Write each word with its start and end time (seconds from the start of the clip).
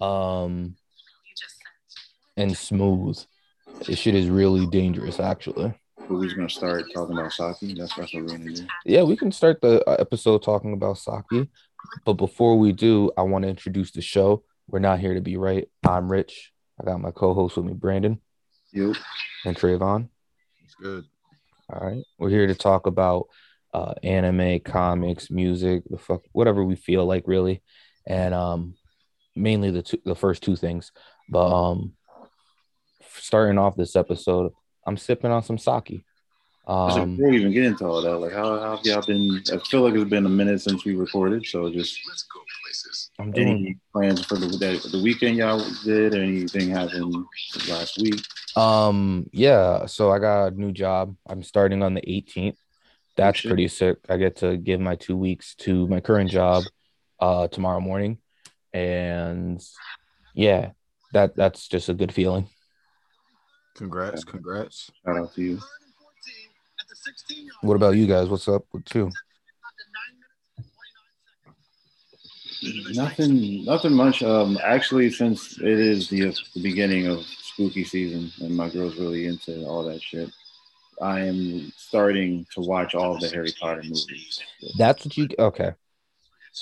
um, 0.00 0.76
and 2.36 2.56
smooth. 2.56 3.18
This 3.86 3.98
shit 3.98 4.14
is 4.14 4.28
really 4.28 4.66
dangerous, 4.66 5.20
actually. 5.20 5.74
We're 6.08 6.24
just 6.24 6.36
gonna 6.36 6.50
start 6.50 6.84
talking 6.92 7.16
about 7.16 7.32
sake. 7.32 7.76
That's 7.76 7.94
that's 7.94 8.12
what 8.14 8.22
we're 8.24 8.28
gonna 8.38 8.52
do. 8.52 8.66
Yeah, 8.84 9.02
we 9.02 9.16
can 9.16 9.32
start 9.32 9.60
the 9.60 9.82
uh, 9.88 9.96
episode 9.98 10.42
talking 10.42 10.72
about 10.72 10.98
sake. 10.98 11.48
But 12.04 12.14
before 12.14 12.58
we 12.58 12.72
do, 12.72 13.10
I 13.16 13.22
want 13.22 13.42
to 13.44 13.48
introduce 13.48 13.90
the 13.90 14.02
show. 14.02 14.42
We're 14.68 14.78
not 14.78 15.00
here 15.00 15.14
to 15.14 15.20
be 15.20 15.36
right. 15.36 15.68
I'm 15.86 16.10
Rich. 16.10 16.52
I 16.80 16.84
got 16.84 17.00
my 17.00 17.10
co-host 17.10 17.56
with 17.56 17.66
me, 17.66 17.72
Brandon 17.74 18.20
Yep. 18.72 18.96
and 19.44 19.56
Trayvon. 19.56 20.08
It's 20.64 20.74
good. 20.74 21.04
All 21.72 21.80
right, 21.80 22.04
we're 22.18 22.30
here 22.30 22.46
to 22.46 22.54
talk 22.54 22.86
about 22.86 23.28
uh, 23.72 23.94
anime, 24.02 24.60
comics, 24.60 25.30
music, 25.30 25.82
the 25.88 25.98
fuck, 25.98 26.22
whatever 26.32 26.62
we 26.64 26.76
feel 26.76 27.06
like, 27.06 27.24
really, 27.26 27.62
and 28.06 28.34
um, 28.34 28.74
mainly 29.34 29.70
the 29.70 29.82
two, 29.82 29.98
the 30.04 30.14
first 30.14 30.42
two 30.42 30.56
things. 30.56 30.92
But 31.28 31.46
um, 31.46 31.92
starting 33.16 33.58
off 33.58 33.76
this 33.76 33.96
episode, 33.96 34.52
I'm 34.86 34.96
sipping 34.96 35.30
on 35.30 35.42
some 35.42 35.58
sake. 35.58 36.04
So 36.66 36.72
Um, 36.72 37.16
before 37.16 37.30
we 37.30 37.36
even 37.36 37.52
get 37.52 37.64
into 37.64 37.84
all 37.86 38.00
that, 38.02 38.16
like 38.16 38.32
how, 38.32 38.58
how 38.58 38.76
have 38.76 38.84
y'all 38.86 39.02
been? 39.02 39.42
I 39.52 39.58
feel 39.58 39.82
like 39.82 39.94
it's 39.94 40.08
been 40.08 40.24
a 40.24 40.30
minute 40.30 40.62
since 40.62 40.84
we 40.84 40.94
recorded, 40.94 41.44
so 41.46 41.70
just 41.70 41.98
I'm 43.18 43.32
doing 43.32 43.48
any 43.48 43.78
plans 43.92 44.24
for 44.24 44.36
the 44.36 44.46
that, 44.46 44.90
the 44.90 45.02
weekend 45.02 45.36
y'all 45.36 45.62
did? 45.84 46.14
Or 46.14 46.22
anything 46.22 46.70
happened 46.70 47.14
last 47.68 47.98
week? 48.00 48.20
Um, 48.56 49.28
yeah, 49.32 49.86
so 49.86 50.10
I 50.10 50.18
got 50.18 50.46
a 50.46 50.50
new 50.50 50.72
job. 50.72 51.16
I'm 51.28 51.42
starting 51.42 51.82
on 51.82 51.94
the 51.94 52.00
18th. 52.02 52.56
That's 53.16 53.40
pretty 53.42 53.68
sick. 53.68 53.98
I 54.08 54.16
get 54.16 54.36
to 54.36 54.56
give 54.56 54.80
my 54.80 54.96
two 54.96 55.16
weeks 55.16 55.54
to 55.56 55.86
my 55.86 56.00
current 56.00 56.30
job 56.30 56.64
uh 57.20 57.46
tomorrow 57.48 57.80
morning. 57.80 58.18
And 58.74 59.64
yeah, 60.34 60.72
that 61.12 61.36
that's 61.36 61.68
just 61.68 61.88
a 61.88 61.94
good 61.94 62.12
feeling. 62.12 62.48
Congrats, 63.76 64.24
congrats. 64.24 64.90
Shout 65.04 65.16
out 65.16 65.34
to 65.34 65.42
you. 65.42 65.60
What 67.62 67.74
about 67.74 67.96
you 67.96 68.06
guys? 68.06 68.28
What's 68.28 68.48
up 68.48 68.64
with 68.72 68.94
you? 68.94 69.10
Nothing, 72.92 73.64
nothing 73.64 73.92
much. 73.92 74.22
Um, 74.22 74.58
actually, 74.62 75.10
since 75.10 75.58
it 75.58 75.66
is 75.66 76.08
the, 76.08 76.34
the 76.54 76.62
beginning 76.62 77.06
of 77.06 77.24
spooky 77.24 77.84
season 77.84 78.30
and 78.40 78.56
my 78.56 78.68
girl's 78.70 78.96
really 78.96 79.26
into 79.26 79.64
all 79.66 79.84
that 79.84 80.00
shit, 80.00 80.30
I 81.00 81.20
am 81.20 81.72
starting 81.76 82.46
to 82.54 82.60
watch 82.60 82.94
all 82.94 83.18
the 83.18 83.28
Harry 83.28 83.52
Potter 83.60 83.82
movies. 83.82 84.40
That's 84.78 85.04
what 85.04 85.16
you 85.16 85.28
okay. 85.38 85.72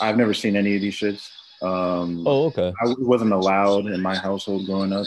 I've 0.00 0.16
never 0.16 0.34
seen 0.34 0.56
any 0.56 0.74
of 0.74 0.82
these 0.82 0.96
shits. 0.96 1.28
Um, 1.62 2.24
Oh, 2.26 2.46
okay. 2.46 2.72
I 2.82 2.94
wasn't 2.98 3.32
allowed 3.32 3.86
in 3.86 4.00
my 4.00 4.16
household 4.16 4.66
growing 4.66 4.92
up. 4.92 5.06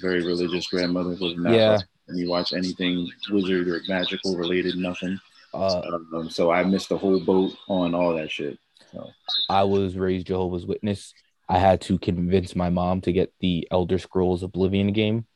Very 0.00 0.24
religious 0.24 0.66
grandmother 0.68 1.10
was 1.20 1.34
not 1.36 1.52
Yeah. 1.52 1.78
letting 2.08 2.22
me 2.22 2.28
watch 2.28 2.52
anything 2.52 3.08
wizard 3.30 3.68
or 3.68 3.80
magical 3.88 4.36
related, 4.36 4.76
nothing. 4.76 5.18
Uh 5.54 5.80
Um, 6.14 6.30
so 6.30 6.50
I 6.50 6.62
missed 6.64 6.90
the 6.90 6.98
whole 6.98 7.18
boat 7.20 7.52
on 7.68 7.94
all 7.94 8.14
that 8.14 8.30
shit. 8.30 8.58
So. 8.92 9.10
I 9.48 9.64
was 9.64 9.96
raised 9.96 10.26
Jehovah's 10.28 10.66
Witness. 10.66 11.12
I 11.48 11.58
had 11.58 11.80
to 11.82 11.98
convince 11.98 12.54
my 12.54 12.70
mom 12.70 13.00
to 13.02 13.12
get 13.12 13.32
the 13.40 13.66
Elder 13.70 13.98
Scrolls 13.98 14.42
Oblivion 14.42 14.92
game 14.92 15.26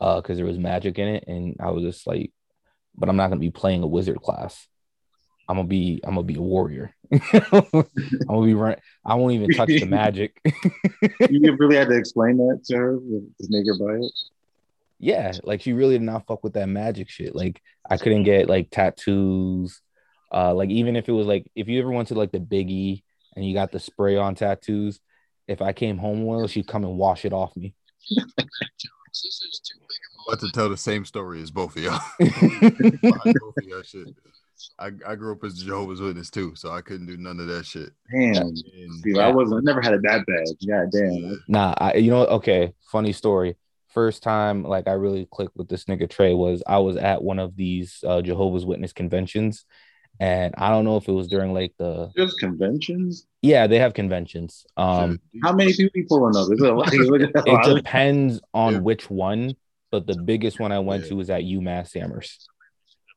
uh 0.00 0.20
because 0.20 0.36
there 0.36 0.46
was 0.46 0.58
magic 0.58 0.98
in 0.98 1.08
it 1.08 1.24
and 1.26 1.56
I 1.60 1.70
was 1.70 1.82
just 1.82 2.06
like 2.06 2.32
but 2.96 3.08
I'm 3.08 3.16
not 3.16 3.28
going 3.28 3.38
to 3.38 3.46
be 3.46 3.50
playing 3.50 3.82
a 3.82 3.86
wizard 3.86 4.20
class. 4.20 4.66
I'm 5.48 5.56
going 5.56 5.66
to 5.66 5.68
be 5.68 6.00
I'm 6.04 6.14
going 6.14 6.26
to 6.26 6.32
be 6.32 6.38
a 6.38 6.42
warrior. 6.42 6.94
I'm 7.10 7.20
going 7.62 7.86
to 8.26 8.44
be 8.44 8.54
run 8.54 8.76
I 9.04 9.14
won't 9.14 9.32
even 9.32 9.50
touch 9.50 9.68
the 9.68 9.84
magic. 9.88 10.38
You 11.30 11.56
really 11.58 11.76
had 11.76 11.88
to 11.88 11.96
explain 11.96 12.36
that 12.36 12.60
to 12.66 12.76
her 12.76 12.96
to 12.96 13.46
make 13.48 13.66
her 13.66 13.78
buy 13.78 13.94
it. 14.04 14.12
yeah, 14.98 15.32
like 15.42 15.62
she 15.62 15.72
really 15.72 15.94
did 15.94 16.02
not 16.02 16.26
fuck 16.26 16.44
with 16.44 16.52
that 16.54 16.68
magic 16.68 17.08
shit. 17.08 17.34
Like 17.34 17.62
I 17.88 17.96
couldn't 17.96 18.24
get 18.24 18.48
like 18.48 18.70
tattoos. 18.70 19.80
Uh 20.30 20.52
like 20.54 20.68
even 20.68 20.96
if 20.96 21.08
it 21.08 21.12
was 21.12 21.26
like 21.26 21.50
if 21.54 21.66
you 21.68 21.80
ever 21.80 21.90
went 21.90 22.08
to 22.08 22.14
like 22.14 22.32
the 22.32 22.40
biggie 22.40 23.02
and 23.34 23.44
you 23.46 23.54
got 23.54 23.72
the 23.72 23.80
spray 23.80 24.16
on 24.16 24.34
tattoos, 24.34 25.00
if 25.46 25.62
I 25.62 25.72
came 25.72 25.96
home 25.96 26.26
with 26.26 26.36
well, 26.38 26.46
she'd 26.46 26.66
come 26.66 26.84
and 26.84 26.98
wash 26.98 27.24
it 27.24 27.32
off 27.32 27.56
me. 27.56 27.74
I'm 28.18 28.26
about 30.28 30.40
to 30.40 30.50
tell 30.52 30.68
the 30.68 30.76
same 30.76 31.06
story 31.06 31.40
as 31.40 31.50
both 31.50 31.74
of 31.76 31.82
y'all. 31.82 32.00
both 32.20 33.56
of 33.56 33.64
y'all 33.64 33.82
shit. 33.82 34.08
I, 34.78 34.90
I 35.06 35.14
grew 35.14 35.32
up 35.32 35.44
as 35.44 35.60
a 35.60 35.64
Jehovah's 35.64 36.00
Witness 36.00 36.30
too, 36.30 36.54
so 36.54 36.70
I 36.72 36.80
couldn't 36.80 37.06
do 37.06 37.16
none 37.16 37.38
of 37.40 37.46
that 37.48 37.64
shit. 37.66 37.90
Damn. 38.12 38.36
And 38.42 38.58
See, 39.04 39.18
I 39.18 39.28
wasn't. 39.28 39.58
I 39.60 39.62
never 39.62 39.80
had 39.80 39.94
it 39.94 40.02
that 40.02 40.24
bad. 40.26 40.46
God 40.68 40.90
damn. 40.92 41.42
Nah, 41.48 41.74
I 41.78 41.94
you 41.94 42.10
know, 42.10 42.26
okay, 42.26 42.72
funny 42.90 43.12
story. 43.12 43.56
First 43.88 44.22
time 44.22 44.62
like 44.64 44.86
I 44.86 44.92
really 44.92 45.26
clicked 45.30 45.56
with 45.56 45.68
this 45.68 45.84
nigga 45.84 46.08
Trey 46.08 46.34
was 46.34 46.62
I 46.66 46.78
was 46.78 46.96
at 46.96 47.22
one 47.22 47.38
of 47.38 47.56
these 47.56 48.04
uh, 48.06 48.20
Jehovah's 48.22 48.66
Witness 48.66 48.92
conventions, 48.92 49.64
and 50.20 50.54
I 50.58 50.68
don't 50.70 50.84
know 50.84 50.96
if 50.96 51.08
it 51.08 51.12
was 51.12 51.28
during 51.28 51.52
like 51.54 51.74
the 51.78 52.10
There's 52.14 52.34
conventions. 52.34 53.26
yeah 53.42 53.66
they 53.66 53.78
have 53.78 53.94
conventions. 53.94 54.66
Um. 54.76 55.20
How 55.42 55.52
many 55.52 55.72
people 55.72 55.90
you 56.00 56.06
pulling 56.08 56.36
up? 56.36 56.48
It 56.50 57.32
it 57.46 57.74
depends 57.76 58.40
on 58.54 58.74
Yeah. 58.74 58.78
which 58.80 59.08
one, 59.10 59.54
but 59.90 60.06
the 60.06 60.16
biggest 60.16 60.60
one 60.60 60.70
I 60.72 60.78
went 60.80 61.04
Yeah. 61.04 61.08
to 61.10 61.16
was 61.16 61.30
at 61.30 61.42
UMass 61.42 61.96
Amherst. 62.00 62.48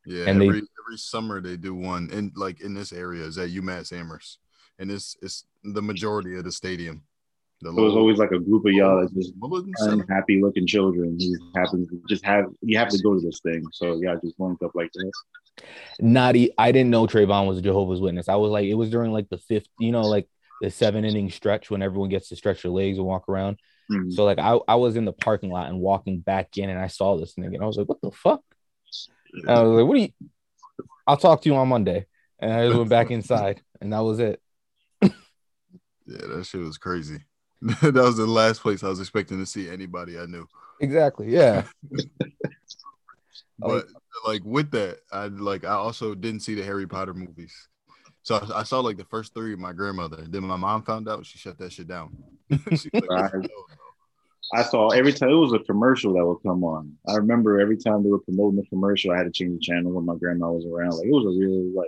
Yeah, 0.05 0.25
And 0.25 0.41
they- 0.41 0.47
every 0.47 0.61
every 0.85 0.97
summer 0.97 1.41
they 1.41 1.57
do 1.57 1.75
one 1.75 2.09
in 2.11 2.31
like 2.35 2.61
in 2.61 2.73
this 2.73 2.91
area 2.91 3.23
is 3.23 3.37
at 3.37 3.49
UMass 3.49 3.93
Amherst, 3.93 4.39
and 4.79 4.91
it's 4.91 5.15
it's 5.21 5.45
the 5.63 5.81
majority 5.81 6.35
of 6.37 6.43
the 6.43 6.51
stadium. 6.51 7.03
The 7.61 7.71
So 7.71 7.85
it's 7.85 7.95
always 7.95 8.17
like 8.17 8.31
a 8.31 8.39
group 8.39 8.65
of 8.65 8.71
y'all 8.71 9.01
that's 9.01 9.13
just 9.13 9.33
Mulligan 9.37 9.71
unhappy 9.81 10.41
looking 10.41 10.65
children 10.65 11.17
who 11.19 11.37
happen 11.59 11.87
to 11.87 12.01
just 12.09 12.25
have 12.25 12.45
you 12.61 12.77
have 12.77 12.89
to 12.89 12.97
go 13.03 13.13
to 13.13 13.21
this 13.21 13.39
thing. 13.41 13.63
So 13.71 14.01
y'all 14.01 14.19
just 14.23 14.39
linked 14.39 14.63
up 14.63 14.71
like 14.73 14.91
this. 14.93 15.65
Not 15.99 16.35
I 16.57 16.71
didn't 16.71 16.89
know 16.89 17.05
Trayvon 17.05 17.47
was 17.47 17.59
a 17.59 17.61
Jehovah's 17.61 18.01
Witness. 18.01 18.29
I 18.29 18.35
was 18.35 18.51
like, 18.51 18.65
it 18.65 18.73
was 18.73 18.89
during 18.89 19.11
like 19.11 19.29
the 19.29 19.37
fifth, 19.37 19.67
you 19.79 19.91
know, 19.91 20.01
like 20.01 20.27
the 20.61 20.71
seven 20.71 21.05
inning 21.05 21.29
stretch 21.29 21.69
when 21.69 21.81
everyone 21.81 22.09
gets 22.09 22.29
to 22.29 22.35
stretch 22.35 22.63
their 22.63 22.71
legs 22.71 22.97
and 22.97 23.05
walk 23.05 23.29
around. 23.29 23.57
Hmm. 23.89 24.09
So 24.09 24.25
like 24.25 24.39
I, 24.39 24.57
I 24.67 24.75
was 24.75 24.95
in 24.95 25.05
the 25.05 25.13
parking 25.13 25.51
lot 25.51 25.69
and 25.69 25.79
walking 25.79 26.19
back 26.19 26.57
in 26.57 26.69
and 26.69 26.79
I 26.79 26.87
saw 26.87 27.17
this 27.17 27.35
nigga 27.35 27.55
and 27.55 27.63
I 27.63 27.67
was 27.67 27.77
like, 27.77 27.89
what 27.89 28.01
the 28.01 28.11
fuck? 28.11 28.41
And 29.33 29.49
I 29.49 29.63
was 29.63 29.79
like, 29.79 29.87
what 29.87 29.95
do 29.95 30.01
you 30.01 30.29
I'll 31.07 31.17
talk 31.17 31.41
to 31.41 31.49
you 31.49 31.55
on 31.55 31.67
Monday. 31.67 32.05
And 32.39 32.53
I 32.53 32.65
just 32.65 32.77
went 32.77 32.89
back 32.89 33.11
inside 33.11 33.61
and 33.79 33.93
that 33.93 33.99
was 33.99 34.19
it. 34.19 34.41
Yeah, 35.01 36.27
that 36.27 36.45
shit 36.45 36.61
was 36.61 36.77
crazy. 36.77 37.19
that 37.61 37.93
was 37.93 38.17
the 38.17 38.25
last 38.25 38.61
place 38.61 38.83
I 38.83 38.89
was 38.89 38.99
expecting 38.99 39.39
to 39.39 39.45
see 39.45 39.69
anybody 39.69 40.19
I 40.19 40.25
knew. 40.25 40.47
Exactly. 40.79 41.29
Yeah. 41.29 41.63
But 43.59 43.85
like 44.25 44.41
with 44.43 44.71
that, 44.71 45.01
I 45.11 45.27
like 45.27 45.65
I 45.65 45.73
also 45.73 46.15
didn't 46.15 46.39
see 46.39 46.55
the 46.55 46.63
Harry 46.63 46.87
Potter 46.87 47.13
movies. 47.13 47.53
So 48.23 48.35
I, 48.35 48.61
I 48.61 48.63
saw 48.63 48.79
like 48.79 48.97
the 48.97 49.05
first 49.05 49.35
three 49.35 49.51
with 49.51 49.59
my 49.59 49.71
grandmother. 49.71 50.25
Then 50.27 50.43
my 50.43 50.55
mom 50.55 50.81
found 50.81 51.07
out, 51.07 51.25
she 51.27 51.37
shut 51.37 51.59
that 51.59 51.71
shit 51.71 51.87
down. 51.87 52.17
She 52.75 52.89
like, 52.91 53.09
Right. 53.09 53.31
I 54.53 54.63
saw 54.63 54.89
every 54.89 55.13
time 55.13 55.29
it 55.29 55.35
was 55.35 55.53
a 55.53 55.59
commercial 55.59 56.13
that 56.13 56.25
would 56.25 56.43
come 56.43 56.63
on. 56.63 56.97
I 57.07 57.15
remember 57.15 57.59
every 57.59 57.77
time 57.77 58.03
they 58.03 58.09
were 58.09 58.19
promoting 58.19 58.59
the 58.59 58.67
commercial, 58.67 59.11
I 59.11 59.17
had 59.17 59.23
to 59.23 59.31
change 59.31 59.53
the 59.53 59.59
channel 59.59 59.93
when 59.93 60.05
my 60.05 60.15
grandma 60.15 60.51
was 60.51 60.65
around. 60.65 60.97
Like 60.97 61.07
it 61.07 61.11
was 61.11 61.25
a 61.25 61.39
real 61.39 61.71
like, 61.73 61.87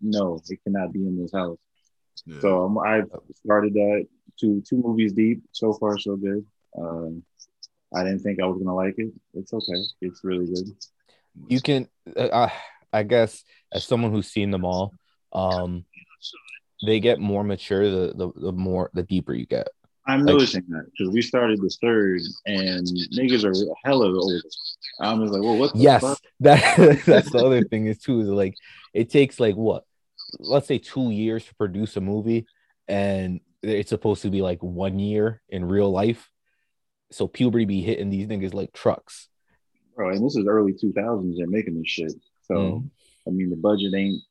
no, 0.00 0.40
it 0.48 0.58
cannot 0.64 0.92
be 0.92 1.00
in 1.00 1.20
this 1.20 1.32
house. 1.32 1.58
Yeah. 2.26 2.40
So 2.40 2.64
um, 2.64 2.78
I 2.78 3.02
started 3.34 3.74
that 3.74 4.06
two 4.38 4.62
two 4.68 4.76
movies 4.76 5.12
deep. 5.12 5.42
So 5.52 5.72
far, 5.72 5.98
so 5.98 6.16
good. 6.16 6.44
Um, 6.76 7.22
I 7.94 8.04
didn't 8.04 8.20
think 8.20 8.40
I 8.40 8.46
was 8.46 8.58
gonna 8.58 8.74
like 8.74 8.94
it. 8.98 9.12
It's 9.34 9.52
okay. 9.52 9.82
It's 10.00 10.24
really 10.24 10.46
good. 10.46 10.68
You 11.48 11.60
can 11.60 11.88
uh, 12.16 12.28
I, 12.32 12.52
I 12.92 13.02
guess 13.04 13.44
as 13.72 13.84
someone 13.84 14.12
who's 14.12 14.28
seen 14.28 14.50
them 14.50 14.64
all, 14.64 14.94
um 15.32 15.84
they 16.84 16.98
get 16.98 17.20
more 17.20 17.44
mature 17.44 17.88
the 17.90 18.14
the, 18.14 18.32
the 18.40 18.52
more 18.52 18.90
the 18.94 19.02
deeper 19.02 19.34
you 19.34 19.46
get. 19.46 19.68
I'm 20.10 20.20
Like- 20.24 20.32
noticing 20.34 20.64
that 20.68 20.86
because 20.90 21.12
we 21.12 21.22
started 21.22 21.60
the 21.60 21.70
third 21.80 22.20
and 22.46 22.86
niggas 23.16 23.44
are 23.44 23.74
hella 23.84 24.12
old. 24.12 24.42
I'm 25.00 25.20
just 25.20 25.32
like, 25.32 25.42
well, 25.42 25.56
what? 25.58 25.72
The 25.74 25.80
yes 25.80 26.00
fuck? 26.02 26.18
that 26.40 27.02
that's 27.06 27.30
the 27.30 27.38
other 27.44 27.62
thing 27.64 27.86
is 27.86 27.98
too 27.98 28.20
is 28.20 28.28
like 28.28 28.54
it 28.94 29.10
takes 29.10 29.38
like 29.40 29.54
what 29.56 29.84
let's 30.38 30.66
say 30.68 30.78
two 30.78 31.10
years 31.10 31.44
to 31.46 31.54
produce 31.56 31.96
a 31.96 32.00
movie 32.00 32.46
and 32.88 33.40
it's 33.62 33.88
supposed 33.90 34.22
to 34.22 34.30
be 34.30 34.42
like 34.42 34.62
one 34.62 34.98
year 34.98 35.42
in 35.48 35.64
real 35.64 35.90
life 35.90 36.30
so 37.10 37.26
puberty 37.26 37.64
be 37.64 37.80
hitting 37.82 38.10
these 38.10 38.26
niggas 38.28 38.54
like 38.54 38.72
trucks 38.72 39.28
bro. 39.96 40.10
And 40.10 40.24
this 40.24 40.36
is 40.36 40.46
early 40.46 40.72
2000s. 40.72 41.36
They're 41.36 41.46
making 41.46 41.74
this 41.78 41.88
shit. 41.88 42.12
So 42.44 42.54
Mhm. 42.54 42.90
I 43.26 43.30
mean, 43.30 43.50
the 43.50 43.56
budget 43.56 43.92
ain't. 43.94 44.22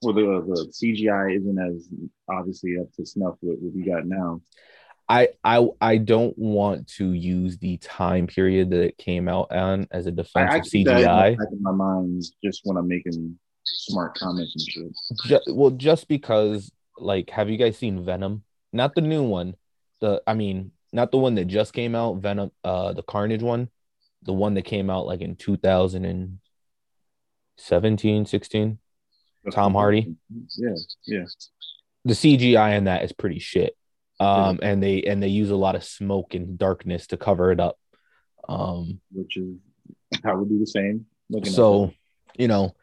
Well, 0.00 0.14
the, 0.14 0.22
the 0.22 0.72
CGI 0.72 1.36
isn't 1.36 1.58
as 1.58 1.88
obviously 2.28 2.78
up 2.78 2.90
to 2.94 3.04
snuff 3.04 3.34
with 3.42 3.58
what 3.58 3.74
we 3.74 3.82
got 3.82 4.06
now. 4.06 4.40
I 5.08 5.28
I 5.42 5.66
I 5.80 5.96
don't 5.96 6.36
want 6.36 6.86
to 6.96 7.12
use 7.12 7.56
the 7.58 7.78
time 7.78 8.26
period 8.26 8.68
that 8.70 8.82
it 8.82 8.98
came 8.98 9.26
out 9.28 9.50
on 9.52 9.86
as 9.90 10.06
a 10.06 10.12
defense 10.12 10.52
I 10.52 10.58
of 10.58 10.64
keep 10.64 10.86
that 10.86 10.98
in 10.98 11.02
the 11.02 11.08
CGI. 11.08 11.32
of 11.32 11.60
my 11.60 11.72
mind 11.72 12.24
just 12.44 12.60
when 12.64 12.76
I'm 12.76 12.88
making 12.88 13.38
smart 13.64 14.18
comments 14.18 14.54
and 14.54 14.62
shit. 14.62 14.92
Ju- 15.24 15.40
well, 15.54 15.70
just 15.70 16.08
because 16.08 16.70
like, 16.98 17.30
have 17.30 17.48
you 17.48 17.56
guys 17.56 17.78
seen 17.78 18.04
Venom? 18.04 18.42
Not 18.72 18.94
the 18.94 19.00
new 19.00 19.22
one. 19.22 19.54
The 20.00 20.22
I 20.26 20.34
mean, 20.34 20.72
not 20.92 21.10
the 21.10 21.16
one 21.18 21.36
that 21.36 21.46
just 21.46 21.72
came 21.72 21.94
out, 21.94 22.18
Venom, 22.18 22.50
uh, 22.62 22.92
the 22.92 23.02
Carnage 23.02 23.42
one, 23.42 23.70
the 24.22 24.34
one 24.34 24.54
that 24.54 24.62
came 24.62 24.90
out 24.90 25.06
like 25.06 25.20
in 25.20 25.36
2017, 25.36 28.26
16. 28.26 28.78
Tom 29.52 29.72
Hardy. 29.72 30.16
Yeah, 30.56 30.74
yeah. 31.06 31.24
The 32.04 32.12
CGI 32.12 32.76
in 32.76 32.84
that 32.84 33.04
is 33.04 33.12
pretty 33.12 33.38
shit. 33.38 33.77
Um, 34.20 34.58
and 34.62 34.82
they 34.82 35.02
and 35.02 35.22
they 35.22 35.28
use 35.28 35.50
a 35.50 35.56
lot 35.56 35.76
of 35.76 35.84
smoke 35.84 36.34
and 36.34 36.58
darkness 36.58 37.06
to 37.08 37.16
cover 37.16 37.52
it 37.52 37.60
up. 37.60 37.78
Um, 38.48 39.00
Which 39.12 39.36
is 39.36 39.56
how 40.24 40.36
we 40.36 40.48
do 40.48 40.58
the 40.58 40.66
same. 40.66 41.06
Looking 41.30 41.52
so 41.52 41.86
that. 41.86 42.40
you 42.42 42.48
know, 42.48 42.74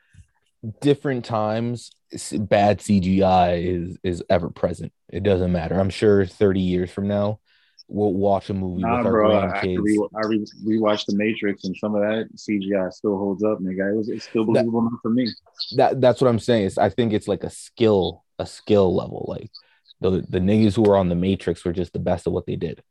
different 0.81 1.25
times, 1.25 1.91
bad 2.33 2.79
CGI 2.79 3.63
is 3.65 3.97
is 4.03 4.23
ever 4.29 4.49
present. 4.49 4.93
It 5.09 5.23
doesn't 5.23 5.51
matter. 5.51 5.79
I'm 5.79 5.89
sure 5.89 6.25
30 6.25 6.61
years 6.61 6.91
from 6.91 7.07
now, 7.07 7.39
we'll 7.87 8.13
watch 8.13 8.49
a 8.49 8.53
movie 8.53 8.81
Nah, 8.81 8.97
with 8.97 9.05
our 9.07 9.11
bro. 9.11 9.31
I, 9.39 9.61
re- 9.61 10.07
I 10.15 10.27
re- 10.27 10.45
rewatched 10.65 11.05
The 11.07 11.15
Matrix, 11.15 11.63
and 11.65 11.75
some 11.77 11.95
of 11.95 12.01
that 12.01 12.29
CGI 12.35 12.91
still 12.91 13.17
holds 13.17 13.43
up, 13.43 13.59
nigga. 13.59 13.91
It 13.91 13.97
was 13.97 14.09
it's 14.09 14.25
still 14.25 14.45
believable 14.45 14.79
enough 14.81 14.99
for 15.01 15.09
me. 15.11 15.27
that 15.75 15.99
that's 16.01 16.21
what 16.21 16.29
I'm 16.29 16.39
saying. 16.39 16.65
Is 16.65 16.77
I 16.77 16.89
think 16.89 17.13
it's 17.13 17.27
like 17.27 17.43
a 17.43 17.49
skill, 17.49 18.23
a 18.39 18.45
skill 18.45 18.95
level. 18.95 19.25
Like 19.27 19.51
the 20.01 20.25
the 20.29 20.39
niggas 20.39 20.75
who 20.75 20.83
were 20.83 20.97
on 20.97 21.09
the 21.09 21.15
Matrix 21.15 21.63
were 21.63 21.73
just 21.73 21.93
the 21.93 21.99
best 21.99 22.27
at 22.27 22.33
what 22.33 22.45
they 22.45 22.55
did. 22.55 22.83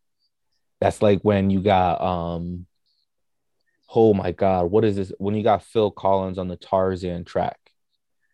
That's 0.81 1.03
like 1.03 1.21
when 1.23 1.51
you 1.51 1.63
got 1.63 2.01
um 2.01 2.67
oh 3.95 4.15
my 4.15 4.33
god, 4.33 4.71
what 4.71 4.85
is 4.85 4.97
this? 4.97 5.13
When 5.19 5.35
you 5.35 5.43
got 5.43 5.63
Phil 5.63 5.91
Collins 5.91 6.39
on 6.39 6.49
the 6.49 6.57
Tarzan 6.57 7.25
track. 7.25 7.59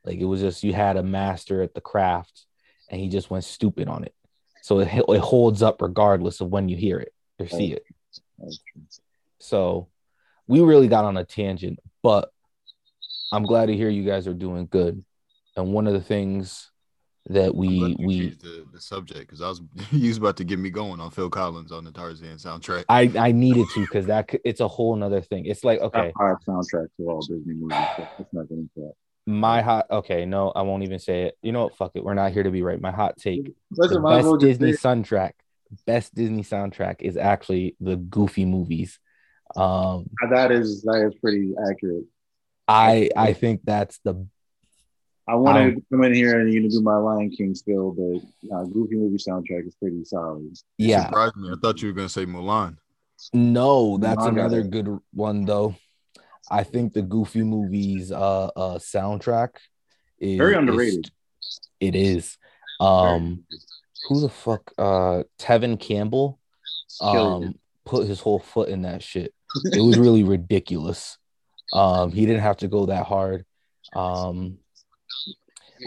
Like 0.05 0.19
it 0.19 0.25
was 0.25 0.40
just 0.40 0.64
you 0.64 0.72
had 0.72 0.96
a 0.96 1.02
master 1.02 1.62
at 1.62 1.75
the 1.75 1.81
craft 1.81 2.46
and 2.88 3.00
he 3.00 3.08
just 3.08 3.31
went 3.31 3.44
stupid 3.44 3.88
on 3.88 4.05
it. 4.05 4.14
So 4.62 4.81
it, 4.81 4.88
it 4.93 5.20
holds 5.20 5.62
up 5.62 5.82
regardless 5.82 6.40
of 6.40 6.49
when 6.49 6.69
you 6.69 6.76
hear 6.76 6.99
it 6.99 7.12
or 7.38 7.49
see 7.49 7.73
it. 7.73 7.84
So 9.38 9.88
we 10.46 10.61
really 10.61 10.88
got 10.88 11.05
on 11.05 11.16
a 11.16 11.25
tangent, 11.25 11.78
but 12.02 12.31
I'm 13.32 13.44
glad 13.44 13.66
to 13.66 13.76
hear 13.76 13.88
you 13.88 14.05
guys 14.05 14.26
are 14.26 14.34
doing 14.34 14.66
good. 14.66 15.05
And 15.56 15.73
one 15.73 15.87
of 15.87 15.93
the 15.93 16.00
things 16.00 16.70
that 17.28 17.55
we 17.55 17.69
you 17.69 17.96
we 17.99 18.28
the, 18.31 18.67
the 18.72 18.81
subject 18.81 19.20
because 19.20 19.43
I 19.43 19.49
was 19.49 19.61
you 19.90 20.08
was 20.08 20.17
about 20.17 20.37
to 20.38 20.44
get 20.44 20.58
me 20.58 20.70
going 20.70 21.00
on 21.00 21.11
Phil 21.11 21.31
Collins 21.31 21.72
on 21.72 21.84
the 21.84 21.93
Tarzan 21.93 22.37
soundtrack. 22.37 22.84
I 22.88 23.11
I 23.19 23.32
needed 23.32 23.67
to 23.75 23.81
because 23.81 24.06
that 24.06 24.31
it's 24.44 24.61
a 24.61 24.69
whole 24.69 24.96
nother 24.96 25.20
thing. 25.20 25.46
It's 25.46 25.64
like 25.64 25.81
okay, 25.81 26.12
Top 26.12 26.19
five 26.19 26.37
soundtrack 26.46 26.88
to 26.96 27.11
all 27.11 27.20
Disney 27.20 27.55
movies. 27.55 27.78
So 27.96 28.08
let's 28.19 28.32
not 28.32 28.49
get 28.49 28.58
into 28.58 28.70
that. 28.76 28.93
my 29.26 29.61
hot 29.61 29.87
okay, 29.90 30.25
no, 30.25 30.50
I 30.50 30.62
won't 30.62 30.82
even 30.82 30.99
say 30.99 31.25
it. 31.25 31.38
You 31.43 31.52
know 31.52 31.64
what? 31.64 31.76
Fuck 31.76 31.93
it. 31.94 32.05
We're 32.05 32.14
not 32.14 32.32
here 32.32 32.43
to 32.43 32.50
be 32.50 32.62
right. 32.62 32.81
My 32.81 32.90
hot 32.90 33.19
take: 33.19 33.52
Listen, 33.70 33.96
the 33.96 34.00
well 34.00 34.37
best 34.37 34.40
Disney 34.40 34.73
soundtrack, 34.73 35.32
best 35.87 36.14
Disney 36.14 36.43
soundtrack 36.43 36.96
is 37.02 37.16
actually 37.16 37.76
the 37.81 37.96
Goofy 37.96 38.46
movies. 38.46 38.99
Um, 39.56 40.08
that 40.31 40.52
is 40.52 40.82
that 40.82 41.06
is 41.06 41.19
pretty 41.20 41.52
accurate. 41.70 42.05
I 42.66 43.11
I 43.16 43.32
think 43.34 43.62
that's 43.64 43.99
the 44.05 44.26
I 45.28 45.34
want 45.37 45.58
Um, 45.58 45.75
to 45.76 45.82
come 45.93 46.02
in 46.05 46.12
here 46.14 46.40
and 46.40 46.52
you 46.52 46.61
know 46.61 46.69
do 46.69 46.81
my 46.82 46.96
Lion 46.96 47.31
King 47.31 47.55
still, 47.55 47.93
but 47.93 48.22
nah, 48.43 48.64
Goofy 48.64 48.96
movie 48.96 49.17
soundtrack 49.17 49.67
is 49.67 49.75
pretty 49.76 50.05
solid. 50.05 50.52
Yeah. 50.78 51.06
surprised 51.06 51.37
me. 51.37 51.50
I 51.50 51.55
thought 51.62 51.81
you 51.82 51.88
were 51.88 51.94
gonna 51.94 52.08
say 52.08 52.26
Mulan. 52.26 52.76
No, 53.32 53.99
that's 53.99 54.25
Manga. 54.25 54.40
another 54.40 54.62
good 54.62 54.99
one 55.12 55.44
though. 55.44 55.76
I 56.50 56.64
think 56.64 56.94
the 56.94 57.02
Goofy 57.02 57.43
movies 57.44 58.11
uh 58.11 58.46
uh 58.56 58.78
soundtrack 58.78 59.50
is 60.19 60.38
Very 60.38 60.52
is- 60.52 60.58
underrated. 60.58 61.11
it 61.81 61.94
is. 61.94 62.37
Um 62.81 63.44
who 64.08 64.20
the 64.20 64.28
fuck 64.31 64.73
uh 64.78 65.23
Tevin 65.38 65.78
Campbell 65.78 66.40
um 67.00 67.55
put 67.84 68.08
his 68.08 68.20
whole 68.20 68.38
foot 68.40 68.69
in 68.69 68.82
that 68.82 69.02
shit. 69.02 69.32
It 69.66 69.81
was 69.82 69.99
really 69.99 70.25
ridiculous. 70.37 71.19
Um 71.73 72.11
he 72.11 72.25
didn't 72.26 72.43
have 72.43 72.56
to 72.58 72.69
go 72.69 72.87
that 72.87 73.05
hard. 73.06 73.44
Um 73.94 74.58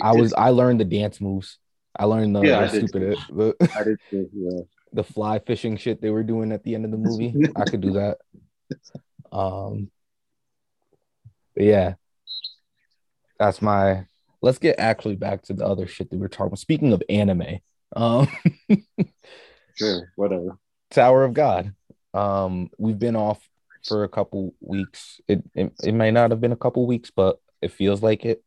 I 0.02 0.14
was 0.14 0.34
I 0.34 0.50
learned 0.50 0.80
the 0.80 0.86
dance 0.86 1.22
moves. 1.22 1.58
I 1.96 2.06
learned 2.06 2.36
the, 2.36 2.42
Yeah, 2.42 2.60
the 2.60 2.66
I 2.66 2.68
did 2.68 2.90
stupid 2.90 3.18
the, 3.30 3.72
I 3.78 3.84
did 3.84 3.98
too, 4.10 4.30
yeah. 4.34 4.62
the 4.94 5.04
fly 5.04 5.40
fishing 5.40 5.78
shit 5.78 6.02
they 6.02 6.10
were 6.10 6.24
doing 6.24 6.52
at 6.52 6.64
the 6.64 6.76
end 6.76 6.86
of 6.86 6.92
the 6.92 6.98
movie. 6.98 7.36
I 7.56 7.66
could 7.66 7.82
do 7.82 7.94
that. 7.94 8.18
Um 9.32 9.90
but 11.56 11.64
yeah. 11.64 11.96
That's 13.40 13.64
my 13.64 14.06
let's 14.42 14.60
get 14.60 14.80
actually 14.80 15.16
back 15.16 15.42
to 15.44 15.54
the 15.54 15.66
other 15.66 15.88
shit 15.88 16.12
that 16.12 16.16
we 16.16 16.22
were 16.22 16.28
talking 16.28 16.48
about. 16.48 16.60
Speaking 16.60 16.94
of 16.94 17.02
anime, 17.10 17.60
um 17.96 18.28
Sure, 19.76 20.12
whatever. 20.16 20.60
Tower 20.92 21.24
of 21.24 21.34
God. 21.34 21.74
Um 22.14 22.70
we've 22.78 23.00
been 23.00 23.16
off 23.16 23.42
for 23.88 24.04
a 24.04 24.10
couple 24.10 24.54
weeks. 24.62 25.20
It, 25.28 25.44
it 25.56 25.74
it 25.84 25.94
might 25.94 26.12
not 26.14 26.32
have 26.32 26.42
been 26.42 26.52
a 26.52 26.58
couple 26.58 26.86
weeks, 26.86 27.12
but 27.12 27.40
it 27.62 27.72
feels 27.72 28.02
like 28.04 28.26
it. 28.26 28.44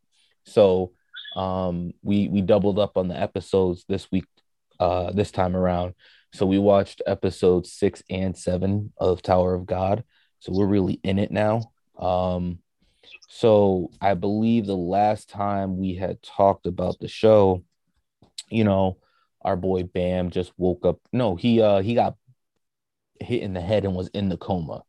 So 0.46 0.93
um 1.34 1.93
we 2.02 2.28
we 2.28 2.40
doubled 2.40 2.78
up 2.78 2.96
on 2.96 3.08
the 3.08 3.19
episodes 3.19 3.84
this 3.88 4.10
week 4.10 4.25
uh 4.81 5.12
this 5.12 5.31
time 5.31 5.56
around. 5.56 5.94
So 6.32 6.46
we 6.46 6.58
watched 6.58 7.02
episodes 7.06 7.72
6 7.72 8.02
and 8.10 8.37
7 8.37 8.93
of 8.98 9.22
Tower 9.22 9.54
of 9.54 9.66
God. 9.66 10.04
So 10.40 10.52
we're 10.52 10.66
really 10.66 11.00
in 11.02 11.19
it 11.19 11.31
now. 11.31 11.72
Um 11.98 12.58
so 13.28 13.90
I 14.00 14.14
believe 14.14 14.66
the 14.66 14.76
last 14.76 15.28
time 15.28 15.78
we 15.78 15.94
had 15.94 16.22
talked 16.22 16.66
about 16.66 16.99
the 16.99 17.08
show, 17.08 17.62
you 18.50 18.64
know, 18.64 18.99
our 19.42 19.56
boy 19.56 19.84
Bam 19.84 20.31
just 20.31 20.52
woke 20.56 20.84
up. 20.84 21.00
No, 21.12 21.37
he 21.37 21.60
uh 21.60 21.81
he 21.81 21.94
got 21.94 22.16
hit 23.20 23.42
in 23.42 23.54
the 23.54 23.60
head 23.60 23.84
and 23.84 23.94
was 23.94 24.08
in 24.08 24.28
the 24.28 24.37
coma. 24.37 24.82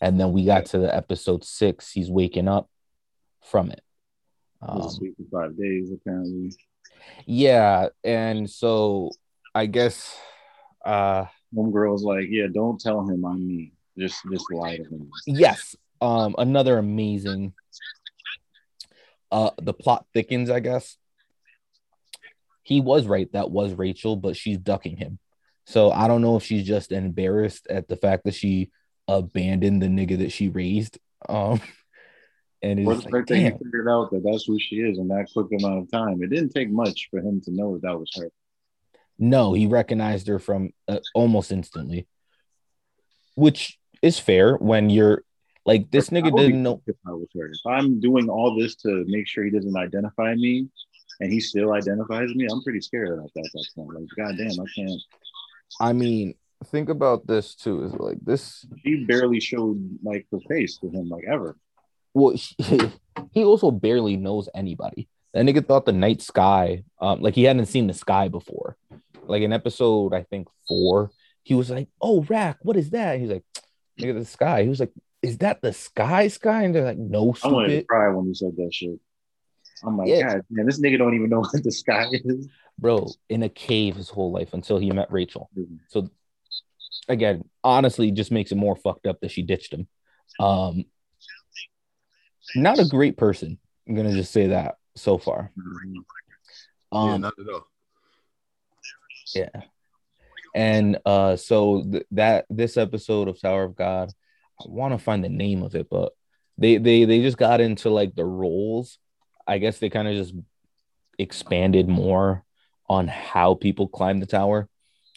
And 0.00 0.20
then 0.20 0.32
we 0.32 0.44
got 0.44 0.66
to 0.66 0.78
the 0.78 0.94
episode 0.94 1.44
6, 1.44 1.92
he's 1.92 2.10
waking 2.10 2.48
up 2.48 2.68
from 3.42 3.70
it. 3.70 3.80
Um, 4.66 4.80
asleep 4.80 5.14
for 5.16 5.42
five 5.42 5.58
days 5.58 5.90
apparently. 5.92 6.52
yeah, 7.26 7.88
and 8.02 8.48
so 8.48 9.10
I 9.54 9.66
guess 9.66 10.16
uh 10.84 11.26
Homegirl's 11.54 12.02
like, 12.02 12.26
yeah, 12.28 12.46
don't 12.52 12.80
tell 12.80 13.00
him 13.08 13.24
I'm 13.24 13.46
me. 13.46 13.72
Just 13.98 14.20
just 14.30 14.46
lie 14.52 14.76
to 14.76 14.82
him. 14.84 15.10
yes, 15.26 15.76
um 16.00 16.34
another 16.38 16.78
amazing 16.78 17.52
uh 19.30 19.50
the 19.60 19.74
plot 19.74 20.06
thickens, 20.14 20.50
I 20.50 20.60
guess. 20.60 20.96
He 22.62 22.80
was 22.80 23.06
right, 23.06 23.30
that 23.32 23.50
was 23.50 23.74
Rachel, 23.74 24.16
but 24.16 24.36
she's 24.36 24.56
ducking 24.56 24.96
him. 24.96 25.18
So 25.66 25.90
I 25.90 26.08
don't 26.08 26.22
know 26.22 26.36
if 26.36 26.42
she's 26.42 26.66
just 26.66 26.92
embarrassed 26.92 27.66
at 27.68 27.88
the 27.88 27.96
fact 27.96 28.24
that 28.24 28.34
she 28.34 28.70
abandoned 29.06 29.82
the 29.82 29.86
nigga 29.86 30.18
that 30.18 30.32
she 30.32 30.48
raised. 30.48 30.98
Um 31.28 31.60
and 32.64 32.86
Or 32.88 32.94
it's 32.94 33.04
the 33.04 33.10
like, 33.10 33.28
he 33.28 33.50
figured 33.50 33.88
out 33.88 34.10
that 34.10 34.22
that's 34.24 34.46
who 34.46 34.58
she 34.58 34.76
is 34.76 34.98
in 34.98 35.08
that 35.08 35.28
quick 35.32 35.48
amount 35.60 35.80
of 35.80 35.90
time. 35.90 36.22
It 36.22 36.30
didn't 36.30 36.50
take 36.50 36.70
much 36.70 37.08
for 37.10 37.20
him 37.20 37.40
to 37.42 37.50
know 37.52 37.74
that, 37.74 37.82
that 37.82 37.98
was 37.98 38.10
her. 38.16 38.30
No, 39.18 39.52
he 39.52 39.66
recognized 39.66 40.26
her 40.28 40.38
from 40.38 40.70
uh, 40.88 40.98
almost 41.14 41.52
instantly, 41.52 42.08
which 43.34 43.78
is 44.02 44.18
fair 44.18 44.56
when 44.56 44.90
you're 44.90 45.22
like 45.64 45.90
this 45.90 46.10
nigga 46.10 46.36
didn't 46.36 46.62
know. 46.62 46.82
If 46.86 46.96
I 47.06 47.12
was 47.12 47.28
her, 47.34 47.46
if 47.46 47.66
I'm 47.66 48.00
doing 48.00 48.28
all 48.28 48.58
this 48.58 48.74
to 48.76 49.04
make 49.06 49.28
sure 49.28 49.44
he 49.44 49.50
doesn't 49.50 49.76
identify 49.76 50.34
me, 50.34 50.68
and 51.20 51.32
he 51.32 51.40
still 51.40 51.72
identifies 51.72 52.34
me, 52.34 52.46
I'm 52.50 52.62
pretty 52.62 52.80
scared 52.80 53.16
about 53.18 53.30
that. 53.34 53.50
That's 53.54 53.72
not 53.76 53.94
like, 53.94 54.08
goddamn, 54.16 54.58
I 54.60 54.66
can't. 54.74 55.02
I 55.80 55.92
mean, 55.92 56.34
think 56.66 56.88
about 56.88 57.26
this 57.26 57.54
too. 57.54 57.84
Is 57.84 57.94
like 57.94 58.18
this. 58.20 58.66
She 58.84 59.04
barely 59.04 59.38
showed 59.38 59.98
like 60.02 60.26
her 60.32 60.40
face 60.48 60.78
to 60.78 60.88
him, 60.88 61.08
like 61.08 61.24
ever. 61.30 61.56
Well, 62.14 62.34
he, 62.58 62.80
he 63.32 63.44
also 63.44 63.70
barely 63.70 64.16
knows 64.16 64.48
anybody. 64.54 65.08
That 65.34 65.44
nigga 65.44 65.66
thought 65.66 65.84
the 65.84 65.92
night 65.92 66.22
sky, 66.22 66.84
um, 67.00 67.20
like 67.20 67.34
he 67.34 67.42
hadn't 67.44 67.66
seen 67.66 67.88
the 67.88 67.94
sky 67.94 68.28
before. 68.28 68.76
Like 69.26 69.42
in 69.42 69.52
episode, 69.52 70.14
I 70.14 70.22
think 70.22 70.48
four, 70.68 71.10
he 71.42 71.54
was 71.54 71.70
like, 71.70 71.88
"Oh, 72.00 72.22
Rak, 72.22 72.58
what 72.62 72.76
is 72.76 72.90
that?" 72.90 73.18
He's 73.18 73.30
like, 73.30 73.44
"Nigga, 74.00 74.14
the 74.18 74.24
sky." 74.24 74.62
He 74.62 74.68
was 74.68 74.80
like, 74.80 74.92
"Is 75.22 75.38
that 75.38 75.60
the 75.60 75.72
sky 75.72 76.28
sky?" 76.28 76.62
And 76.62 76.74
they're 76.74 76.84
like, 76.84 76.98
"No, 76.98 77.34
I 77.42 77.48
wanted 77.48 77.66
to 77.68 77.72
stupid, 77.74 77.88
cry 77.88 78.08
when 78.14 78.26
you 78.26 78.34
said 78.34 78.52
that 78.56 78.72
shit. 78.72 78.98
I'm 79.82 79.98
like, 79.98 80.08
Yeah. 80.08 80.34
God, 80.34 80.42
man, 80.50 80.66
this 80.66 80.80
nigga 80.80 80.98
don't 80.98 81.14
even 81.14 81.30
know 81.30 81.40
what 81.52 81.62
the 81.64 81.72
sky 81.72 82.06
is. 82.12 82.48
bro." 82.78 83.08
In 83.28 83.42
a 83.42 83.48
cave 83.48 83.96
his 83.96 84.10
whole 84.10 84.30
life 84.30 84.54
until 84.54 84.78
he 84.78 84.90
met 84.92 85.10
Rachel. 85.10 85.50
So 85.88 86.10
again, 87.08 87.44
honestly, 87.64 88.10
just 88.12 88.30
makes 88.30 88.52
it 88.52 88.56
more 88.56 88.76
fucked 88.76 89.06
up 89.06 89.20
that 89.20 89.30
she 89.30 89.42
ditched 89.42 89.72
him. 89.72 89.88
Um, 90.38 90.84
not 92.54 92.78
a 92.78 92.84
great 92.88 93.16
person. 93.16 93.58
I'm 93.88 93.94
gonna 93.94 94.12
just 94.12 94.32
say 94.32 94.48
that 94.48 94.76
so 94.96 95.18
far. 95.18 95.50
yeah, 95.56 96.00
Um, 96.92 97.20
not 97.20 97.34
at 97.38 97.52
all. 97.52 97.66
yeah. 99.34 99.48
And 100.54 100.98
uh, 101.04 101.36
so 101.36 101.82
th- 101.90 102.06
that 102.12 102.46
this 102.48 102.76
episode 102.76 103.26
of 103.28 103.40
Tower 103.40 103.64
of 103.64 103.74
God, 103.74 104.10
I 104.60 104.64
want 104.68 104.94
to 104.94 104.98
find 104.98 105.24
the 105.24 105.28
name 105.28 105.62
of 105.62 105.74
it, 105.74 105.88
but 105.90 106.12
they 106.58 106.76
they 106.78 107.04
they 107.04 107.20
just 107.22 107.36
got 107.38 107.60
into 107.60 107.90
like 107.90 108.14
the 108.14 108.24
roles. 108.24 108.98
I 109.46 109.58
guess 109.58 109.78
they 109.78 109.90
kind 109.90 110.06
of 110.08 110.14
just 110.14 110.32
expanded 111.18 111.88
more 111.88 112.44
on 112.88 113.08
how 113.08 113.54
people 113.54 113.88
climb 113.88 114.20
the 114.20 114.26
tower. 114.26 114.68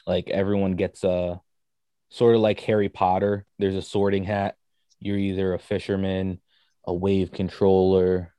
Like 0.08 0.30
everyone 0.30 0.76
gets 0.76 1.04
a 1.04 1.40
sort 2.10 2.36
of 2.36 2.42
like 2.42 2.60
Harry 2.62 2.90
Potter. 2.90 3.46
There's 3.60 3.76
a 3.76 3.82
sorting 3.82 4.24
hat. 4.24 4.56
You're 5.00 5.18
either 5.18 5.54
a 5.54 5.60
fisherman, 5.60 6.40
a 6.88 6.94
wave 6.94 7.32
controller, 7.32 8.34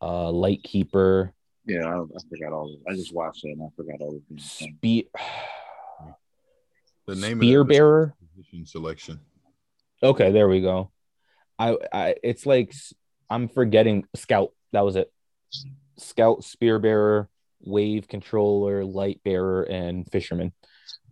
a 0.00 0.30
light 0.30 0.62
keeper, 0.64 1.32
Yeah, 1.64 1.86
I, 1.86 2.00
I 2.00 2.18
forgot 2.28 2.52
all 2.52 2.66
of 2.66 2.72
it. 2.74 2.92
I 2.92 2.94
just 2.96 3.14
watched 3.14 3.44
it 3.44 3.52
and 3.52 3.62
I 3.62 3.68
forgot 3.76 4.00
all 4.00 4.16
of 4.16 4.22
it. 4.28 4.40
spe- 4.40 5.08
The 7.06 7.14
name 7.14 7.38
spear 7.38 7.60
of 7.62 7.68
that 7.68 7.72
bearer. 7.72 8.14
position 8.36 8.66
selection. 8.66 9.20
Okay, 10.02 10.32
there 10.32 10.48
we 10.48 10.60
go. 10.60 10.90
I, 11.58 11.76
I, 11.92 12.14
it's 12.24 12.44
like 12.44 12.74
I'm 13.30 13.48
forgetting 13.48 14.04
scout. 14.16 14.50
That 14.72 14.80
was 14.84 14.96
it. 14.96 15.12
Scout, 15.98 16.42
spear 16.42 16.80
bearer, 16.80 17.28
wave 17.60 18.08
controller, 18.08 18.84
light 18.84 19.20
bearer, 19.24 19.62
and 19.62 20.10
fisherman. 20.10 20.52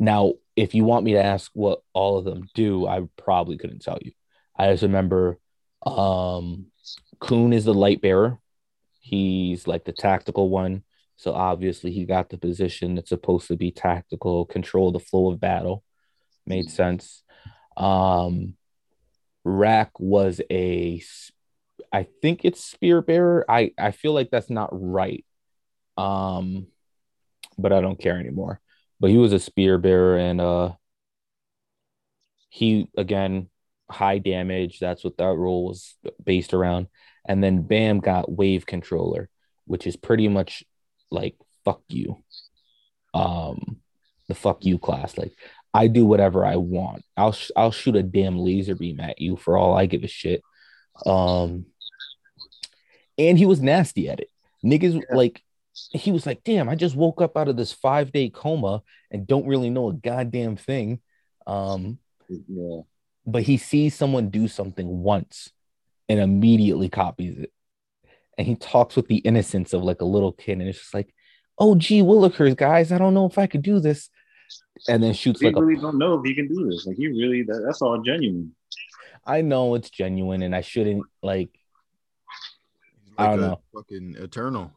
Now, 0.00 0.32
if 0.56 0.74
you 0.74 0.84
want 0.84 1.04
me 1.04 1.12
to 1.12 1.22
ask 1.22 1.50
what 1.54 1.82
all 1.92 2.18
of 2.18 2.24
them 2.24 2.48
do, 2.54 2.86
I 2.88 3.02
probably 3.16 3.58
couldn't 3.58 3.82
tell 3.82 3.98
you. 4.02 4.10
I 4.56 4.70
just 4.72 4.82
remember, 4.82 5.38
um, 5.86 6.66
Khun 7.20 7.54
is 7.54 7.64
the 7.64 7.74
light 7.74 8.00
bearer. 8.00 8.38
He's 9.00 9.66
like 9.66 9.84
the 9.84 9.92
tactical 9.92 10.48
one. 10.48 10.84
So 11.16 11.34
obviously 11.34 11.92
he 11.92 12.04
got 12.04 12.30
the 12.30 12.38
position 12.38 12.94
that's 12.94 13.10
supposed 13.10 13.48
to 13.48 13.56
be 13.56 13.70
tactical, 13.70 14.46
control 14.46 14.90
the 14.90 15.00
flow 15.00 15.30
of 15.30 15.40
battle. 15.40 15.84
Made 16.46 16.70
sense. 16.70 17.22
Um, 17.76 18.56
Rak 19.44 19.98
was 19.98 20.40
a 20.50 21.02
I 21.92 22.06
think 22.22 22.44
it's 22.44 22.64
spear 22.64 23.02
bearer. 23.02 23.44
I 23.48 23.72
I 23.78 23.90
feel 23.90 24.12
like 24.12 24.30
that's 24.30 24.50
not 24.50 24.70
right. 24.72 25.24
Um, 25.96 26.68
but 27.58 27.72
I 27.72 27.80
don't 27.80 27.98
care 28.00 28.18
anymore. 28.18 28.60
But 29.00 29.10
he 29.10 29.16
was 29.16 29.32
a 29.32 29.38
spear 29.38 29.78
bearer, 29.78 30.16
and 30.16 30.40
uh, 30.40 30.72
he 32.48 32.88
again 32.96 33.48
high 33.90 34.18
damage. 34.18 34.78
That's 34.78 35.04
what 35.04 35.16
that 35.18 35.36
role 35.36 35.66
was 35.66 35.96
based 36.22 36.54
around. 36.54 36.88
And 37.26 37.42
then 37.42 37.62
Bam 37.62 38.00
got 38.00 38.30
wave 38.32 38.66
controller, 38.66 39.28
which 39.66 39.86
is 39.86 39.96
pretty 39.96 40.28
much 40.28 40.64
like 41.10 41.36
fuck 41.64 41.82
you. 41.88 42.22
Um, 43.14 43.78
the 44.28 44.34
fuck 44.34 44.64
you 44.64 44.78
class. 44.78 45.18
Like 45.18 45.32
I 45.74 45.86
do 45.86 46.04
whatever 46.06 46.44
I 46.44 46.56
want. 46.56 47.04
I'll 47.16 47.32
sh- 47.32 47.50
I'll 47.56 47.72
shoot 47.72 47.96
a 47.96 48.02
damn 48.02 48.38
laser 48.38 48.74
beam 48.74 49.00
at 49.00 49.20
you 49.20 49.36
for 49.36 49.56
all 49.56 49.76
I 49.76 49.86
give 49.86 50.02
a 50.04 50.08
shit. 50.08 50.42
Um, 51.06 51.66
and 53.18 53.36
he 53.38 53.46
was 53.46 53.60
nasty 53.60 54.08
at 54.08 54.20
it. 54.20 54.28
Niggas 54.64 55.02
like 55.12 55.42
he 55.92 56.12
was 56.12 56.26
like, 56.26 56.42
damn, 56.44 56.68
I 56.68 56.74
just 56.74 56.96
woke 56.96 57.20
up 57.20 57.36
out 57.36 57.48
of 57.48 57.56
this 57.56 57.72
five 57.72 58.12
day 58.12 58.28
coma 58.30 58.82
and 59.10 59.26
don't 59.26 59.46
really 59.46 59.70
know 59.70 59.88
a 59.88 59.92
goddamn 59.94 60.56
thing. 60.56 61.00
Um, 61.46 61.98
Yeah. 62.28 62.80
but 63.26 63.42
he 63.42 63.56
sees 63.56 63.94
someone 63.94 64.30
do 64.30 64.46
something 64.48 65.02
once 65.02 65.50
and 66.10 66.18
immediately 66.20 66.88
copies 66.90 67.38
it. 67.38 67.52
And 68.36 68.46
he 68.46 68.56
talks 68.56 68.96
with 68.96 69.06
the 69.06 69.18
innocence 69.18 69.72
of 69.72 69.82
like 69.84 70.00
a 70.00 70.04
little 70.04 70.32
kid, 70.32 70.58
and 70.58 70.68
it's 70.68 70.78
just 70.80 70.92
like, 70.94 71.14
oh 71.58 71.74
gee 71.76 72.00
willikers, 72.02 72.56
guys, 72.56 72.90
I 72.90 72.98
don't 72.98 73.14
know 73.14 73.26
if 73.26 73.38
I 73.38 73.46
could 73.46 73.62
do 73.62 73.78
this. 73.80 74.10
And 74.88 75.02
then 75.02 75.12
shoots 75.14 75.40
He 75.40 75.46
like 75.46 75.56
a 75.56 75.62
really 75.64 75.80
don't 75.80 75.98
know 75.98 76.14
if 76.18 76.24
he 76.24 76.34
can 76.34 76.48
do 76.48 76.68
this. 76.68 76.84
Like 76.86 76.96
he 76.96 77.06
really 77.06 77.42
that, 77.44 77.62
that's 77.64 77.80
all 77.80 77.98
genuine. 78.02 78.54
I 79.24 79.42
know 79.42 79.74
it's 79.76 79.90
genuine 79.90 80.42
and 80.42 80.54
I 80.56 80.62
shouldn't 80.62 81.04
like 81.22 81.50
He's 83.04 83.14
I 83.18 83.22
like 83.22 83.30
don't 83.36 83.44
a 83.44 83.48
know. 83.48 83.60
fucking 83.74 84.16
eternal. 84.18 84.72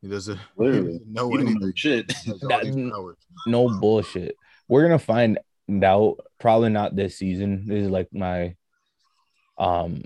He 0.00 0.08
doesn't, 0.08 0.36
he 0.38 0.42
Literally. 0.56 0.92
doesn't 0.92 1.12
know 1.12 1.30
He 1.32 1.38
anything. 1.40 1.72
shit. 1.74 2.12
He 2.12 2.30
has 2.30 2.42
all 2.42 2.48
That- 2.48 3.14
no 3.46 3.68
bullshit. 3.80 4.36
We're 4.68 4.82
gonna 4.84 4.98
find 4.98 5.38
out 5.82 6.20
probably 6.38 6.70
not 6.70 6.94
this 6.96 7.18
season. 7.18 7.66
This 7.66 7.84
is 7.84 7.90
like 7.90 8.08
my 8.12 8.54
um 9.58 10.04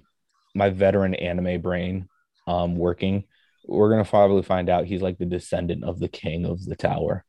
my 0.54 0.70
veteran 0.70 1.14
anime 1.14 1.60
brain 1.60 2.08
um 2.46 2.76
working. 2.76 3.24
We're 3.64 3.90
gonna 3.90 4.04
probably 4.04 4.42
find 4.42 4.68
out 4.68 4.86
he's 4.86 5.02
like 5.02 5.18
the 5.18 5.26
descendant 5.26 5.84
of 5.84 5.98
the 6.00 6.08
king 6.08 6.44
of 6.44 6.64
the 6.64 6.76
tower. 6.76 7.24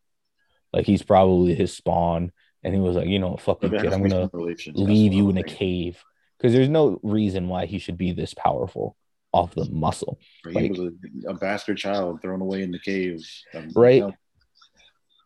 Like 0.71 0.85
he's 0.85 1.03
probably 1.03 1.53
his 1.53 1.75
spawn, 1.75 2.31
and 2.63 2.73
he 2.73 2.79
was 2.79 2.95
like, 2.95 3.07
you 3.07 3.19
know, 3.19 3.37
fuck 3.37 3.63
it, 3.63 3.71
kid, 3.71 3.93
I'm 3.93 4.01
gonna 4.01 4.29
some 4.31 4.39
relation. 4.39 4.73
That's 4.75 4.87
leave 4.87 5.13
you 5.13 5.29
in 5.29 5.37
a 5.37 5.43
cave 5.43 6.03
because 6.37 6.53
there's 6.53 6.69
no 6.69 6.99
reason 7.03 7.47
why 7.47 7.67
he 7.67 7.77
should 7.79 7.97
be 7.97 8.11
this 8.11 8.33
powerful 8.33 8.97
off 9.31 9.53
the 9.55 9.65
muscle. 9.71 10.19
He 10.47 10.51
like- 10.53 10.71
was 10.71 10.79
a, 10.79 11.29
a 11.29 11.33
bastard 11.35 11.77
child 11.77 12.21
thrown 12.21 12.41
away 12.41 12.63
in 12.63 12.71
the 12.71 12.79
caves. 12.79 13.43
Um, 13.53 13.71
Right. 13.75 13.95
you 13.95 14.01
know, 14.07 14.13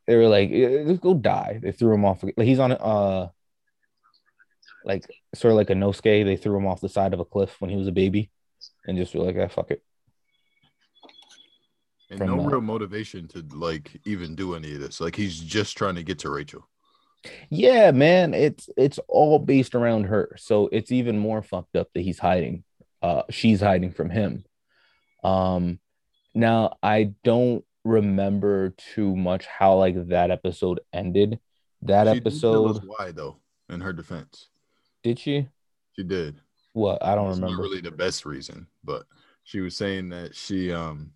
they 0.05 0.15
were 0.15 0.27
like, 0.27 0.49
"Eh, 0.51 0.83
just 0.85 1.01
go 1.01 1.13
die. 1.13 1.59
They 1.61 1.71
threw 1.71 1.93
him 1.93 2.05
off. 2.05 2.23
Like 2.23 2.39
he's 2.41 2.59
on 2.59 2.71
uh, 2.73 3.29
like 4.87 5.05
sort 5.35 5.51
of 5.51 5.57
like 5.57 5.67
Inosuke. 5.67 6.25
They 6.25 6.37
threw 6.37 6.57
him 6.57 6.65
off 6.65 6.81
the 6.81 6.89
side 6.89 7.13
of 7.13 7.19
a 7.19 7.25
cliff 7.25 7.55
when 7.59 7.69
he 7.69 7.75
was 7.75 7.87
a 7.87 7.91
baby, 7.91 8.31
and 8.87 8.97
just 8.97 9.13
were 9.13 9.23
like, 9.23 9.35
ah, 9.37 9.47
fuck 9.49 9.71
it. 9.71 9.83
And 12.09 12.19
From, 12.19 12.37
no 12.37 12.43
uh, 12.43 12.47
real 12.47 12.61
motivation 12.61 13.27
to 13.29 13.43
like 13.53 13.99
even 14.05 14.33
do 14.33 14.55
any 14.55 14.73
of 14.73 14.79
this. 14.79 15.01
Like 15.01 15.15
he's 15.15 15.39
just 15.39 15.77
trying 15.77 15.95
to 15.95 16.03
get 16.03 16.19
to 16.19 16.29
Rachel. 16.29 16.67
Yeah, 17.49 17.91
man, 17.91 18.33
it's 18.33 18.69
it's 18.77 18.99
all 19.09 19.39
based 19.39 19.75
around 19.75 20.05
her. 20.05 20.33
So 20.37 20.69
it's 20.71 20.91
even 20.91 21.17
more 21.17 21.41
fucked 21.41 21.75
up 21.75 21.89
that 21.93 22.01
he's 22.01 22.19
hiding. 22.19 22.63
Uh, 23.01 23.23
she's 23.29 23.59
hiding 23.59 23.91
from 23.91 24.09
him. 24.09 24.45
Um, 25.23 25.79
now 26.33 26.77
I 26.81 27.13
don't 27.23 27.65
remember 27.83 28.73
too 28.93 29.15
much 29.15 29.45
how 29.45 29.75
like 29.75 30.07
that 30.07 30.31
episode 30.31 30.79
ended. 30.93 31.39
That 31.81 32.07
She 32.07 32.19
did 32.21 32.39
tell 32.39 32.69
us 32.69 32.77
episode, 32.77 32.89
why 32.97 33.11
though, 33.11 33.37
in 33.69 33.81
her 33.81 33.91
defense. 33.93 34.47
Did 35.07 35.19
she? 35.19 35.47
She 35.95 36.03
did. 36.03 36.41
What? 36.73 37.03
I 37.03 37.15
don't 37.15 37.29
It's 37.29 37.39
remember. 37.39 37.61
Not 37.63 37.69
really 37.69 37.81
the 37.81 37.91
best 37.91 38.25
reason, 38.25 38.67
but 38.83 39.05
she 39.43 39.61
was 39.61 39.75
saying 39.75 40.09
that 40.09 40.35
she 40.35 40.71
um 40.71 41.11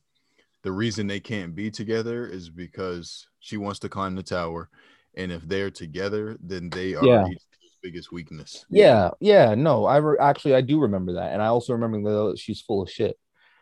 the 0.63 0.71
reason 0.71 1.07
they 1.07 1.19
can't 1.19 1.55
be 1.55 1.69
together 1.71 2.25
is 2.27 2.49
because 2.49 3.27
she 3.39 3.57
wants 3.57 3.79
to 3.79 3.89
climb 3.89 4.15
the 4.15 4.23
tower, 4.23 4.69
and 5.15 5.31
if 5.31 5.41
they're 5.47 5.71
together, 5.71 6.37
then 6.41 6.69
they 6.69 6.95
are 6.95 7.05
Yeah. 7.05 7.27
each 7.27 7.41
biggest 7.83 8.11
weakness. 8.11 8.63
Yeah, 8.69 9.09
yeah, 9.19 9.55
no, 9.55 9.85
I 9.85 9.97
re- 9.97 10.17
actually 10.19 10.53
I 10.53 10.61
do 10.61 10.79
remember 10.79 11.13
that, 11.13 11.33
and 11.33 11.41
I 11.41 11.47
also 11.47 11.73
remember 11.73 12.29
that 12.29 12.37
she's 12.37 12.61
full 12.61 12.83
of 12.83 12.89
shit. 12.89 13.17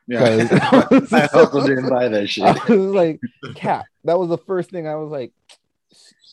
yeah 0.08 0.20
I 1.12 1.30
also 1.34 1.66
didn't 1.66 1.90
buy 1.90 2.10
that 2.10 2.28
shit. 2.30 2.44
I 2.44 2.76
was 2.76 2.94
like, 2.94 3.22
Cap, 3.56 3.86
that 4.04 4.20
was 4.20 4.28
the 4.30 4.38
first 4.38 4.72
thing 4.72 4.88
I 4.88 4.96
was 4.96 5.10
like, 5.10 5.32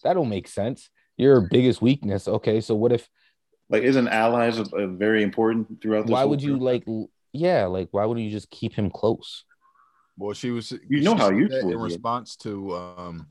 that 0.03 0.15
don't 0.15 0.29
make 0.29 0.49
sense. 0.49 0.91
Your 1.17 1.41
biggest 1.41 1.81
weakness. 1.81 2.27
Okay, 2.29 2.61
so 2.61 2.75
what 2.75 2.93
if? 2.93 3.09
Like, 3.69 3.83
isn't 3.83 4.09
allies 4.09 4.59
a, 4.59 4.65
a 4.77 4.87
very 4.87 5.23
important 5.23 5.83
throughout 5.83 6.07
this? 6.07 6.13
Why 6.13 6.23
whole 6.23 6.31
would 6.31 6.43
you 6.43 6.59
group? 6.59 6.63
like? 6.63 6.85
Yeah, 7.33 7.67
like 7.67 7.89
why 7.91 8.05
wouldn't 8.05 8.25
you 8.25 8.31
just 8.31 8.51
keep 8.51 8.73
him 8.75 8.91
close? 8.91 9.45
Well, 10.17 10.33
she 10.33 10.51
was. 10.51 10.73
You 10.89 11.03
know 11.03 11.15
how 11.15 11.29
said 11.29 11.39
useful 11.39 11.73
in 11.73 11.79
response 11.79 12.37
to 12.37 12.75
um 12.75 13.27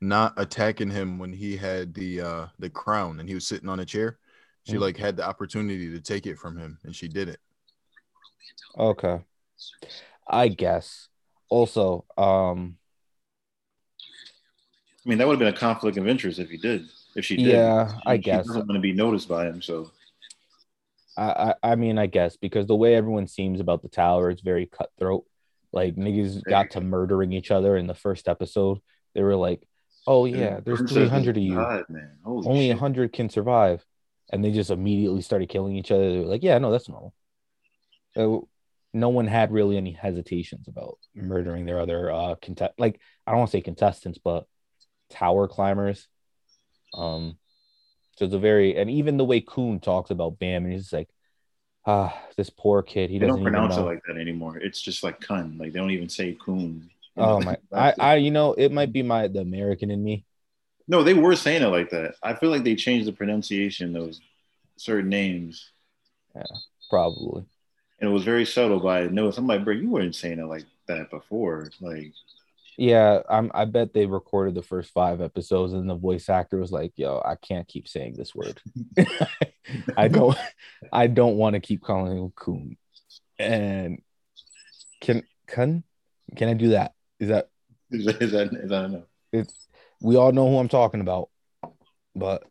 not 0.00 0.34
attacking 0.36 0.90
him 0.90 1.18
when 1.18 1.32
he 1.32 1.56
had 1.56 1.94
the 1.94 2.20
uh 2.20 2.46
the 2.58 2.70
crown 2.70 3.18
and 3.18 3.28
he 3.28 3.34
was 3.34 3.46
sitting 3.46 3.68
on 3.68 3.80
a 3.80 3.84
chair. 3.84 4.18
She 4.64 4.74
Mhm. 4.74 4.80
like 4.80 4.96
had 4.96 5.16
the 5.16 5.26
opportunity 5.26 5.90
to 5.90 6.00
take 6.00 6.26
it 6.26 6.38
from 6.38 6.56
him, 6.56 6.78
and 6.84 6.94
she 6.94 7.08
did 7.08 7.28
it. 7.28 7.40
Okay, 8.76 9.20
I 10.28 10.48
guess. 10.48 11.08
Also, 11.48 12.04
um, 12.18 12.76
I 15.04 15.08
mean, 15.08 15.18
that 15.18 15.26
would 15.26 15.32
have 15.32 15.38
been 15.38 15.54
a 15.54 15.58
conflict 15.58 15.96
of 15.96 16.06
interest 16.06 16.38
if 16.38 16.50
he 16.50 16.58
did. 16.58 16.86
If 17.14 17.24
she 17.24 17.36
did. 17.36 17.46
Yeah, 17.46 17.88
She- 17.88 18.02
I 18.06 18.16
she 18.16 18.22
guess. 18.22 18.46
doesn't 18.46 18.66
want 18.66 18.74
to 18.74 18.80
be 18.80 18.92
noticed 18.92 19.28
by 19.28 19.46
him. 19.46 19.60
So 19.62 19.90
I, 21.16 21.54
I 21.62 21.72
I 21.72 21.74
mean 21.74 21.98
I 21.98 22.06
guess 22.06 22.36
because 22.36 22.66
the 22.66 22.76
way 22.76 22.94
everyone 22.94 23.26
seems 23.26 23.60
about 23.60 23.82
the 23.82 23.88
tower 23.88 24.30
is 24.30 24.40
very 24.40 24.66
cutthroat. 24.66 25.24
Like 25.72 25.96
niggas 25.96 26.42
got 26.44 26.70
to 26.72 26.80
murdering 26.80 27.32
each 27.32 27.50
other 27.50 27.76
in 27.76 27.86
the 27.86 27.94
first 27.94 28.28
episode. 28.28 28.78
They 29.14 29.22
were 29.22 29.36
like, 29.36 29.62
"Oh 30.06 30.24
yeah, 30.24 30.60
there's 30.64 30.80
three 30.90 31.08
hundred 31.08 31.36
of 31.36 31.42
you. 31.42 31.56
God, 31.56 31.84
Only 32.24 32.68
shit. 32.68 32.78
hundred 32.78 33.12
can 33.12 33.28
survive," 33.28 33.84
and 34.32 34.42
they 34.44 34.52
just 34.52 34.70
immediately 34.70 35.20
started 35.22 35.48
killing 35.48 35.76
each 35.76 35.90
other. 35.90 36.10
They 36.12 36.18
were 36.20 36.24
like, 36.26 36.42
"Yeah, 36.42 36.56
no, 36.58 36.70
that's 36.70 36.88
normal." 36.88 37.12
So 38.14 38.48
no 38.94 39.10
one 39.10 39.26
had 39.26 39.52
really 39.52 39.76
any 39.76 39.92
hesitations 39.92 40.66
about 40.68 40.98
murdering 41.14 41.66
their 41.66 41.80
other 41.80 42.10
uh 42.10 42.36
contest. 42.40 42.72
Like 42.78 43.00
I 43.26 43.32
don't 43.32 43.40
want 43.40 43.50
to 43.50 43.56
say 43.58 43.60
contestants, 43.60 44.18
but 44.22 44.46
tower 45.10 45.48
climbers. 45.48 46.06
Um, 46.94 47.38
so 48.16 48.24
it's 48.26 48.34
a 48.34 48.38
very 48.38 48.76
and 48.76 48.90
even 48.90 49.16
the 49.16 49.24
way 49.24 49.40
Khun 49.40 49.82
talks 49.82 50.10
about 50.10 50.38
Bam, 50.38 50.64
and 50.64 50.72
he's 50.72 50.92
like, 50.92 51.08
ah, 51.86 52.16
this 52.36 52.50
poor 52.50 52.82
kid. 52.82 53.10
He 53.10 53.18
They 53.18 53.26
doesn't 53.26 53.42
pronounce 53.42 53.76
it 53.76 53.82
like 53.82 54.02
that 54.06 54.16
anymore. 54.16 54.58
It's 54.58 54.80
just 54.80 55.02
like 55.02 55.20
kun. 55.20 55.56
Like 55.58 55.72
they 55.72 55.78
don't 55.78 55.90
even 55.90 56.08
say 56.08 56.36
coon. 56.40 56.90
oh 57.16 57.40
my, 57.40 57.56
I, 57.72 57.94
I, 57.98 58.14
you 58.16 58.30
know, 58.30 58.54
it 58.54 58.72
might 58.72 58.92
be 58.92 59.02
my 59.02 59.28
the 59.28 59.40
American 59.40 59.90
in 59.90 60.02
me. 60.02 60.24
no, 60.86 61.02
they 61.02 61.14
were 61.14 61.36
saying 61.36 61.62
it 61.62 61.66
like 61.66 61.90
that. 61.90 62.14
I 62.22 62.34
feel 62.34 62.50
like 62.50 62.64
they 62.64 62.74
changed 62.76 63.06
the 63.06 63.12
pronunciation 63.12 63.96
of 63.96 64.14
certain 64.76 65.10
names, 65.10 65.72
Yeah, 66.34 66.44
Probably. 66.88 67.46
and 68.00 68.10
it 68.10 68.12
was 68.12 68.24
very 68.24 68.44
subtle. 68.46 68.80
But 68.80 69.02
I 69.02 69.06
know 69.06 69.30
somebody, 69.30 69.62
bro, 69.62 69.74
you 69.74 69.90
weren't 69.90 70.14
saying 70.14 70.38
it 70.38 70.44
like 70.46 70.64
that 70.86 71.10
before. 71.10 71.70
Like 71.80 72.12
Yeah, 72.78 73.22
I'm. 73.28 73.50
I 73.54 73.64
bet 73.64 73.92
they 73.92 74.06
recorded 74.06 74.54
the 74.54 74.62
first 74.62 74.92
five 74.92 75.20
episodes, 75.20 75.72
and 75.72 75.90
the 75.90 75.96
voice 75.96 76.28
actor 76.28 76.58
was 76.58 76.70
like, 76.70 76.92
"Yo, 76.94 77.20
I 77.24 77.34
can't 77.34 77.66
keep 77.66 77.88
saying 77.88 78.14
this 78.16 78.36
word. 78.36 78.62
I 79.96 80.06
don't. 80.06 80.38
I 80.92 81.08
don't 81.08 81.36
want 81.36 81.54
to 81.54 81.60
keep 81.60 81.82
calling 81.82 82.16
him 82.16 82.30
coon." 82.36 82.76
And 83.36 84.00
can 85.00 85.24
can 85.48 85.82
can 86.36 86.48
I 86.48 86.54
do 86.54 86.68
that? 86.68 86.94
Is 87.18 87.30
that 87.30 87.48
Is 87.90 88.04
that, 88.04 88.22
is 88.22 88.30
that, 88.30 88.52
is 88.52 88.70
that 88.70 88.84
enough? 88.84 89.04
it's? 89.32 89.66
We 90.00 90.14
all 90.14 90.30
know 90.30 90.48
who 90.48 90.58
I'm 90.58 90.68
talking 90.68 91.00
about, 91.00 91.30
but 92.14 92.44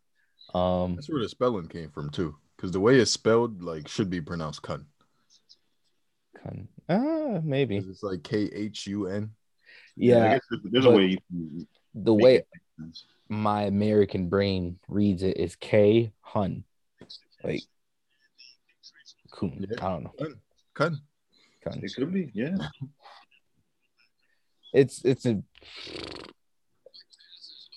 um, 0.52 0.96
That's 0.96 1.08
where 1.08 1.22
the 1.22 1.28
spelling 1.30 1.68
came 1.68 1.88
from 1.90 2.10
too, 2.10 2.36
because 2.54 2.72
the 2.72 2.80
way 2.80 2.96
it's 2.98 3.10
spelled 3.10 3.62
like 3.62 3.88
should 3.88 4.10
be 4.10 4.20
pronounced 4.20 4.60
"kun." 4.60 4.84
can, 6.42 6.68
uh, 6.90 7.40
maybe 7.42 7.80
'Cause 7.80 7.88
It's 7.88 8.02
like 8.02 8.22
K 8.22 8.50
H 8.52 8.86
U 8.88 9.06
N. 9.06 9.30
I 10.00 10.04
yeah. 10.04 10.34
guess 10.34 10.46
there's- 10.50 10.64
there's 10.72 10.84
a 10.84 10.90
way 10.90 11.04
you 11.06 11.18
can 11.28 11.68
The 11.94 12.14
way 12.14 12.36
it 12.36 12.46
make 12.52 12.62
sense. 12.86 13.04
my 13.28 13.62
American 13.62 14.28
brain 14.28 14.78
reads 14.88 15.22
it 15.22 15.36
is 15.36 15.56
K 15.56 16.12
Hun, 16.20 16.64
like 17.42 17.62
coon. 19.32 19.66
Yeah. 19.68 19.84
I 19.84 19.88
don't 19.90 20.04
know. 20.04 20.12
Kun. 20.18 20.40
Kun. 20.74 21.00
Kun. 21.64 21.80
It 21.82 21.92
could 21.96 22.12
be, 22.12 22.30
yeah. 22.34 22.56
It's 24.74 25.02
it's 25.02 25.24
a. 25.24 25.42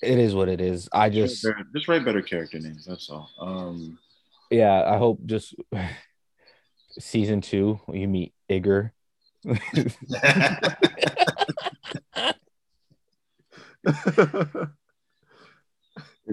It 0.04 0.18
is 0.20 0.36
what 0.36 0.50
it 0.50 0.60
is. 0.60 0.90
I 0.92 1.10
just 1.10 1.42
Just, 1.42 1.56
just 1.74 1.88
write 1.88 2.04
better 2.04 2.22
character 2.22 2.60
names. 2.60 2.84
That's 2.86 3.10
all. 3.10 3.30
Um, 3.40 3.98
yeah. 4.50 4.84
I 4.86 4.98
hope 4.98 5.26
just 5.26 5.56
season 7.00 7.40
two 7.40 7.80
you 7.94 8.10
meet 8.10 8.34
Igor. 8.50 8.92
is 13.88 13.96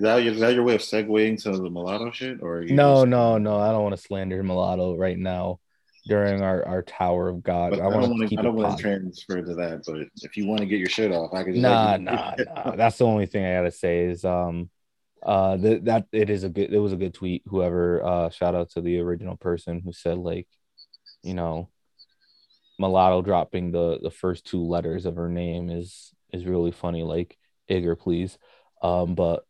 that 0.02 0.21
is 0.21 0.40
that 0.40 0.55
your 0.55 0.64
way 0.64 0.75
of 0.75 0.81
segueing 0.81 1.43
to 1.43 1.50
the 1.50 1.71
mulatto 1.71 2.11
shit, 2.11 2.43
or 2.43 2.62
No, 2.62 2.97
just- 2.97 3.09
no, 3.09 3.38
no. 3.38 3.59
I 3.59 3.71
don't 3.73 3.83
want 3.83 3.97
to 3.97 4.02
slander 4.02 4.43
Mulatto 4.43 4.97
right 4.97 5.19
now 5.19 5.61
during 6.07 6.43
our, 6.43 6.64
our 6.67 6.83
Tower 6.83 7.28
of 7.28 7.43
God. 7.43 7.71
But 7.71 7.81
I 7.81 7.88
want 7.88 8.02
don't 8.02 8.02
to 8.05 8.09
want 8.11 8.31
keep 8.31 8.38
to. 8.38 8.43
I 8.43 8.45
don't 8.45 8.57
want 8.57 8.76
to 8.76 8.83
transfer 8.83 9.43
to 9.43 9.55
that. 9.57 9.83
But 9.87 10.09
if 10.23 10.37
you 10.37 10.47
want 10.47 10.61
to 10.61 10.67
get 10.67 10.78
your 10.78 10.88
shit 10.88 11.12
off, 11.12 11.33
I 11.33 11.45
can. 11.45 11.55
Just 11.55 11.62
Nah, 11.62 11.97
nah, 11.97 12.35
nah. 12.38 12.76
That's 12.76 12.99
the 12.99 13.07
only 13.07 13.26
thing 13.26 13.45
I 13.45 13.55
gotta 13.55 13.71
say 13.71 14.05
is 14.07 14.25
um 14.25 14.71
uh 15.23 15.57
that 15.57 15.85
that 15.87 16.07
it 16.12 16.31
is 16.31 16.45
a 16.45 16.49
good 16.49 16.73
it 16.73 16.78
was 16.78 16.93
a 16.93 16.97
good 16.97 17.14
tweet. 17.14 17.43
Whoever 17.47 18.05
uh 18.05 18.31
shout 18.31 18.55
out 18.55 18.71
to 18.71 18.81
the 18.81 19.00
original 19.00 19.37
person 19.37 19.81
who 19.85 19.93
said 19.93 20.19
like, 20.19 20.47
you 21.23 21.35
know, 21.35 21.69
mulatto 22.78 23.23
dropping 23.23 23.73
the 23.73 23.99
the 24.02 24.11
first 24.11 24.47
two 24.47 24.62
letters 24.62 25.07
of 25.07 25.17
her 25.17 25.28
name 25.28 25.71
is 25.71 26.14
is 26.32 26.44
really 26.44 26.70
funny. 26.73 27.02
Like 27.02 27.37
Igor, 27.68 27.97
please. 27.97 28.38
Um, 28.82 29.14
but 29.14 29.44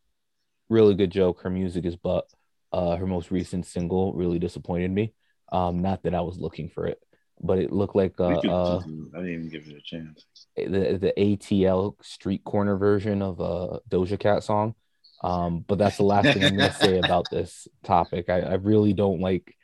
really 0.69 0.95
good 0.95 1.11
joke. 1.11 1.41
Her 1.41 1.49
music 1.49 1.85
is 1.85 1.95
but 1.95 2.25
uh 2.71 2.95
her 2.97 3.07
most 3.07 3.31
recent 3.31 3.65
single 3.65 4.13
really 4.13 4.39
disappointed 4.39 4.91
me. 4.91 5.13
Um, 5.51 5.81
not 5.81 6.03
that 6.03 6.13
I 6.13 6.21
was 6.21 6.37
looking 6.37 6.69
for 6.69 6.85
it, 6.85 6.99
but 7.41 7.57
it 7.57 7.71
looked 7.71 7.95
like 7.95 8.19
uh, 8.19 8.25
uh 8.37 8.79
I 8.79 9.17
didn't 9.17 9.29
even 9.33 9.49
give 9.49 9.67
it 9.67 9.75
a 9.77 9.81
chance. 9.81 10.25
the 10.55 10.97
the 11.01 11.13
ATL 11.17 11.95
street 12.03 12.43
corner 12.43 12.77
version 12.77 13.21
of 13.21 13.39
a 13.39 13.79
Doja 13.89 14.19
Cat 14.19 14.43
song. 14.43 14.75
Um, 15.23 15.65
but 15.67 15.77
that's 15.77 15.97
the 15.97 16.03
last 16.03 16.31
thing 16.33 16.45
I'm 16.45 16.55
gonna 16.55 16.71
say 16.71 16.97
about 17.03 17.29
this 17.31 17.67
topic. 17.83 18.29
I, 18.29 18.41
I 18.41 18.53
really 18.55 18.93
don't 18.93 19.19
like 19.19 19.55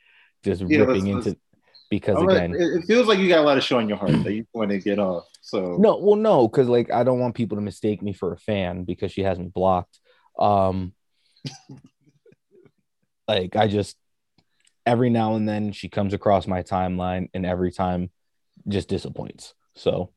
just 0.44 0.62
Yeah, 0.62 0.80
ripping 0.80 1.06
let's- 1.14 1.26
into 1.28 1.38
because 1.90 2.16
I'm 2.18 2.28
again, 2.28 2.54
it, 2.54 2.60
it 2.60 2.84
feels 2.86 3.06
like 3.06 3.18
you 3.18 3.28
got 3.28 3.40
a 3.40 3.46
lot 3.46 3.58
of 3.58 3.64
show 3.64 3.78
on 3.78 3.88
your 3.88 3.98
heart 3.98 4.22
that 4.24 4.32
you 4.32 4.46
want 4.52 4.70
to 4.70 4.78
get 4.78 4.98
off. 4.98 5.26
So 5.40 5.76
no, 5.78 5.98
well, 5.98 6.16
no, 6.16 6.48
because 6.48 6.68
like 6.68 6.90
I 6.90 7.04
don't 7.04 7.20
want 7.20 7.34
people 7.34 7.56
to 7.56 7.62
mistake 7.62 8.02
me 8.02 8.12
for 8.12 8.32
a 8.32 8.38
fan 8.38 8.84
because 8.84 9.12
she 9.12 9.22
has 9.22 9.38
me 9.38 9.46
blocked. 9.46 9.98
Um, 10.38 10.92
like 13.28 13.56
I 13.56 13.68
just 13.68 13.96
every 14.84 15.10
now 15.10 15.34
and 15.34 15.48
then 15.48 15.72
she 15.72 15.88
comes 15.88 16.14
across 16.14 16.46
my 16.46 16.62
timeline, 16.62 17.28
and 17.34 17.46
every 17.46 17.72
time 17.72 18.10
just 18.68 18.88
disappoints. 18.88 19.54
So 19.74 20.10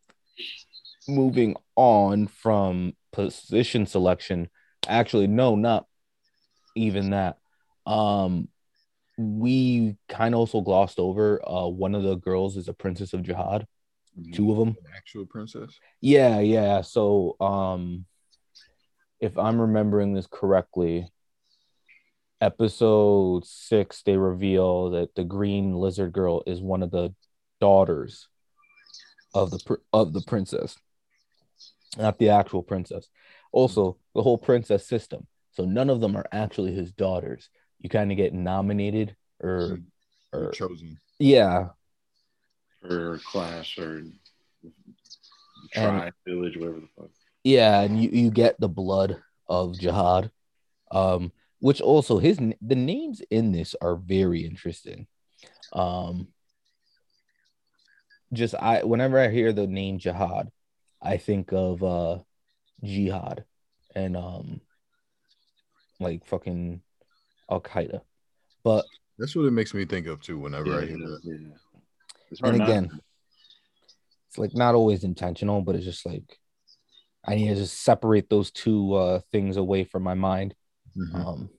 moving 1.07 1.55
on 1.75 2.27
from 2.27 2.93
position 3.11 3.85
selection, 3.85 4.49
actually, 4.87 5.27
no, 5.27 5.55
not 5.55 5.85
even 6.75 7.11
that. 7.11 7.37
Um, 7.85 8.47
we 9.19 9.97
kind 10.07 10.33
of 10.33 10.39
also 10.39 10.61
glossed 10.61 10.97
over. 10.97 11.41
Uh, 11.47 11.67
one 11.67 11.93
of 11.93 12.03
the 12.03 12.15
girls 12.15 12.55
is 12.55 12.69
a 12.69 12.73
princess 12.73 13.13
of 13.13 13.21
Jahad. 13.21 13.65
Mhm. 14.17 14.33
Two 14.33 14.51
of 14.51 14.57
them. 14.57 14.69
An 14.69 14.91
actual 14.95 15.25
princess. 15.25 15.77
Yeah, 15.99 16.39
yeah. 16.39 16.81
So, 16.81 17.35
um, 17.41 18.05
if 19.19 19.37
I'm 19.37 19.59
remembering 19.59 20.13
this 20.13 20.27
correctly, 20.27 21.11
episode 22.39 23.45
six, 23.45 24.01
they 24.03 24.15
reveal 24.15 24.91
that 24.91 25.13
the 25.15 25.25
green 25.25 25.75
lizard 25.75 26.13
girl 26.13 26.41
is 26.47 26.61
one 26.61 26.81
of 26.81 26.91
the 26.91 27.13
daughters 27.59 28.29
of 29.33 29.51
the 29.51 29.59
pr- 29.59 29.83
of 29.91 30.13
the 30.13 30.21
princess, 30.21 30.77
not 31.97 32.17
the 32.19 32.29
actual 32.29 32.63
princess. 32.63 33.09
Also, 33.51 33.97
the 34.15 34.23
whole 34.23 34.37
princess 34.37 34.87
system. 34.87 35.27
So 35.51 35.65
none 35.65 35.89
of 35.89 35.99
them 35.99 36.15
are 36.15 36.25
actually 36.31 36.73
his 36.73 36.93
daughters. 36.93 37.49
You 37.79 37.89
kind 37.89 38.11
of 38.11 38.17
get 38.17 38.33
nominated, 38.33 39.15
or, 39.41 39.79
Or 40.33 40.47
or 40.47 40.51
chosen. 40.51 40.99
yeah, 41.17 41.69
or 42.83 43.19
class 43.25 43.77
or 43.77 44.03
tribe, 45.71 46.13
village, 46.27 46.57
whatever 46.57 46.79
the 46.81 46.87
fuck. 46.97 47.09
Yeah, 47.43 47.81
and 47.81 48.01
you, 48.01 48.09
you 48.09 48.31
get 48.31 48.59
the 48.59 48.67
blood 48.69 49.21
of 49.47 49.73
Jahad, 49.73 50.29
um, 50.91 51.31
which 51.59 51.79
also 51.81 52.19
his 52.19 52.37
the 52.61 52.75
names 52.75 53.21
in 53.29 53.51
this 53.51 53.75
are 53.81 53.95
very 53.95 54.45
interesting. 54.45 55.07
Um, 55.71 56.27
just 58.33 58.55
I 58.55 58.83
whenever 58.83 59.19
I 59.19 59.29
hear 59.29 59.53
the 59.53 59.67
name 59.67 59.99
Jahad, 59.99 60.49
I 61.01 61.17
think 61.17 61.53
of 61.53 61.83
uh 61.83 62.19
Jihad 62.83 63.45
and 63.95 64.15
um 64.15 64.61
like 65.99 66.25
fucking 66.25 66.81
Al 67.49 67.61
Qaeda. 67.61 68.01
But 68.63 68.85
That's 69.17 69.35
what 69.35 69.45
it 69.45 69.51
makes 69.51 69.73
me 69.73 69.85
think 69.85 70.07
of 70.07 70.21
too. 70.21 70.37
Whenever 70.37 70.73
I 70.73 70.85
hear 70.85 70.97
that. 70.97 71.19
yeah. 71.23 71.33
And 72.31 72.39
hard 72.41 72.57
not 72.57 72.69
again, 72.69 73.01
it's 74.27 74.37
like 74.37 74.53
not 74.53 74.75
always 74.75 75.03
intentional, 75.03 75.61
but 75.61 75.75
it's 75.75 75.85
just 75.85 76.05
like 76.05 76.39
I 77.25 77.35
need 77.35 77.49
to 77.49 77.55
just 77.55 77.81
separate 77.81 78.29
those 78.29 78.51
two 78.51 78.93
uh 78.93 79.19
things 79.31 79.57
away 79.57 79.83
from 79.83 80.03
my 80.03 80.13
mind. 80.13 80.55
Mhm. 80.95 81.15
Um, 81.15 81.49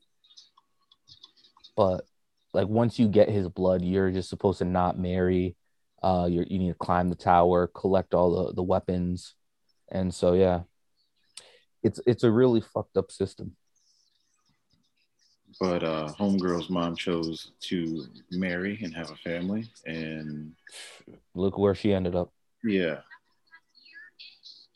but 1.77 2.05
like 2.53 2.69
once 2.69 2.99
you 2.99 3.09
get 3.09 3.29
his 3.29 3.49
blood, 3.49 3.83
you're 3.83 4.11
just 4.11 4.29
supposed 4.29 4.59
to 4.59 4.65
not 4.65 4.99
marry. 4.99 5.57
Uh, 6.03 6.27
you 6.31 6.45
you 6.49 6.59
need 6.59 6.69
to 6.69 6.75
climb 6.75 7.09
the 7.09 7.15
tower, 7.15 7.67
collect 7.67 8.15
all 8.15 8.47
the, 8.47 8.55
the 8.55 8.63
weapons, 8.63 9.35
and 9.91 10.15
so 10.15 10.33
yeah, 10.33 10.63
it's 11.83 12.01
it's 12.07 12.25
a 12.25 12.31
really 12.31 12.61
fucked 12.61 12.97
up 12.97 13.11
system. 13.11 13.57
But 15.61 15.85
uh, 15.85 16.09
homegirl's 16.19 16.71
mom 16.71 16.97
chose 16.97 17.53
to 17.61 18.07
marry 18.31 18.81
and 18.83 18.95
have 18.95 19.11
a 19.11 19.17
family, 19.17 19.71
and 19.87 20.53
Look 21.35 21.59
where 21.59 21.75
she 21.75 21.93
ended 21.93 22.17
up. 22.17 22.33
yeah, 22.65 23.01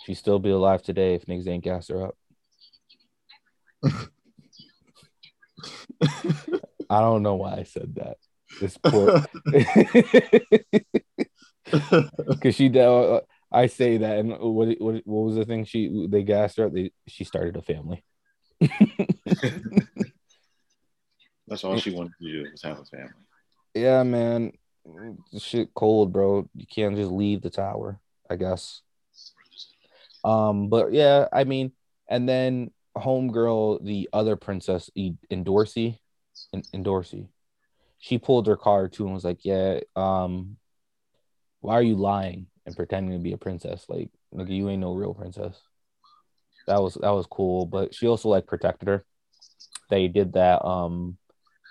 She'd 0.05 0.17
still 0.17 0.39
be 0.39 0.51
alive 0.51 0.83
today 0.83 1.15
if 1.15 1.25
niggas 1.25 1.49
ain't 1.49 1.65
gassed 1.65 1.91
her 1.91 2.09
up. 2.09 2.15
I 6.91 7.01
don't 7.01 7.23
know 7.23 7.37
why 7.37 7.55
I 7.55 7.63
said 7.63 7.95
that. 7.95 8.19
This 8.61 8.77
poor, 8.77 9.25
because 12.29 12.55
she. 12.55 12.79
Uh, 12.79 13.21
I 13.51 13.67
say 13.67 13.97
that, 13.99 14.19
and 14.19 14.31
what, 14.31 14.69
what 14.81 15.03
what 15.05 15.25
was 15.25 15.35
the 15.37 15.45
thing 15.45 15.65
she 15.65 16.07
they 16.09 16.23
gassed 16.23 16.59
her 16.59 16.67
up? 16.67 16.73
They, 16.73 16.93
she 17.09 17.25
started 17.25 17.57
a 17.57 17.63
family. 17.63 18.05
That's 21.47 21.65
all 21.65 21.79
she 21.79 21.91
wanted 21.91 22.13
to 22.21 22.25
do 22.25 22.51
was 22.51 22.63
have 22.63 22.79
a 22.79 22.85
family. 22.85 23.13
Yeah, 23.75 24.03
man. 24.03 24.53
This 25.33 25.43
shit 25.43 25.75
cold, 25.75 26.13
bro. 26.13 26.49
You 26.55 26.67
can't 26.67 26.97
just 26.97 27.11
leave 27.11 27.43
the 27.43 27.51
tower, 27.51 28.01
I 28.31 28.37
guess. 28.37 28.83
Um, 30.25 30.69
but 30.69 30.93
yeah, 30.93 31.29
I 31.33 31.45
mean, 31.45 31.73
and 32.09 32.29
then 32.29 32.71
homegirl, 32.97 33.85
the 33.85 34.09
other 34.13 34.37
princess 34.37 34.91
Endorsi, 34.97 35.99
in, 36.53 36.63
Endorsi, 36.75 37.29
she 37.99 38.19
pulled 38.19 38.47
her 38.47 38.57
card 38.57 38.93
too 38.93 39.05
and 39.05 39.15
was 39.15 39.25
like, 39.25 39.45
Yeah, 39.45 39.81
um, 39.97 40.57
why 41.61 41.75
are 41.75 41.83
you 41.83 41.97
lying 41.97 42.47
and 42.67 42.77
pretending 42.77 43.17
to 43.19 43.23
be 43.23 43.33
a 43.33 43.39
princess? 43.39 43.87
Like, 43.89 44.11
nigga, 44.35 44.51
you 44.51 44.69
ain't 44.69 44.81
no 44.81 44.95
real 44.95 45.15
princess. 45.15 45.61
That 46.67 46.81
was 46.83 46.95
that 46.95 47.11
was 47.11 47.27
cool, 47.27 47.67
but 47.67 47.95
she 47.95 48.07
also 48.07 48.29
like 48.29 48.47
protected 48.47 48.89
her. 48.89 49.05
They 49.91 50.09
did 50.09 50.35
that 50.35 50.65
um 50.65 51.19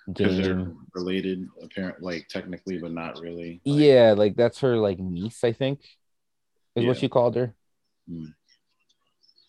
Because 0.07 0.37
they're 0.37 0.71
related, 0.93 1.47
apparent, 1.61 2.01
like 2.01 2.27
technically, 2.27 2.77
but 2.77 2.91
not 2.91 3.19
really. 3.21 3.61
Like, 3.65 3.79
Yeah, 3.79 4.13
like 4.17 4.35
that's 4.35 4.59
her 4.59 4.75
like 4.77 4.99
niece, 4.99 5.43
I 5.43 5.53
think, 5.53 5.79
is 6.75 6.85
what 6.85 6.97
she 6.97 7.07
called 7.09 7.35
her. 7.35 7.55
Mm. 8.09 8.33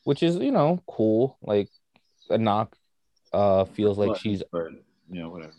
which 0.05 0.23
is 0.23 0.37
you 0.37 0.53
know 0.53 0.81
cool. 0.87 1.39
Like 1.43 1.69
a 2.31 2.39
knock 2.39 2.77
uh 3.33 3.65
feels 3.65 3.99
like 3.99 4.11
But- 4.11 4.19
she's 4.21 4.43
but, 4.53 4.71
you 5.11 5.21
know, 5.21 5.31
whatever. 5.31 5.53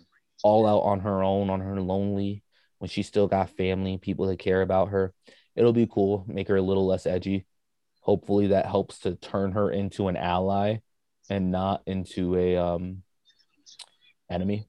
all 0.44 0.66
out 0.66 0.82
on 0.84 1.02
her 1.02 1.22
own, 1.24 1.50
on 1.50 1.60
her 1.60 1.82
lonely, 1.82 2.42
when 2.78 2.90
she 2.90 3.04
still 3.04 3.28
got 3.28 3.50
family, 3.50 3.98
people 3.98 4.28
that 4.28 4.40
care 4.40 4.62
about 4.62 4.90
her. 4.90 5.14
It'll 5.58 5.74
be 5.74 5.88
cool, 5.88 6.24
make 6.28 6.48
her 6.48 6.56
a 6.58 6.62
little 6.62 6.86
less 6.86 7.06
edgy. 7.06 7.46
Hopefully 8.02 8.48
that 8.48 8.66
helps 8.66 9.00
to 9.00 9.16
turn 9.16 9.52
her 9.54 9.70
into 9.72 10.08
an 10.08 10.16
ally 10.16 10.78
and 11.30 11.52
not 11.52 11.82
into 11.86 12.36
a 12.38 12.56
um 12.56 13.04
enemy. 14.30 14.68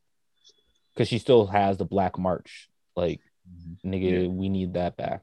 Cause 0.96 1.08
she 1.08 1.18
still 1.18 1.46
has 1.46 1.76
the 1.76 1.84
Black 1.84 2.18
March. 2.18 2.68
Like, 2.96 3.20
nigga, 3.84 4.22
Yeah. 4.22 4.28
we 4.28 4.48
need 4.48 4.74
that 4.74 4.96
back. 4.96 5.22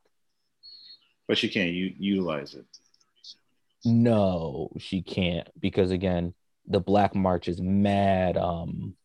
But 1.28 1.38
she 1.38 1.50
can't 1.50 1.72
u- 1.72 1.96
utilize 1.98 2.54
it. 2.54 2.66
No, 3.86 4.70
she 4.78 5.02
can't 5.02 5.48
because 5.60 5.92
again, 5.92 6.34
the 6.68 6.80
Black 6.80 7.16
March 7.16 7.48
is 7.48 7.60
mad 7.60 8.38
um 8.38 8.96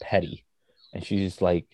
petty. 0.00 0.44
And 0.92 1.04
she's 1.04 1.20
just 1.30 1.42
like, 1.42 1.66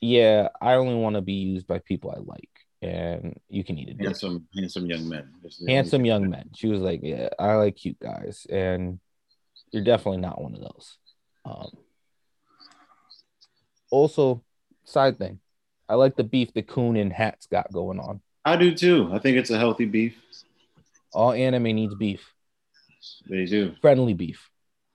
Yeah, 0.00 0.48
I 0.60 0.74
only 0.74 0.94
want 0.96 1.16
to 1.16 1.22
be 1.22 1.34
used 1.34 1.66
by 1.66 1.78
people 1.78 2.10
I 2.10 2.18
like. 2.20 2.48
And 2.80 3.38
you 3.48 3.62
can 3.62 3.78
eat 3.78 3.90
it. 3.90 4.00
Handsome, 4.00 4.48
handsome 4.56 4.86
young 4.86 5.08
men. 5.08 5.30
That's 5.42 5.58
the 5.58 5.64
only 5.64 5.74
Handsome 5.74 6.04
young 6.04 6.28
men. 6.28 6.50
She 6.54 6.66
was 6.66 6.80
like, 6.80 7.00
Yeah, 7.02 7.28
I 7.38 7.54
like 7.54 7.76
cute 7.76 8.00
guys. 8.00 8.46
And 8.50 8.98
you're 9.70 9.84
definitely 9.84 10.20
not 10.20 10.40
one 10.40 10.54
of 10.54 10.60
those. 10.60 10.98
Um 11.44 11.68
also, 13.92 14.42
side 14.84 15.18
thing. 15.18 15.38
I 15.88 15.94
like 15.94 16.16
the 16.16 16.24
beef 16.24 16.52
that 16.54 16.66
Khun 16.66 17.00
and 17.00 17.12
Hatz 17.12 17.46
got 17.46 17.70
going 17.70 18.00
on. 18.00 18.20
I 18.44 18.56
do 18.56 18.74
too. 18.74 19.10
I 19.12 19.18
think 19.18 19.36
it's 19.36 19.50
a 19.50 19.58
healthy 19.58 19.84
beef. 19.84 20.16
All 21.12 21.32
anime 21.32 21.64
needs 21.64 21.94
beef. 21.94 22.32
They 23.28 23.44
do. 23.44 23.74
Friendly 23.80 24.14
beef. 24.14 24.48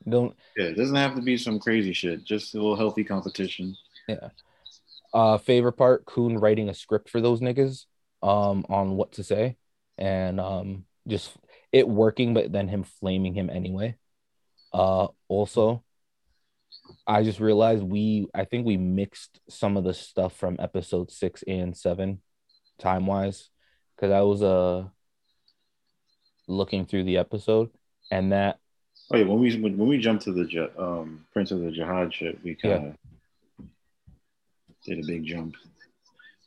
Don't 0.09 0.35
Yeah, 0.57 0.65
it 0.65 0.77
doesn't 0.77 0.95
have 0.95 1.15
to 1.15 1.21
be 1.21 1.37
some 1.37 1.59
crazy 1.59 1.93
shit. 1.93 2.23
Just 2.23 2.55
a 2.55 2.57
little 2.57 2.75
healthy 2.75 3.03
competition. 3.03 3.75
Yeah. 4.07 4.29
Uh 5.13 5.37
favorite 5.37 5.73
part 5.73 6.05
Khun 6.05 6.41
writing 6.41 6.69
a 6.69 6.73
script 6.73 7.09
for 7.09 7.21
those 7.21 7.39
niggas 7.39 7.85
um 8.23 8.65
on 8.67 8.97
what 8.97 9.11
to 9.13 9.23
say 9.23 9.57
and 9.97 10.39
um 10.39 10.85
just 11.07 11.31
it 11.71 11.87
working 11.87 12.33
but 12.33 12.51
then 12.51 12.67
him 12.67 12.83
flaming 12.83 13.35
him 13.35 13.49
anyway 13.49 13.95
uh 14.73 15.07
also 15.27 15.83
I 17.07 17.23
just 17.23 17.39
realized 17.39 17.83
we 17.83 18.27
I 18.35 18.45
think 18.45 18.65
we 18.65 18.77
mixed 18.77 19.39
some 19.49 19.77
of 19.77 19.83
the 19.83 19.93
stuff 19.93 20.35
from 20.35 20.57
episode 20.59 21.09
6 21.09 21.43
and 21.47 21.75
7 21.75 22.21
time 22.79 23.07
wise 23.07 23.49
cuz 23.97 24.11
I 24.11 24.21
was 24.21 24.43
uh 24.43 24.87
looking 26.47 26.85
through 26.85 27.05
the 27.05 27.17
episode 27.17 27.69
and 28.11 28.31
that 28.31 28.59
Oh 29.09 29.17
yeah, 29.17 29.25
when 29.25 29.39
we 29.39 29.55
when, 29.57 29.77
when 29.77 29.87
we 29.87 29.97
jumped 29.97 30.23
to 30.25 30.33
the 30.33 30.71
um, 30.77 31.25
Prince 31.31 31.51
of 31.51 31.61
the 31.61 31.69
Jahad 31.69 32.11
shit, 32.11 32.43
we 32.43 32.55
kind 32.55 32.87
of 32.87 33.65
did 34.85 34.99
a 34.99 35.07
big 35.07 35.23
jump. 35.23 35.55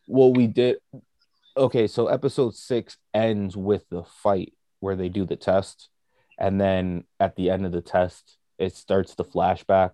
Well, 0.06 0.32
we 0.32 0.46
did. 0.46 0.76
Okay, 1.56 1.86
so 1.86 2.08
episode 2.08 2.54
six 2.54 2.98
ends 3.14 3.56
with 3.56 3.88
the 3.88 4.04
fight 4.04 4.52
where 4.80 4.96
they 4.96 5.08
do 5.08 5.24
the 5.24 5.36
test, 5.36 5.88
and 6.38 6.60
then 6.60 7.04
at 7.18 7.36
the 7.36 7.48
end 7.50 7.64
of 7.64 7.72
the 7.72 7.80
test, 7.80 8.36
it 8.58 8.74
starts 8.74 9.14
the 9.14 9.24
flashback. 9.24 9.92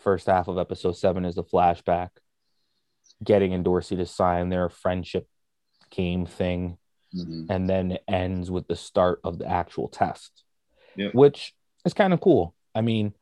First 0.00 0.26
half 0.26 0.48
of 0.48 0.58
episode 0.58 0.96
seven 0.96 1.24
is 1.24 1.34
the 1.34 1.44
flashback, 1.44 2.08
getting 3.22 3.52
Endorsi 3.52 3.96
to 3.96 4.06
sign 4.06 4.48
their 4.48 4.68
friendship 4.70 5.28
game 5.90 6.24
thing, 6.26 6.78
Mhm. 7.14 7.46
and 7.50 7.68
then 7.68 7.92
it 7.92 8.04
ends 8.08 8.50
with 8.50 8.66
the 8.66 8.76
start 8.76 9.20
of 9.24 9.38
the 9.38 9.46
actual 9.46 9.88
test, 9.88 10.44
Yep. 10.96 11.14
which 11.14 11.54
is 11.84 11.92
kind 11.92 12.12
of 12.14 12.20
cool. 12.20 12.54
I 12.74 12.80
mean, 12.80 13.14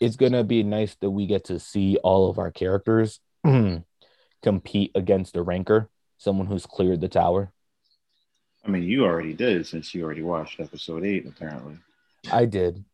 it's 0.00 0.16
gonna 0.16 0.42
be 0.42 0.62
nice 0.62 0.94
that 0.96 1.10
we 1.10 1.26
get 1.26 1.44
to 1.44 1.60
see 1.60 1.96
all 1.98 2.28
of 2.28 2.38
our 2.38 2.50
characters 2.50 3.20
compete 4.42 4.90
against 4.94 5.36
a 5.36 5.42
ranker, 5.42 5.90
someone 6.18 6.46
who's 6.46 6.66
cleared 6.66 7.00
the 7.00 7.08
tower. 7.08 7.52
I 8.64 8.68
mean, 8.68 8.82
you 8.82 9.04
already 9.04 9.32
did 9.32 9.66
since 9.66 9.94
you 9.94 10.02
already 10.02 10.22
watched 10.22 10.58
episode 10.58 11.04
eight, 11.04 11.26
apparently. 11.26 11.78
I 12.32 12.46
did, 12.46 12.84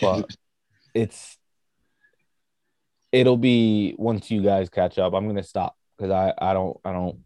but 0.00 0.36
it's 0.94 1.38
it'll 3.12 3.36
be 3.36 3.94
once 3.98 4.30
you 4.30 4.42
guys 4.42 4.68
catch 4.68 4.98
up. 4.98 5.12
I'm 5.12 5.26
gonna 5.26 5.42
stop 5.42 5.76
because 5.96 6.10
I 6.10 6.32
I 6.38 6.52
don't 6.54 6.76
I 6.84 6.92
don't 6.92 7.18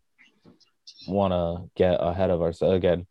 want 1.09 1.33
to 1.33 1.71
get 1.77 1.97
ahead 2.01 2.31
of 2.31 2.43
ourselves 2.43 2.77
again. 2.77 3.07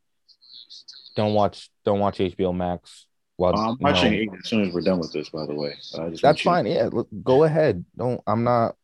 Don't 1.15 1.33
watch 1.33 1.69
don't 1.85 1.99
watch 1.99 2.17
HBO 2.19 2.55
Max. 2.55 3.07
While 3.37 3.55
I'm 3.55 3.71
no. 3.71 3.91
watching 3.91 4.13
eight 4.13 4.29
as 4.41 4.47
soon 4.47 4.65
as 4.67 4.73
we're 4.73 4.81
done 4.81 4.99
with 4.99 5.11
this. 5.11 5.29
By 5.29 5.45
the 5.45 5.55
way, 5.55 5.73
just 5.79 5.93
That's 5.93 6.23
want 6.23 6.37
you- 6.39 6.43
fine. 6.43 6.65
Yeah, 6.67 6.89
look, 6.91 7.07
go 7.23 7.43
ahead. 7.43 7.83
Don't. 7.97 8.21
I'm 8.27 8.43
not. 8.43 8.75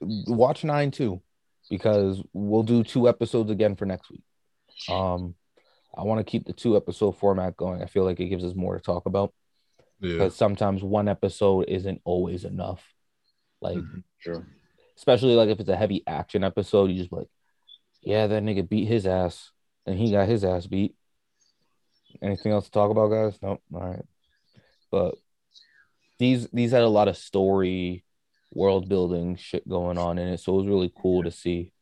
Watch 0.00 0.62
nine 0.64 0.90
too, 0.90 1.22
because 1.70 2.22
we'll 2.34 2.64
do 2.64 2.82
two 2.84 3.08
episodes 3.08 3.50
again 3.50 3.76
for 3.76 3.86
next 3.86 4.10
week. 4.10 4.22
Um, 4.90 5.34
I 5.96 6.02
want 6.02 6.18
to 6.18 6.30
keep 6.30 6.44
the 6.46 6.52
two 6.52 6.76
episode 6.76 7.12
format 7.18 7.56
going. 7.56 7.82
I 7.82 7.86
feel 7.86 8.04
like 8.04 8.20
it 8.20 8.26
gives 8.26 8.44
us 8.44 8.54
more 8.54 8.76
to 8.76 8.82
talk 8.82 9.06
about 9.06 9.32
Yeah. 10.00 10.14
because 10.14 10.36
sometimes 10.36 10.82
one 10.82 11.08
episode 11.08 11.66
isn't 11.68 12.02
always 12.04 12.44
enough. 12.44 12.82
Like, 13.64 13.78
Mhm. 13.78 14.04
Sure. 14.18 14.46
especially 14.96 15.34
like 15.34 15.48
if 15.48 15.58
it's 15.58 15.70
a 15.70 15.76
heavy 15.76 16.02
action 16.06 16.44
episode, 16.44 16.90
you 16.90 16.98
just 16.98 17.10
be 17.10 17.16
like, 17.16 17.30
yeah, 18.02 18.26
that 18.26 18.42
nigga 18.42 18.68
beat 18.68 18.84
his 18.84 19.06
ass, 19.06 19.52
and 19.86 19.98
he 19.98 20.10
got 20.12 20.28
his 20.28 20.44
ass 20.44 20.66
beat. 20.66 20.94
Anything 22.20 22.52
else 22.52 22.66
to 22.66 22.70
talk 22.70 22.90
about, 22.90 23.08
guys? 23.08 23.38
Nope. 23.42 23.62
All 23.72 23.80
right. 23.80 24.04
But 24.90 25.16
these 26.18 26.46
these 26.50 26.72
had 26.72 26.82
a 26.82 26.88
lot 26.88 27.08
of 27.08 27.16
story, 27.16 28.04
world 28.52 28.88
building 28.88 29.36
shit 29.36 29.66
going 29.66 29.96
on 29.96 30.18
in 30.18 30.28
it, 30.28 30.40
so 30.40 30.52
it 30.52 30.58
was 30.58 30.66
really 30.66 30.92
cool 30.94 31.22
to 31.22 31.30
see. 31.30 31.72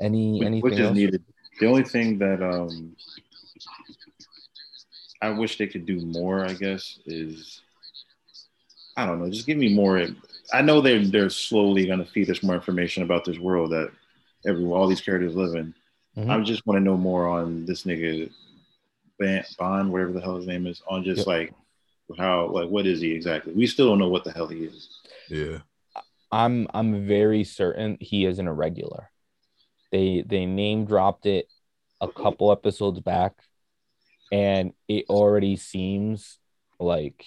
Any 0.00 0.44
anything 0.44 0.60
which 0.60 0.74
is 0.74 0.80
else? 0.80 0.94
needed. 0.96 1.24
The 1.58 1.66
only 1.66 1.84
thing 1.84 2.18
that 2.18 2.42
um, 2.42 2.94
I 5.22 5.30
wish 5.30 5.56
they 5.56 5.66
could 5.66 5.86
do 5.86 6.00
more, 6.00 6.44
I 6.44 6.52
guess, 6.54 6.98
is 7.06 7.61
I 8.96 9.06
don't 9.06 9.20
know. 9.20 9.30
Just 9.30 9.46
give 9.46 9.58
me 9.58 9.74
more. 9.74 10.06
I 10.52 10.62
know 10.62 10.80
they're 10.80 11.04
they're 11.04 11.30
slowly 11.30 11.86
going 11.86 11.98
to 11.98 12.04
feed 12.10 12.30
us 12.30 12.42
more 12.42 12.54
information 12.54 13.02
about 13.02 13.24
this 13.24 13.38
world 13.38 13.72
that 13.72 13.90
every 14.46 14.64
all 14.64 14.86
these 14.86 15.00
characters 15.00 15.34
live 15.34 15.54
in. 15.54 15.74
Mhm. 16.16 16.28
I 16.28 16.40
just 16.42 16.66
want 16.66 16.76
to 16.78 16.84
know 16.84 16.96
more 16.96 17.26
on 17.26 17.64
this 17.64 17.84
nigga 17.84 18.30
Ban- 19.18 19.44
Bond, 19.58 19.90
whatever 19.92 20.12
the 20.12 20.20
hell 20.20 20.36
his 20.36 20.46
name 20.46 20.66
is, 20.66 20.82
on 20.88 21.04
just 21.04 21.18
Yep. 21.20 21.26
like 21.26 21.54
how 22.18 22.48
like 22.50 22.68
what 22.68 22.86
is 22.86 23.00
he 23.00 23.12
exactly? 23.12 23.54
We 23.54 23.66
still 23.66 23.88
don't 23.88 23.98
know 23.98 24.08
what 24.08 24.24
the 24.24 24.32
hell 24.32 24.46
he 24.48 24.64
is. 24.64 24.88
Yeah. 25.30 25.58
I'm 26.30 26.66
I'm 26.74 27.06
very 27.06 27.44
certain 27.44 27.96
he 28.00 28.26
is 28.26 28.38
an 28.38 28.48
irregular. 28.48 29.10
They 29.90 30.22
they 30.26 30.44
name 30.46 30.84
dropped 30.84 31.24
it 31.26 31.46
a 32.00 32.08
couple 32.08 32.50
episodes 32.52 33.00
back, 33.00 33.34
and 34.30 34.72
it 34.88 35.06
already 35.08 35.56
seems 35.56 36.38
like 36.80 37.24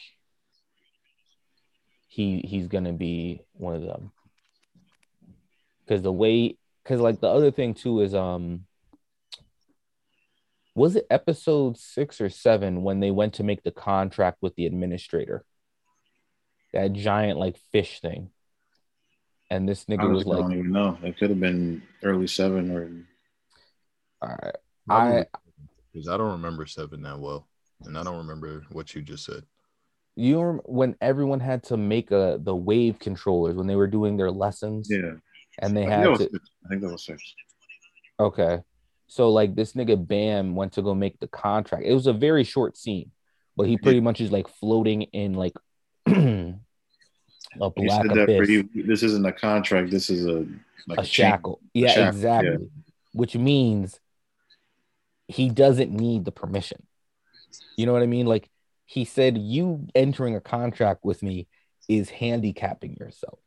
he 2.15 2.39
he's 2.47 2.67
gonna 2.67 2.93
be 2.93 3.41
one 3.53 3.75
of 3.75 3.81
them. 3.81 4.11
Because 5.83 6.01
the 6.01 6.13
way, 6.13 6.57
because 6.81 7.01
like 7.01 7.19
the 7.19 7.27
other 7.27 7.51
thing 7.51 7.73
too 7.73 7.99
is 7.99 8.15
um, 8.15 8.65
was 10.75 10.95
it 10.95 11.07
episode 11.09 11.77
six 11.77 12.21
or 12.21 12.29
seven 12.29 12.83
when 12.83 13.01
they 13.01 13.11
went 13.11 13.33
to 13.35 13.43
make 13.43 13.63
the 13.63 13.71
contract 13.71 14.37
with 14.41 14.55
the 14.55 14.65
administrator? 14.65 15.43
That 16.73 16.93
giant 16.93 17.37
like 17.37 17.57
fish 17.73 17.99
thing. 17.99 18.29
And 19.51 19.67
this 19.67 19.85
nigga 19.85 20.09
was 20.09 20.25
like, 20.25 20.39
I 20.39 20.41
don't 20.41 20.53
even 20.53 20.71
know. 20.71 20.97
It 21.03 21.17
could 21.17 21.29
have 21.29 21.39
been 21.39 21.83
early 22.01 22.27
seven 22.27 22.71
or 22.71 22.89
all 24.21 24.37
right. 24.41 24.55
I 24.89 25.25
because 25.91 26.07
I 26.07 26.15
don't 26.15 26.31
remember 26.31 26.65
seven 26.65 27.01
that 27.01 27.19
well, 27.19 27.45
and 27.83 27.97
I 27.97 28.03
don't 28.03 28.17
remember 28.17 28.63
what 28.71 28.95
you 28.95 29.01
just 29.01 29.25
said. 29.25 29.43
You 30.15 30.41
rem- 30.41 30.61
when 30.65 30.95
everyone 31.01 31.39
had 31.39 31.63
to 31.63 31.77
make 31.77 32.11
a 32.11 32.39
the 32.41 32.55
wave 32.55 32.99
controllers 32.99 33.55
when 33.55 33.67
they 33.67 33.75
were 33.75 33.87
doing 33.87 34.17
their 34.17 34.31
lessons 34.31 34.87
yeah. 34.89 35.11
and 35.59 35.75
they 35.75 35.85
I 35.85 35.89
had 35.89 36.03
to. 36.17 36.29
I 36.65 36.69
think 36.69 36.81
that 36.81 36.91
was 36.91 37.05
six. 37.05 37.21
okay 38.19 38.61
so 39.07 39.29
like 39.29 39.55
this 39.55 39.73
nigga 39.73 40.07
bam 40.07 40.55
went 40.55 40.73
to 40.73 40.81
go 40.81 40.95
make 40.95 41.19
the 41.19 41.27
contract 41.27 41.83
it 41.85 41.93
was 41.93 42.07
a 42.07 42.13
very 42.13 42.43
short 42.43 42.77
scene 42.77 43.11
but 43.57 43.67
he 43.67 43.77
pretty 43.77 44.01
much 44.01 44.21
is 44.21 44.31
like 44.31 44.47
floating 44.47 45.03
in 45.03 45.33
like 45.33 45.53
a 46.07 46.53
black 47.59 48.05
said 48.05 48.09
that 48.11 48.27
for 48.27 48.43
abyss 48.43 48.49
you. 48.49 48.69
This 48.73 49.03
isn't 49.03 49.25
a 49.25 49.31
contract. 49.31 49.91
This 49.91 50.09
is 50.09 50.25
a 50.25 50.45
like 50.87 50.99
a 50.99 51.03
chain. 51.03 51.25
shackle 51.25 51.59
yeah 51.73 51.89
shackle, 51.89 52.07
exactly 52.09 52.69
which 53.13 53.35
means 53.35 53.99
he 55.27 55.49
doesn't 55.49 55.91
need 55.91 56.25
the 56.25 56.31
permission 56.31 56.85
you 57.77 57.85
know 57.85 57.93
what 57.93 58.03
i 58.03 58.05
mean 58.05 58.25
like 58.25 58.49
he 58.85 59.05
said 59.05 59.37
you 59.37 59.87
entering 59.95 60.35
a 60.35 60.41
contract 60.41 61.03
with 61.03 61.23
me 61.23 61.47
is 61.87 62.09
handicapping 62.09 62.95
yourself 62.99 63.39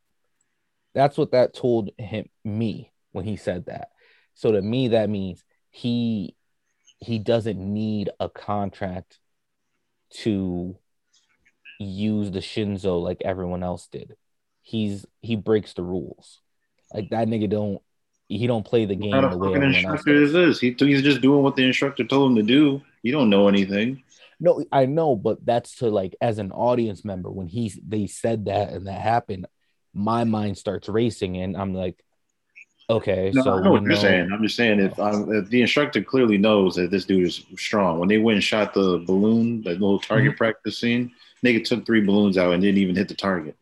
that's 0.95 1.17
what 1.17 1.33
that 1.33 1.55
told 1.55 1.91
him 1.99 2.29
me 2.45 2.93
when 3.13 3.25
he 3.25 3.37
said 3.37 3.67
that 3.67 3.91
so 4.35 4.53
to 4.53 4.63
me 4.63 4.89
that 4.89 5.11
means 5.11 5.45
he 5.71 6.35
he 6.99 7.19
doesn't 7.19 7.59
need 7.59 8.11
a 8.19 8.29
contract 8.29 9.19
to 10.11 10.77
use 11.79 12.31
the 12.31 12.41
Shinsu 12.41 13.01
like 13.03 13.23
everyone 13.25 13.63
else 13.63 13.89
did. 13.89 14.17
He's 14.63 15.07
he 15.23 15.37
breaks 15.37 15.75
the 15.75 15.83
rules. 15.83 16.41
Like 16.93 17.11
that 17.11 17.29
nigga 17.29 17.49
don't 17.49 17.81
he 18.29 18.47
don't 18.47 18.67
play 18.67 18.85
the 18.85 18.95
game 18.95 19.17
What 19.23 19.31
the 19.31 19.39
way 19.39 19.49
of 19.49 19.55
fucking 19.55 19.63
everyone 19.63 19.75
else 19.75 20.01
instructor 20.01 20.23
is 20.23 20.33
this? 20.33 20.61
He, 20.61 20.75
he's 20.79 21.03
just 21.03 21.21
doing 21.21 21.43
what 21.43 21.57
the 21.57 21.65
instructor 21.65 22.05
told 22.05 22.31
him 22.31 22.37
to 22.37 22.43
do. 22.43 22.83
You 23.03 23.13
don't 23.13 23.31
know 23.31 23.49
anything. 23.49 24.03
No, 24.41 24.65
I 24.71 24.87
know, 24.87 25.17
but 25.17 25.45
that's 25.45 25.77
to 25.77 25.89
like 25.91 26.15
as 26.21 26.39
an 26.39 26.53
audience 26.53 27.05
member 27.05 27.31
when 27.31 27.49
he 27.49 27.73
they 27.87 28.07
said 28.07 28.45
that 28.47 28.71
and 28.73 28.87
that 28.87 29.01
happened, 29.01 29.47
my 29.95 30.25
mind 30.25 30.59
starts 30.59 30.89
racing 30.89 31.37
and 31.39 31.57
I'm 31.57 31.75
like, 31.75 32.03
okay, 32.91 33.33
No, 33.33 33.43
so 33.43 33.51
I 33.53 33.61
know 33.63 33.73
what 33.73 33.83
you're 33.85 33.95
saying. 33.95 34.31
I'm 34.33 34.43
just 34.43 34.57
saying 34.57 34.81
if, 34.81 34.99
I'm, 34.99 35.31
if 35.35 35.51
the 35.51 35.61
instructor 35.61 36.03
clearly 36.03 36.39
knows 36.39 36.77
that 36.77 36.91
this 36.91 37.05
dude 37.05 37.27
is 37.27 37.45
strong, 37.57 37.99
when 37.99 38.09
they 38.09 38.17
went 38.19 38.37
and 38.37 38.45
shot 38.45 38.73
the 38.73 39.05
balloon, 39.07 39.63
that 39.63 39.73
little 39.81 39.99
target 39.99 40.33
Mm-hmm. 40.33 40.37
practice 40.37 40.79
scene, 40.79 41.13
nigga 41.45 41.63
took 41.63 41.85
three 41.85 42.01
balloons 42.01 42.39
out 42.39 42.53
and 42.53 42.63
didn't 42.63 42.79
even 42.79 42.97
hit 42.97 43.09
the 43.09 43.15
target. 43.15 43.55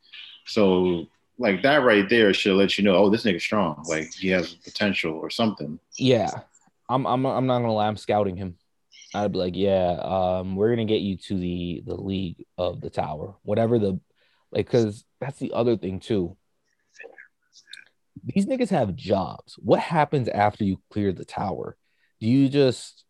So 0.46 1.06
like 1.38 1.62
that 1.62 1.82
right 1.82 2.08
there 2.08 2.32
should 2.32 2.56
let 2.56 2.78
you 2.78 2.84
know, 2.84 2.94
oh, 2.94 3.10
this 3.10 3.24
nigga's 3.24 3.42
strong. 3.42 3.84
Like 3.88 4.12
he 4.14 4.28
has 4.28 4.54
potential 4.54 5.14
or 5.14 5.30
something. 5.30 5.80
Yeah, 5.96 6.42
I'm 6.88 7.06
I'm 7.06 7.24
I'm 7.26 7.46
not 7.46 7.60
gonna 7.60 7.72
lie, 7.72 7.88
I'm 7.88 7.96
scouting 7.96 8.36
him. 8.36 8.56
I'd 9.16 9.32
be 9.32 9.38
like, 9.38 9.56
yeah, 9.56 9.98
um, 10.02 10.56
we're 10.56 10.70
gonna 10.70 10.84
get 10.84 11.00
you 11.00 11.16
to 11.16 11.38
the 11.38 11.82
the 11.86 11.94
league 11.96 12.44
of 12.58 12.80
the 12.80 12.90
tower, 12.90 13.34
whatever 13.42 13.78
the 13.78 13.98
like, 14.52 14.66
because 14.66 15.04
that's 15.20 15.38
the 15.38 15.52
other 15.52 15.76
thing 15.76 16.00
too. 16.00 16.36
These 18.24 18.46
niggas 18.46 18.70
have 18.70 18.94
jobs. 18.94 19.54
What 19.58 19.80
happens 19.80 20.28
after 20.28 20.64
you 20.64 20.80
clear 20.90 21.12
the 21.12 21.24
tower? 21.24 21.76
Do 22.20 22.26
you 22.26 22.48
just 22.48 23.04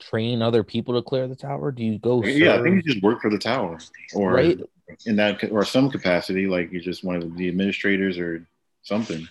train 0.00 0.42
other 0.42 0.62
people 0.62 0.94
to 0.94 1.02
clear 1.02 1.28
the 1.28 1.36
tower? 1.36 1.72
Do 1.72 1.84
you 1.84 1.98
go? 1.98 2.22
Yeah, 2.24 2.54
I 2.54 2.62
think 2.62 2.76
you 2.76 2.82
just 2.82 3.02
work 3.02 3.20
for 3.20 3.30
the 3.30 3.38
tower 3.38 3.78
or 4.14 4.32
Right. 4.32 4.58
in 5.06 5.16
that 5.16 5.42
or 5.50 5.64
some 5.64 5.90
capacity, 5.90 6.46
like 6.46 6.70
you're 6.72 6.82
just 6.82 7.04
one 7.04 7.16
of 7.16 7.36
the 7.36 7.48
administrators 7.48 8.18
or 8.18 8.46
something. 8.82 9.26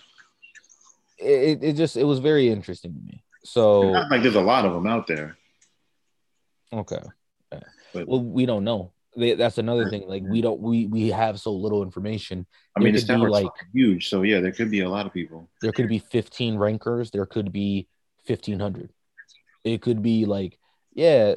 it, 1.18 1.62
it 1.62 1.72
just 1.74 1.96
it 1.96 2.04
was 2.04 2.18
very 2.18 2.48
interesting 2.48 2.94
to 2.94 3.00
me. 3.00 3.22
So 3.44 3.92
Not 3.92 4.10
like 4.10 4.22
there's 4.22 4.34
a 4.34 4.40
lot 4.40 4.64
of 4.64 4.72
them 4.72 4.86
out 4.86 5.06
there. 5.06 5.36
Okay, 6.80 7.02
But 7.50 8.08
well 8.08 8.22
we 8.22 8.46
don't 8.46 8.64
know. 8.64 8.92
They- 9.16 9.34
That's 9.34 9.58
another 9.58 9.88
thing. 9.88 10.08
Like 10.08 10.22
we 10.24 10.40
don't 10.40 10.60
we 10.60 10.86
we 10.86 11.08
have 11.10 11.38
so 11.40 11.52
little 11.52 11.82
information. 11.82 12.46
I 12.76 12.80
mean, 12.80 12.86
There 12.86 12.92
this 13.00 13.06
could 13.06 13.20
be, 13.20 13.26
like- 13.26 13.50
huge, 13.72 14.08
so 14.08 14.22
yeah, 14.22 14.40
there 14.40 14.52
could 14.52 14.70
be 14.70 14.80
a 14.80 14.88
lot 14.88 15.06
of 15.06 15.12
people. 15.12 15.48
There 15.60 15.72
could 15.72 15.88
be 15.88 15.98
15 16.00 16.56
rankers. 16.56 17.10
There 17.10 17.26
could 17.26 17.52
be 17.52 17.88
1500. 18.26 18.90
It 19.62 19.82
could 19.82 20.02
be 20.02 20.26
like 20.26 20.58
yeah, 20.94 21.34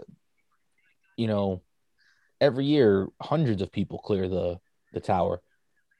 you 1.18 1.28
know, 1.28 1.62
every 2.40 2.66
year 2.66 3.08
hundreds 3.22 3.62
of 3.62 3.72
people 3.72 4.00
clear 4.00 4.28
the 4.28 4.60
the 4.94 5.00
tower. 5.00 5.42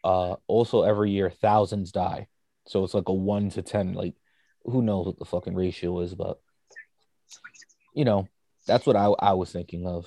Uh, 0.04 0.36
also 0.48 0.84
every 0.84 1.12
year 1.12 1.30
thousands 1.30 1.92
die. 1.92 2.28
So 2.68 2.84
it's 2.84 2.94
like 2.94 3.10
a 3.10 3.14
one 3.14 3.50
to 3.52 3.62
ten. 3.62 3.94
Like 3.94 4.16
who 4.64 4.82
knows 4.82 5.06
what 5.06 5.18
the 5.18 5.26
fucking 5.26 5.56
ratio 5.56 6.00
is, 6.02 6.14
but 6.16 6.40
you 7.94 8.06
know, 8.06 8.28
that's 8.68 8.86
what 8.86 8.96
I 8.96 9.06
I 9.20 9.34
was 9.34 9.52
thinking 9.52 9.88
of. 9.88 10.06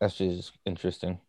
That's 0.00 0.16
just 0.16 0.52
interesting. 0.66 1.20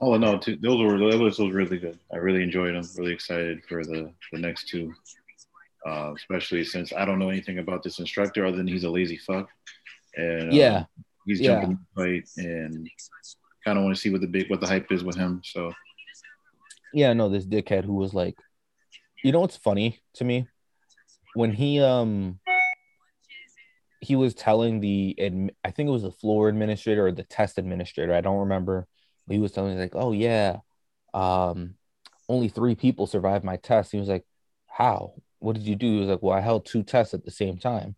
Oh 0.00 0.16
no, 0.16 0.38
two, 0.38 0.56
those 0.56 0.80
were 0.80 0.98
those 0.98 1.38
was 1.38 1.50
really 1.52 1.78
good. 1.78 1.98
I 2.12 2.16
really 2.16 2.42
enjoyed 2.42 2.74
them. 2.74 2.82
Really 2.96 3.12
excited 3.12 3.62
for 3.68 3.84
the 3.84 4.12
the 4.32 4.38
next 4.38 4.68
two, 4.68 4.92
uh, 5.86 6.12
especially 6.16 6.64
since 6.64 6.92
I 6.92 7.04
don't 7.04 7.18
know 7.18 7.28
anything 7.30 7.58
about 7.58 7.82
this 7.82 7.98
instructor 7.98 8.44
other 8.46 8.56
than 8.56 8.66
he's 8.66 8.84
a 8.84 8.90
lazy 8.90 9.16
fuck, 9.18 9.48
and 10.16 10.50
uh, 10.50 10.54
Yeah, 10.54 10.84
he's 11.26 11.40
yeah. 11.40 11.60
jumping 11.60 11.70
in 11.72 11.78
the 11.94 12.02
fight 12.02 12.28
and 12.36 12.90
kind 13.64 13.78
of 13.78 13.84
want 13.84 13.94
to 13.94 14.00
see 14.00 14.10
what 14.10 14.20
the 14.20 14.26
big 14.26 14.50
what 14.50 14.60
the 14.60 14.66
hype 14.66 14.90
is 14.90 15.04
with 15.04 15.16
him. 15.16 15.40
So 15.44 15.72
yeah. 16.92 17.12
No, 17.12 17.28
this 17.28 17.46
dickhead 17.46 17.84
who 17.84 17.94
was 17.94 18.12
like, 18.12 18.36
you 19.22 19.30
know 19.30 19.40
what's 19.40 19.56
funny 19.56 20.00
to 20.14 20.24
me 20.24 20.48
when 21.34 21.52
he 21.52 21.80
um 21.80 22.40
he 24.02 24.16
was 24.16 24.34
telling 24.34 24.80
the 24.80 25.16
I 25.64 25.70
think 25.70 25.88
it 25.88 25.92
was 25.92 26.02
the 26.02 26.10
floor 26.10 26.48
administrator 26.48 27.06
or 27.06 27.12
the 27.12 27.22
test 27.22 27.56
administrator. 27.56 28.12
I 28.12 28.20
don't 28.20 28.40
remember. 28.40 28.88
He 29.28 29.38
was 29.38 29.52
telling 29.52 29.76
me 29.76 29.80
like, 29.80 29.94
oh 29.94 30.10
yeah, 30.12 30.58
um, 31.14 31.76
only 32.28 32.48
three 32.48 32.74
people 32.74 33.06
survived 33.06 33.44
my 33.44 33.56
test. 33.56 33.92
He 33.92 33.98
was 33.98 34.08
like, 34.08 34.24
how? 34.66 35.14
What 35.38 35.54
did 35.54 35.62
you 35.62 35.76
do? 35.76 35.86
He 35.86 36.00
was 36.00 36.08
like, 36.08 36.22
well, 36.22 36.36
I 36.36 36.40
held 36.40 36.66
two 36.66 36.82
tests 36.82 37.14
at 37.14 37.24
the 37.24 37.30
same 37.30 37.58
time. 37.58 37.94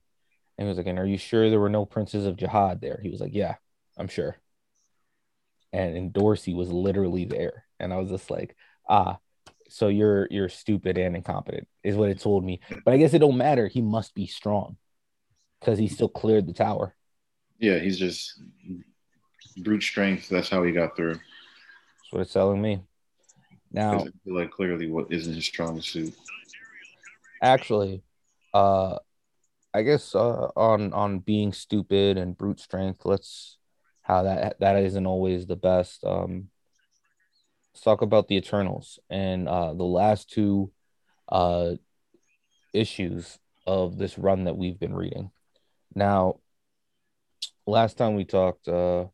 And 0.59 0.67
he 0.67 0.69
was 0.69 0.77
like, 0.77 0.87
and 0.87 0.99
are 0.99 1.07
you 1.07 1.19
sure 1.19 1.49
there 1.49 1.59
were 1.59 1.71
no 1.71 1.87
princes 1.87 2.27
of 2.27 2.37
Jahad 2.37 2.81
there? 2.81 3.01
He 3.03 3.11
was 3.11 3.21
like, 3.21 3.35
yeah, 3.35 3.57
I'm 3.97 4.09
sure. 4.09 4.37
And, 5.73 6.13
Endorsi 6.13 6.55
was 6.55 6.71
literally 6.71 7.25
there, 7.25 7.65
and 7.81 7.93
I 7.93 7.97
was 7.97 8.11
just 8.11 8.31
like, 8.31 8.55
ah, 8.89 9.19
so 9.69 9.89
you're 9.89 10.29
you're 10.31 10.49
stupid 10.49 10.99
and 10.99 11.17
incompetent 11.17 11.67
is 11.83 11.97
what 11.97 12.11
it 12.11 12.21
told 12.21 12.45
me. 12.45 12.61
But 12.85 12.95
I 12.95 12.99
guess 12.99 13.15
it 13.15 13.19
don't 13.19 13.39
matter. 13.39 13.67
He 13.67 13.83
must 13.83 14.15
be 14.15 14.27
strong 14.27 14.77
because 15.65 15.79
he 15.79 15.89
still 15.89 16.09
cleared 16.09 16.47
the 16.47 16.53
tower. 16.53 16.95
yeah, 17.59 17.79
he's 17.79 17.99
just 17.99 18.41
brute 19.59 19.83
strength. 19.83 20.29
That's 20.29 20.49
how 20.49 20.63
he 20.63 20.73
got 20.73 20.95
through. 20.95 21.15
That's 21.15 22.11
what 22.11 22.21
it's 22.21 22.33
telling 22.33 22.61
me. 22.61 22.83
Now, 23.73 24.07
like 24.27 24.51
clearly 24.51 24.91
what 24.91 25.11
isn't 25.11 25.35
his 25.35 25.47
strongest 25.47 25.89
suit. 25.89 26.15
actually, 27.43 28.03
uh, 28.53 28.99
I 29.73 29.83
guess 29.83 30.15
uh, 30.15 30.51
on 30.55 30.93
on 30.93 31.21
being 31.21 31.53
stupid 31.53 32.19
and 32.19 32.37
brute 32.37 32.61
strength, 32.61 33.01
let's 33.05 33.59
how 34.03 34.25
that 34.25 34.61
that 34.61 34.77
isn't 34.77 35.07
always 35.07 35.47
the 35.47 35.57
best. 35.57 36.05
Um, 36.05 36.51
let's 37.73 37.83
talk 37.83 38.03
about 38.03 38.29
the 38.29 38.37
Eternals 38.37 38.99
and 39.09 39.49
uh, 39.49 39.73
the 39.73 39.83
last 39.83 40.31
two 40.31 40.71
uh, 41.29 41.73
issues 42.75 43.39
of 43.67 43.97
this 43.97 44.19
run 44.19 44.45
that 44.45 44.57
we've 44.57 44.79
been 44.79 44.95
reading. 44.95 45.31
Now, 45.95 46.41
last 47.67 47.97
time 47.97 48.15
we 48.15 48.25
talked, 48.25 48.69
uh, 48.69 49.07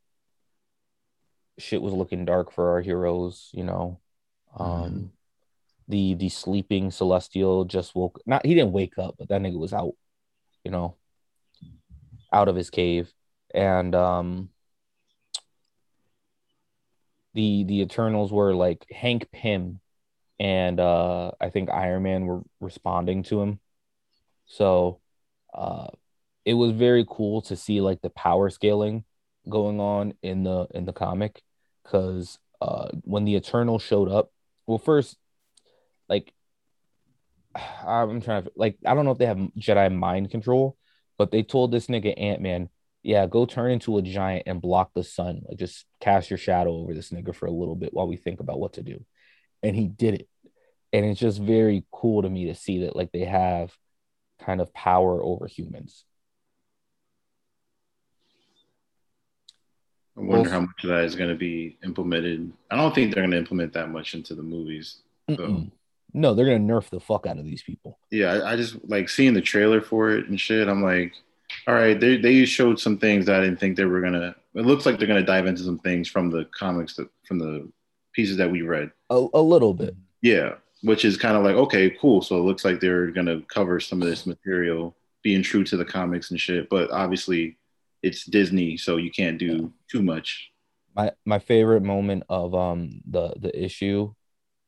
shit 1.58 1.82
was 1.82 1.92
looking 1.92 2.24
dark 2.24 2.50
for 2.52 2.70
our 2.70 2.80
heroes. 2.80 3.50
You 3.52 3.64
know, 3.64 4.00
um, 4.58 4.66
Mhm. 4.66 5.10
the 5.88 6.14
the 6.14 6.28
sleeping 6.28 6.90
Celestial 6.90 7.64
just 7.64 7.94
woke. 7.94 8.20
Not 8.26 8.46
he 8.46 8.54
didn't 8.54 8.72
wake 8.72 8.98
up, 8.98 9.16
but 9.18 9.28
that 9.28 9.40
nigga 9.42 9.58
was 9.58 9.72
out. 9.72 9.94
You 10.64 10.70
know, 10.70 10.96
out 12.32 12.48
of 12.48 12.56
his 12.56 12.70
cave, 12.70 13.12
and 13.54 13.94
um, 13.94 14.50
the 17.34 17.64
the 17.64 17.80
Eternals 17.80 18.32
were 18.32 18.54
like 18.54 18.86
Hank 18.90 19.30
Pym 19.32 19.80
and 20.38 20.80
uh 20.80 21.32
I 21.40 21.50
think 21.50 21.70
Iron 21.70 22.02
Man 22.02 22.26
were 22.26 22.42
responding 22.60 23.22
to 23.24 23.40
him. 23.40 23.60
So 24.46 25.00
uh 25.54 25.88
it 26.50 26.54
was 26.54 26.72
very 26.72 27.06
cool 27.08 27.42
to 27.42 27.54
see 27.54 27.80
like 27.80 28.00
the 28.02 28.10
power 28.10 28.50
scaling 28.50 29.04
going 29.48 29.78
on 29.78 30.14
in 30.22 30.42
the 30.42 30.66
in 30.74 30.84
the 30.84 30.92
comic 30.92 31.42
cuz 31.84 32.38
uh 32.60 32.88
when 33.04 33.24
the 33.24 33.36
Eternals 33.36 33.82
showed 33.82 34.08
up, 34.08 34.32
well 34.66 34.78
first 34.78 35.16
like 36.08 36.32
I'm 37.86 38.20
trying 38.20 38.44
to 38.44 38.52
like 38.56 38.78
I 38.84 38.94
don't 38.94 39.04
know 39.04 39.12
if 39.12 39.18
they 39.18 39.26
have 39.26 39.38
Jedi 39.58 39.94
mind 39.94 40.30
control, 40.32 40.76
but 41.18 41.30
they 41.30 41.44
told 41.44 41.70
this 41.70 41.86
nigga 41.86 42.14
Ant-Man 42.20 42.68
yeah, 43.02 43.26
go 43.26 43.46
turn 43.46 43.70
into 43.70 43.96
a 43.98 44.02
giant 44.02 44.42
and 44.46 44.60
block 44.60 44.90
the 44.92 45.04
sun. 45.04 45.42
Like 45.48 45.58
just 45.58 45.86
cast 46.00 46.30
your 46.30 46.38
shadow 46.38 46.74
over 46.74 46.92
this 46.92 47.10
nigga 47.10 47.34
for 47.34 47.46
a 47.46 47.52
little 47.52 47.76
bit 47.76 47.94
while 47.94 48.08
we 48.08 48.16
think 48.16 48.40
about 48.40 48.60
what 48.60 48.74
to 48.74 48.82
do. 48.82 49.04
And 49.62 49.74
he 49.76 49.88
did 49.88 50.14
it. 50.14 50.28
And 50.92 51.06
it's 51.06 51.20
just 51.20 51.40
very 51.40 51.84
cool 51.92 52.22
to 52.22 52.28
me 52.28 52.46
to 52.46 52.54
see 52.54 52.80
that 52.80 52.96
like 52.96 53.12
they 53.12 53.24
have 53.24 53.72
kind 54.40 54.60
of 54.60 54.74
power 54.74 55.22
over 55.22 55.46
humans. 55.46 56.04
I 60.16 60.20
wonder 60.20 60.42
Well- 60.42 60.50
how 60.50 60.60
much 60.60 60.84
of 60.84 60.90
that 60.90 61.04
is 61.04 61.16
going 61.16 61.30
to 61.30 61.36
be 61.36 61.76
implemented. 61.84 62.52
I 62.70 62.76
don't 62.76 62.94
think 62.94 63.14
they're 63.14 63.22
going 63.22 63.30
to 63.32 63.38
implement 63.38 63.72
that 63.74 63.90
much 63.90 64.14
into 64.14 64.34
the 64.34 64.42
movies. 64.42 64.98
Mm-mm. 65.28 65.70
No, 66.12 66.34
they're 66.34 66.46
gonna 66.46 66.58
nerf 66.58 66.88
the 66.90 67.00
fuck 67.00 67.26
out 67.26 67.38
of 67.38 67.44
these 67.44 67.62
people. 67.62 67.98
Yeah, 68.10 68.32
I, 68.32 68.52
I 68.52 68.56
just 68.56 68.76
like 68.88 69.08
seeing 69.08 69.34
the 69.34 69.40
trailer 69.40 69.80
for 69.80 70.10
it 70.10 70.28
and 70.28 70.40
shit. 70.40 70.68
I'm 70.68 70.82
like, 70.82 71.14
all 71.66 71.74
right, 71.74 71.98
they 71.98 72.16
they 72.16 72.44
showed 72.44 72.80
some 72.80 72.98
things 72.98 73.26
that 73.26 73.40
I 73.40 73.44
didn't 73.44 73.60
think 73.60 73.76
they 73.76 73.84
were 73.84 74.00
gonna. 74.00 74.34
It 74.54 74.66
looks 74.66 74.86
like 74.86 74.98
they're 74.98 75.06
gonna 75.06 75.22
dive 75.24 75.46
into 75.46 75.62
some 75.62 75.78
things 75.78 76.08
from 76.08 76.30
the 76.30 76.46
comics 76.46 76.96
that 76.96 77.08
from 77.24 77.38
the 77.38 77.70
pieces 78.12 78.36
that 78.38 78.50
we 78.50 78.62
read. 78.62 78.90
A, 79.10 79.24
a 79.34 79.40
little 79.40 79.72
bit. 79.72 79.94
Yeah, 80.20 80.54
which 80.82 81.04
is 81.04 81.16
kind 81.16 81.36
of 81.36 81.44
like 81.44 81.54
okay, 81.54 81.90
cool. 82.00 82.22
So 82.22 82.38
it 82.38 82.42
looks 82.42 82.64
like 82.64 82.80
they're 82.80 83.12
gonna 83.12 83.42
cover 83.42 83.78
some 83.78 84.02
of 84.02 84.08
this 84.08 84.26
material, 84.26 84.96
being 85.22 85.42
true 85.44 85.62
to 85.64 85.76
the 85.76 85.84
comics 85.84 86.32
and 86.32 86.40
shit. 86.40 86.68
But 86.68 86.90
obviously, 86.90 87.56
it's 88.02 88.24
Disney, 88.24 88.76
so 88.76 88.96
you 88.96 89.10
can't 89.10 89.38
do 89.38 89.72
too 89.90 90.02
much. 90.02 90.50
My 90.96 91.12
my 91.24 91.38
favorite 91.38 91.82
moment 91.82 92.24
of 92.28 92.54
um 92.54 93.00
the 93.06 93.34
the 93.38 93.64
issue, 93.64 94.12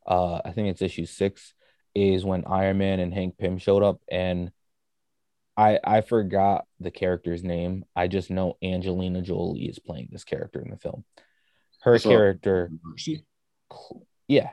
uh 0.06 0.40
I 0.44 0.52
think 0.52 0.68
it's 0.68 0.82
issue 0.82 1.06
six, 1.06 1.54
is 1.94 2.24
when 2.24 2.44
Iron 2.46 2.78
Man 2.78 3.00
and 3.00 3.12
Hank 3.12 3.38
Pym 3.38 3.58
showed 3.58 3.82
up 3.82 4.00
and 4.10 4.52
I 5.56 5.78
I 5.84 6.00
forgot 6.00 6.66
the 6.80 6.90
character's 6.90 7.42
name. 7.42 7.84
I 7.96 8.08
just 8.08 8.30
know 8.30 8.56
Angelina 8.62 9.20
Jolie 9.22 9.64
is 9.66 9.78
playing 9.78 10.08
this 10.12 10.24
character 10.24 10.60
in 10.60 10.70
the 10.70 10.76
film. 10.76 11.04
Her 11.82 11.98
So- 11.98 12.08
character, 12.08 12.70
cl- 13.70 14.06
yeah. 14.28 14.50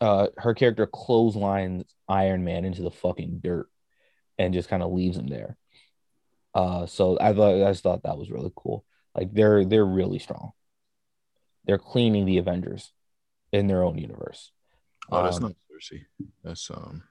Uh, 0.00 0.28
her 0.36 0.52
character 0.54 0.86
clotheslines 0.86 1.84
Iron 2.08 2.44
Man 2.44 2.64
into 2.64 2.82
the 2.82 2.90
fucking 2.90 3.40
dirt, 3.42 3.68
and 4.38 4.52
just 4.52 4.68
kind 4.68 4.82
of 4.82 4.92
leaves 4.92 5.16
him 5.16 5.26
there. 5.26 5.56
Uh, 6.56 6.86
so 6.86 7.18
I 7.20 7.34
thought 7.34 7.54
I 7.54 7.70
just 7.70 7.82
thought 7.82 8.02
that 8.04 8.16
was 8.16 8.30
really 8.30 8.50
cool. 8.56 8.82
Like 9.14 9.30
they're 9.32 9.64
they're 9.66 9.84
really 9.84 10.18
strong. 10.18 10.52
They're 11.66 11.76
cleaning 11.78 12.24
the 12.24 12.38
Avengers 12.38 12.92
in 13.52 13.66
their 13.66 13.84
own 13.84 13.98
universe. 13.98 14.52
Oh, 15.10 15.22
that's 15.22 15.36
Um, 15.36 15.42
not 15.42 15.52
Sersi. 15.68 16.06
That's 16.42 16.70
um, 16.70 17.02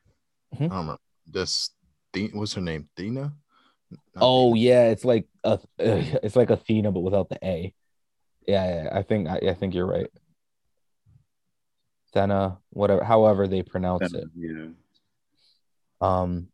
Mhm. 0.55 0.65
I 0.65 0.67
don't 0.67 0.69
remember. 0.71 1.01
That's 1.27 1.69
the 2.11 2.31
what's 2.33 2.53
her 2.53 2.61
name? 2.61 2.89
Thena. 2.97 3.33
Not 3.91 3.99
Oh 4.15 4.53
Thena. 4.55 4.59
yeah, 4.59 4.83
it's 4.89 5.05
like 5.05 5.27
a, 5.43 5.59
it's 5.77 6.35
like 6.35 6.49
Athena 6.49 6.91
but 6.91 7.01
without 7.01 7.29
the 7.29 7.37
A. 7.45 7.71
Yeah, 8.47 8.83
yeah, 8.83 8.89
I 8.97 9.03
think 9.03 9.27
I, 9.27 9.37
I 9.49 9.53
think 9.53 9.75
you're 9.75 9.85
right. 9.85 10.07
Athena, 12.09 12.57
whatever, 12.71 13.03
however 13.03 13.47
they 13.47 13.61
pronounce 13.61 14.11
it. 14.13 14.25
Yeah. 14.35 14.69
Um, 16.01 16.47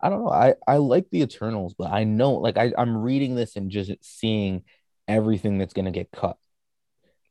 I 0.00 0.10
don't 0.10 0.24
know. 0.24 0.30
I 0.30 0.54
I 0.66 0.76
like 0.76 1.10
the 1.10 1.22
Eternals, 1.22 1.74
but 1.76 1.90
I 1.90 2.04
know 2.04 2.34
like 2.34 2.56
I 2.56 2.72
I'm 2.78 2.96
reading 2.96 3.34
this 3.34 3.56
and 3.56 3.70
just 3.70 3.92
seeing 4.02 4.64
everything 5.06 5.58
that's 5.58 5.74
gonna 5.74 5.90
get 5.90 6.10
cut. 6.12 6.36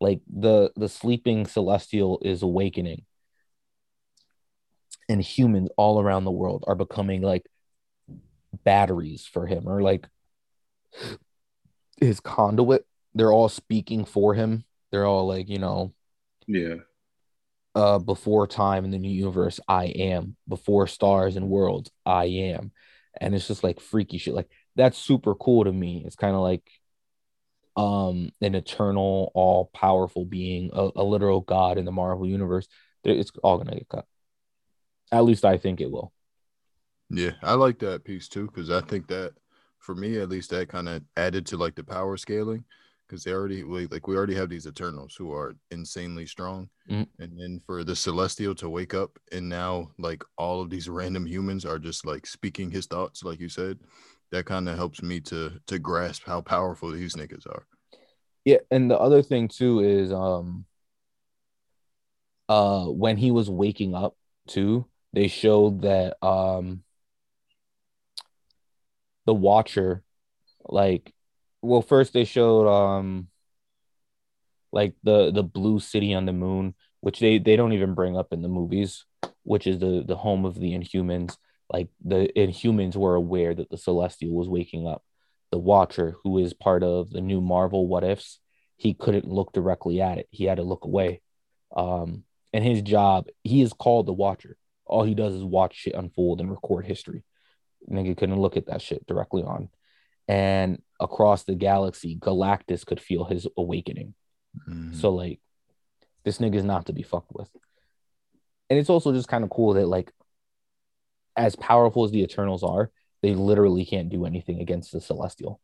Like 0.01 0.21
the 0.27 0.71
the 0.75 0.89
sleeping 0.89 1.47
celestial 1.47 2.19
is 2.23 2.43
awakening, 2.43 3.06
and 5.10 5.21
humans 5.21 5.69
all 5.77 5.99
around 6.01 6.25
the 6.25 6.32
world 6.32 6.63
are 6.67 6.75
becoming 6.75 7.21
like 7.21 7.45
batteries 8.63 9.25
for 9.25 9.45
him, 9.47 9.67
or 9.67 9.82
like 9.82 10.08
his 11.99 12.19
conduit. 12.19 12.86
They're 13.15 13.32
all 13.32 13.49
speaking 13.49 14.06
for 14.06 14.34
him. 14.34 14.65
They're 14.91 15.06
all 15.06 15.27
like 15.27 15.49
you 15.49 15.60
know 15.60 15.93
Yeah. 16.47 16.75
Uh 17.77 17.99
before 17.99 18.47
time 18.47 18.85
in 18.85 18.91
the 18.91 18.97
new 18.97 19.11
universe 19.11 19.59
i 19.67 19.85
am. 19.85 20.35
Before 20.47 20.87
stars 20.87 21.35
and 21.35 21.47
worlds 21.47 21.91
i 22.05 22.25
am. 22.25 22.71
And 23.21 23.35
it's 23.35 23.47
just 23.47 23.63
like 23.63 23.79
freaky 23.79 24.17
shit. 24.17 24.33
Like 24.33 24.49
that's 24.75 24.97
super 24.97 25.35
cool 25.35 25.63
to 25.63 25.71
me. 25.71 26.03
It's 26.05 26.15
kind 26.15 26.35
of 26.35 26.41
like 26.41 26.63
um 27.75 28.31
an 28.41 28.55
eternal 28.55 29.31
all 29.35 29.69
powerful 29.75 30.25
being 30.25 30.71
a, 30.73 30.89
a 30.95 31.03
literal 31.03 31.41
god 31.41 31.77
in 31.77 31.85
the 31.85 31.91
marvel 31.91 32.25
universe. 32.25 32.67
It's 33.03 33.31
all 33.43 33.59
gonna 33.59 33.75
get 33.75 33.89
cut. 33.89 34.05
At 35.11 35.23
least 35.23 35.45
i 35.45 35.57
think 35.57 35.79
it 35.79 35.91
will. 35.91 36.11
Yeah, 37.11 37.33
I 37.43 37.53
like 37.53 37.77
that 37.79 38.03
piece 38.03 38.27
too 38.27 38.47
because 38.47 38.71
I 38.71 38.81
think 38.81 39.07
that 39.07 39.33
for 39.77 39.93
me 39.93 40.17
at 40.17 40.29
least 40.29 40.49
that 40.49 40.67
kind 40.67 40.89
of 40.89 41.03
added 41.15 41.45
to 41.47 41.57
like 41.57 41.75
the 41.75 41.83
power 41.83 42.17
scaling 42.17 42.65
because 43.07 43.23
they 43.23 43.31
already 43.31 43.63
like 43.63 44.07
we 44.07 44.15
already 44.15 44.35
have 44.35 44.49
these 44.49 44.67
Eternals 44.67 45.15
who 45.15 45.31
are 45.31 45.55
insanely 45.71 46.25
strong, 46.25 46.69
Mhm. 46.89 47.07
and 47.19 47.39
then 47.39 47.61
for 47.65 47.83
the 47.83 47.95
Celestial 47.95 48.53
to 48.55 48.69
wake 48.69 48.93
up 48.93 49.17
and 49.31 49.47
now 49.49 49.91
like 49.97 50.23
all 50.37 50.61
of 50.61 50.69
these 50.69 50.89
random 50.89 51.25
humans 51.25 51.65
are 51.65 51.79
just 51.79 52.05
like 52.05 52.25
speaking 52.27 52.69
his 52.71 52.85
thoughts, 52.85 53.23
like 53.23 53.39
you 53.39 53.49
said, 53.49 53.79
that 54.31 54.45
kind 54.45 54.67
of 54.69 54.75
helps 54.75 55.01
me 55.01 55.19
to 55.21 55.59
to 55.67 55.79
grasp 55.79 56.23
how 56.25 56.41
powerful 56.41 56.91
these 56.91 57.15
niggas 57.15 57.47
are. 57.47 57.65
Yeah, 58.45 58.57
and 58.71 58.89
the 58.89 58.97
other 58.99 59.21
thing 59.21 59.47
too 59.47 59.79
is 59.79 60.11
um 60.11 60.65
uh 62.49 62.85
when 62.85 63.17
he 63.17 63.31
was 63.31 63.49
waking 63.49 63.93
up 63.95 64.15
too, 64.47 64.85
they 65.13 65.27
showed 65.27 65.81
that 65.81 66.17
um 66.25 66.83
the 69.25 69.33
watcher 69.33 70.03
like 70.69 71.13
well 71.67 71.82
first 71.82 72.13
they 72.13 72.23
showed 72.23 72.67
um 72.67 73.27
like 74.71 74.93
the 75.03 75.32
the 75.32 75.43
blue 75.43 75.80
city 75.80 76.13
on 76.13 76.25
the 76.25 76.34
moon, 76.34 76.75
which 77.01 77.19
they 77.19 77.38
they 77.39 77.56
don't 77.56 77.73
even 77.73 77.93
bring 77.93 78.17
up 78.17 78.34
in 78.34 78.41
the 78.41 78.47
movies, 78.47 79.06
which 79.43 79.67
is 79.67 79.80
the 79.80 80.03
the 80.06 80.15
home 80.15 80.45
of 80.45 80.60
the 80.60 80.73
Inhumans. 80.73 81.38
Like 81.71 81.89
the 82.03 82.30
Inhumans 82.36 82.95
were 82.95 83.15
aware 83.15 83.53
that 83.53 83.69
the 83.69 83.77
Celestial 83.77 84.34
was 84.34 84.47
waking 84.47 84.88
up. 84.88 85.03
The 85.51 85.58
Watcher, 85.58 86.15
who 86.23 86.38
is 86.38 86.53
part 86.53 86.84
of 86.84 87.10
the 87.10 87.21
new 87.21 87.41
Marvel 87.41 87.88
What 87.88 88.03
Ifs, 88.03 88.39
he 88.75 88.93
couldn't 88.93 89.27
look 89.27 89.53
directly 89.53 90.01
at 90.01 90.17
it. 90.17 90.27
He 90.32 90.45
had 90.45 90.58
to 90.58 90.63
look 90.63 90.86
away. 90.86 91.21
Um, 91.75 92.23
and 92.53 92.63
his 92.63 92.82
job, 92.82 93.27
he 93.43 93.62
is 93.62 93.73
called 93.73 94.06
the 94.06 94.13
Watcher. 94.13 94.58
All 94.86 95.03
he 95.03 95.15
does 95.15 95.34
is 95.34 95.43
watch 95.43 95.75
shit 95.75 95.95
unfold 95.95 96.39
and 96.39 96.49
record 96.49 96.86
history. 96.86 97.23
Nigga 97.89 98.17
couldn't 98.17 98.39
look 98.39 98.58
at 98.58 98.67
that 98.67 98.82
shit 98.82 99.06
directly 99.08 99.43
on. 99.43 99.69
And 100.27 100.82
across 100.99 101.43
the 101.43 101.55
galaxy, 101.55 102.15
Galactus 102.17 102.86
could 102.86 102.99
feel 102.99 103.25
his 103.25 103.47
awakening. 103.57 104.13
Mhm. 104.67 104.95
So 104.95 105.13
like 105.13 105.39
this 106.23 106.39
nigga's 106.39 106.63
not 106.63 106.88
to 106.88 106.93
be 106.93 107.03
fucked 107.03 107.31
with. 107.33 107.49
And 108.69 108.77
it's 108.77 108.89
also 108.89 109.13
just 109.13 109.27
kind 109.29 109.43
of 109.43 109.49
cool 109.49 109.73
that 109.73 109.88
like 109.88 110.12
as 111.36 111.55
powerful 111.55 112.03
as 112.03 112.12
the 112.12 112.23
Eternals 112.23 112.63
are, 112.63 112.91
they 113.21 113.33
literally 113.36 113.86
can't 113.86 114.10
do 114.10 114.25
anything 114.25 114.60
against 114.60 114.91
the 114.91 114.99
Celestial. 114.99 115.62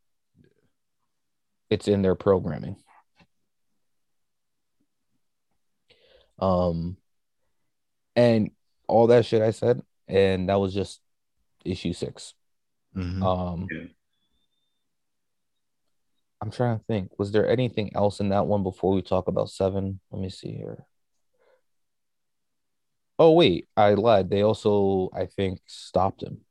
It's 1.70 1.88
in 1.88 2.02
their 2.02 2.16
programming. 2.16 2.78
Um 6.40 6.98
and 8.16 8.52
all 8.88 9.08
that 9.08 9.26
shit 9.26 9.42
I 9.42 9.52
said, 9.52 9.82
and 10.08 10.50
that 10.50 10.60
was 10.60 10.74
just 10.74 11.02
issue 11.66 11.94
six. 11.94 12.34
Mhm. 12.96 13.24
Um 13.24 13.68
Yeah. 13.72 13.88
I'm 16.44 16.52
trying 16.52 16.78
to 16.78 16.84
think. 16.86 17.18
Was 17.18 17.32
there 17.32 17.48
anything 17.48 17.96
else 17.96 18.20
in 18.20 18.30
that 18.30 18.48
one 18.48 18.64
before 18.64 18.94
we 18.94 19.02
talk 19.02 19.30
about 19.30 19.50
seven? 19.50 20.02
Let 20.12 20.22
me 20.22 20.30
see 20.30 20.52
here. 20.52 20.86
Oh 23.18 23.32
wait, 23.32 23.70
I 23.78 23.94
lied. 23.94 24.30
They 24.30 24.42
also, 24.42 25.10
I 25.16 25.28
think, 25.28 25.62
stopped 25.68 26.22
him. 26.22 26.42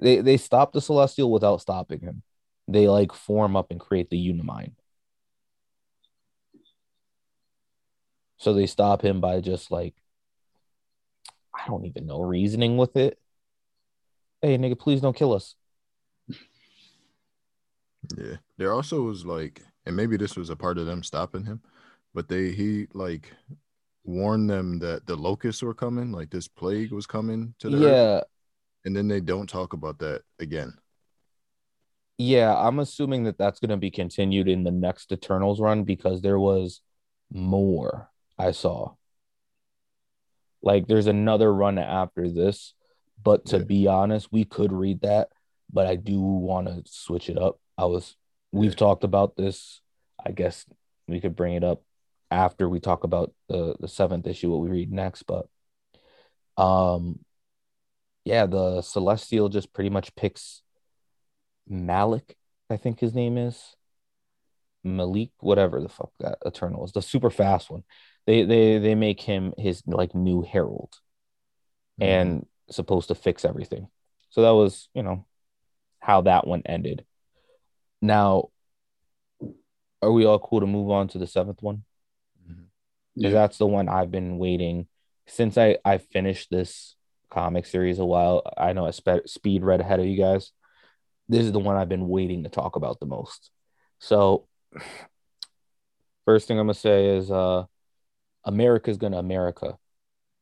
They 0.00 0.22
they 0.22 0.38
stopped 0.38 0.72
the 0.72 0.80
Celestial 0.80 1.30
without 1.30 1.60
stopping 1.60 2.00
him. 2.00 2.22
They 2.66 2.88
like 2.88 3.12
form 3.12 3.54
up 3.54 3.70
and 3.70 3.78
create 3.78 4.08
the 4.08 4.16
Unimind. 4.30 4.72
So 8.38 8.54
they 8.54 8.66
stop 8.66 9.02
him 9.02 9.20
by 9.20 9.42
just 9.42 9.70
like 9.70 9.94
I 11.54 11.66
don't 11.66 11.84
even 11.84 12.06
know 12.06 12.22
reasoning 12.22 12.78
with 12.78 12.96
it. 12.96 13.18
Hey 14.40 14.56
nigga, 14.56 14.78
please 14.78 15.02
don't 15.02 15.16
kill 15.16 15.34
us. 15.34 15.54
Yeah. 18.16 18.36
There 18.58 18.72
also 18.72 19.02
was 19.02 19.24
like, 19.24 19.62
and 19.86 19.96
maybe 19.96 20.16
this 20.16 20.36
was 20.36 20.50
a 20.50 20.56
part 20.56 20.78
of 20.78 20.86
them 20.86 21.02
stopping 21.02 21.44
him, 21.44 21.62
but 22.14 22.28
they 22.28 22.50
he 22.52 22.86
like 22.94 23.32
warned 24.04 24.50
them 24.50 24.78
that 24.80 25.06
the 25.06 25.16
locusts 25.16 25.62
were 25.62 25.74
coming, 25.74 26.12
like 26.12 26.30
this 26.30 26.48
plague 26.48 26.92
was 26.92 27.06
coming 27.06 27.54
to 27.60 27.70
the 27.70 27.84
earth, 27.84 27.98
Yeah, 27.98 28.22
and 28.84 28.96
then 28.96 29.08
they 29.08 29.20
don't 29.20 29.48
talk 29.48 29.74
about 29.74 29.98
that 30.00 30.22
again. 30.40 30.74
Yeah, 32.18 32.54
I'm 32.56 32.78
assuming 32.78 33.24
that 33.24 33.38
that's 33.38 33.58
going 33.58 33.70
to 33.70 33.76
be 33.76 33.90
continued 33.90 34.48
in 34.48 34.62
the 34.64 34.70
next 34.70 35.10
Eternals 35.12 35.60
run 35.60 35.84
because 35.84 36.20
there 36.22 36.38
was 36.38 36.80
more 37.30 38.10
I 38.38 38.52
saw. 38.52 38.94
Like 40.62 40.86
there's 40.86 41.06
another 41.06 41.52
run 41.52 41.78
after 41.78 42.30
this, 42.30 42.74
but 43.22 43.46
to 43.46 43.60
Yeah. 43.60 43.64
be 43.64 43.86
honest, 43.86 44.32
we 44.32 44.44
could 44.44 44.72
read 44.72 45.02
that, 45.02 45.28
but 45.72 45.86
I 45.86 45.96
do 45.96 46.20
want 46.20 46.68
to 46.68 46.82
switch 46.86 47.28
it 47.28 47.38
up. 47.38 47.58
I 47.76 47.86
was 47.86 48.16
we've 48.52 48.76
talked 48.76 49.04
about 49.04 49.36
this. 49.36 49.80
I 50.24 50.30
guess 50.30 50.64
we 51.08 51.20
could 51.20 51.36
bring 51.36 51.54
it 51.54 51.64
up 51.64 51.82
after 52.30 52.68
we 52.68 52.80
talk 52.80 53.04
about 53.04 53.32
the 53.48 53.76
the 53.80 53.88
seventh 53.88 54.26
issue 54.26 54.50
what 54.50 54.60
we 54.60 54.70
read 54.70 54.92
next, 54.92 55.24
but 55.24 55.48
um 56.56 57.20
yeah, 58.24 58.46
the 58.46 58.80
Celestial 58.80 59.48
just 59.48 59.72
pretty 59.72 59.90
much 59.90 60.14
picks 60.14 60.62
Malik, 61.68 62.36
I 62.70 62.76
think 62.76 63.00
his 63.00 63.14
name 63.14 63.36
is 63.38 63.76
Malik, 64.82 65.30
whatever 65.40 65.80
the 65.80 65.88
fuck 65.88 66.12
that 66.20 66.38
Eternal 66.44 66.84
is, 66.84 66.92
the 66.92 67.02
super 67.02 67.30
fast 67.30 67.70
one. 67.70 67.84
They 68.26 68.44
they 68.44 68.78
they 68.78 68.94
make 68.94 69.20
him 69.20 69.52
his 69.58 69.82
like 69.86 70.14
new 70.14 70.42
herald 70.42 70.94
and 72.00 72.46
supposed 72.70 73.08
to 73.08 73.14
fix 73.14 73.44
everything. 73.44 73.88
So 74.30 74.42
that 74.42 74.50
was, 74.50 74.88
you 74.94 75.02
know, 75.02 75.26
how 76.00 76.22
that 76.22 76.46
one 76.46 76.62
ended. 76.66 77.04
Now, 78.04 78.50
are 80.02 80.12
we 80.12 80.26
all 80.26 80.38
cool 80.38 80.60
to 80.60 80.66
move 80.66 80.90
on 80.90 81.08
to 81.08 81.18
the 81.18 81.26
seventh 81.26 81.62
one? 81.62 81.84
Because 83.16 83.32
Yeah. 83.32 83.40
that's 83.40 83.56
the 83.56 83.66
one 83.66 83.88
I've 83.88 84.10
been 84.10 84.36
waiting 84.36 84.88
since 85.26 85.56
I 85.56 85.78
I 85.86 85.96
finished 85.96 86.50
this 86.50 86.96
comic 87.30 87.64
series 87.64 87.98
a 87.98 88.04
while. 88.04 88.42
I 88.58 88.74
know 88.74 88.84
I 88.84 88.90
spe- 88.90 89.26
speed 89.26 89.64
read 89.64 89.80
ahead 89.80 90.00
of 90.00 90.06
you 90.06 90.18
guys. 90.18 90.52
This 91.30 91.46
is 91.46 91.52
the 91.52 91.58
one 91.58 91.76
I've 91.76 91.88
been 91.88 92.06
waiting 92.10 92.42
to 92.42 92.50
talk 92.50 92.76
about 92.76 93.00
the 93.00 93.06
most. 93.06 93.50
So, 94.00 94.48
first 96.26 96.46
thing 96.46 96.58
I'm 96.58 96.66
gonna 96.66 96.74
say 96.74 97.16
is, 97.16 97.30
uh, 97.30 97.64
America's 98.44 98.98
gonna 98.98 99.18
America. 99.18 99.78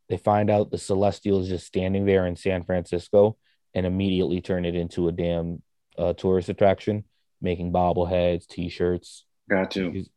They 0.09 0.17
find 0.17 0.51
out 0.51 0.73
the 0.73 0.79
Celestial 0.79 1.41
is 1.43 1.49
just 1.49 1.69
standing 1.69 2.07
there 2.07 2.27
in 2.27 2.35
San 2.35 2.65
Francisco 2.65 3.37
and 3.73 3.87
immediately 3.87 4.41
turn 4.41 4.65
it 4.65 4.75
into 4.75 5.07
a 5.07 5.13
damn 5.13 5.63
uh, 5.97 6.13
tourist 6.15 6.49
attraction, 6.49 7.05
making 7.43 7.73
bobbleheads, 7.73 8.47
t-shirts. 8.47 9.25
Got 9.51 9.73
to. 9.73 9.91
Niggas, 9.91 10.09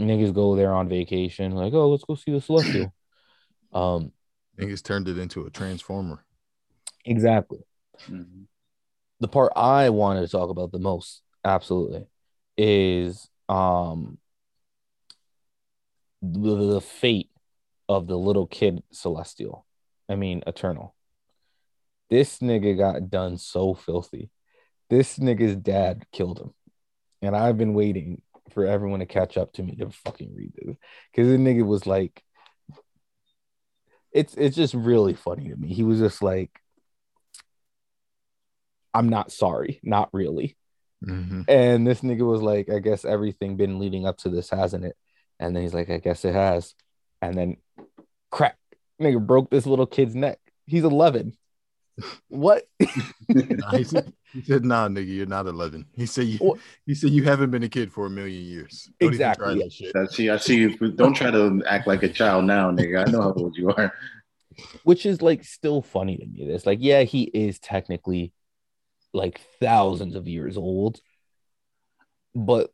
niggas 0.00 0.34
go 0.34 0.56
there 0.56 0.72
on 0.72 0.88
vacation, 0.88 1.52
like, 1.52 1.72
oh, 1.74 1.90
let's 1.90 2.04
go 2.04 2.14
see 2.16 2.32
the 2.32 2.40
Celestial. 2.40 2.92
um, 3.72 4.12
Niggas 4.58 4.82
turned 4.82 5.06
it 5.08 5.18
into 5.18 5.46
a 5.46 5.50
transformer. 5.50 6.24
exactly. 7.04 7.60
Mhm. 8.08 8.46
the 9.20 9.28
part 9.28 9.52
I 9.54 9.90
wanted 9.90 10.22
to 10.22 10.28
talk 10.28 10.48
about 10.48 10.72
the 10.72 10.78
most, 10.78 11.20
absolutely, 11.44 12.06
is 12.56 13.28
um 13.48 14.16
the, 16.22 16.54
the 16.74 16.80
fate 16.80 17.30
of 17.88 18.06
the 18.06 18.16
little 18.16 18.46
kid 18.46 18.82
Celestial. 18.92 19.66
I 20.08 20.14
mean, 20.16 20.42
Eternal. 20.46 20.94
This 22.08 22.38
nigga 22.38 22.76
got 22.76 23.10
done 23.10 23.36
so 23.38 23.74
filthy. 23.74 24.30
This 24.88 25.18
nigga's 25.18 25.56
dad 25.56 26.04
killed 26.12 26.40
him. 26.40 26.54
And 27.22 27.36
I've 27.36 27.58
been 27.58 27.74
waiting 27.74 28.22
for 28.50 28.66
everyone 28.66 29.00
to 29.00 29.06
catch 29.06 29.36
up 29.36 29.52
to 29.54 29.62
me 29.62 29.76
to 29.76 29.90
fucking 29.90 30.34
read 30.34 30.52
this. 30.54 30.76
Because 31.12 31.28
the 31.28 31.36
nigga 31.36 31.64
was 31.66 31.86
like, 31.86 32.22
it's 34.12 34.34
it's 34.34 34.56
just 34.56 34.74
really 34.74 35.14
funny 35.14 35.48
to 35.50 35.56
me. 35.56 35.72
He 35.72 35.82
was 35.82 35.98
just 36.00 36.22
like, 36.22 36.50
I'm 38.92 39.08
not 39.08 39.30
sorry, 39.30 39.80
not 39.82 40.08
really. 40.12 40.56
Mhm. 41.04 41.44
And 41.48 41.86
this 41.86 42.00
nigga 42.00 42.28
was 42.28 42.42
like, 42.42 42.68
I 42.70 42.80
guess 42.80 43.04
everything 43.04 43.56
been 43.56 43.78
leading 43.78 44.06
up 44.06 44.18
to 44.18 44.28
this, 44.28 44.50
hasn't 44.50 44.84
it? 44.84 44.96
And 45.38 45.54
then 45.54 45.62
he's 45.62 45.74
like, 45.74 45.90
I 45.90 45.98
guess 45.98 46.24
it 46.24 46.34
has. 46.34 46.74
And 47.22 47.36
then 47.36 47.56
crack, 48.30 48.58
nigga 49.00 49.24
broke 49.24 49.50
this 49.50 49.66
little 49.66 49.86
kid's 49.86 50.14
neck. 50.14 50.38
He's 50.66 50.84
11. 50.84 51.36
What? 52.28 52.64
Nah, 53.28 53.70
he, 53.76 53.84
said, 53.84 54.12
he 54.32 54.42
said, 54.42 54.64
"Nah, 54.64 54.88
nigga, 54.88 55.14
you're 55.14 55.26
not 55.26 55.46
11." 55.46 55.86
He 55.94 56.06
said, 56.06 56.26
"You." 56.26 56.38
What? 56.38 56.58
He 56.84 56.94
said, 56.96 57.10
"You 57.10 57.22
haven't 57.22 57.50
been 57.52 57.62
a 57.62 57.68
kid 57.68 57.92
for 57.92 58.06
a 58.06 58.10
million 58.10 58.42
years." 58.42 58.90
Don't 58.98 59.08
Exactly, 59.12 59.58
that 59.62 59.72
shit. 59.72 59.94
I 59.94 60.06
see. 60.06 60.30
I 60.30 60.36
see. 60.36 60.56
You. 60.56 60.76
Don't 60.92 61.14
try 61.14 61.30
to 61.30 61.62
act 61.68 61.86
like 61.86 62.02
a 62.02 62.08
child 62.08 62.44
now, 62.46 62.70
nigga. 62.72 63.06
I 63.06 63.10
know 63.10 63.22
how 63.22 63.32
old 63.34 63.56
you 63.56 63.70
are. 63.70 63.92
Which 64.82 65.06
is 65.06 65.22
like 65.22 65.44
still 65.44 65.80
funny 65.80 66.16
to 66.16 66.26
me. 66.26 66.42
It's 66.42 66.66
like, 66.66 66.78
yeah, 66.82 67.02
he 67.02 67.22
is 67.22 67.58
technically 67.60 68.32
like 69.12 69.40
thousands 69.60 70.16
of 70.16 70.26
years 70.28 70.56
old, 70.56 71.00
but 72.34 72.64
It's 72.64 72.70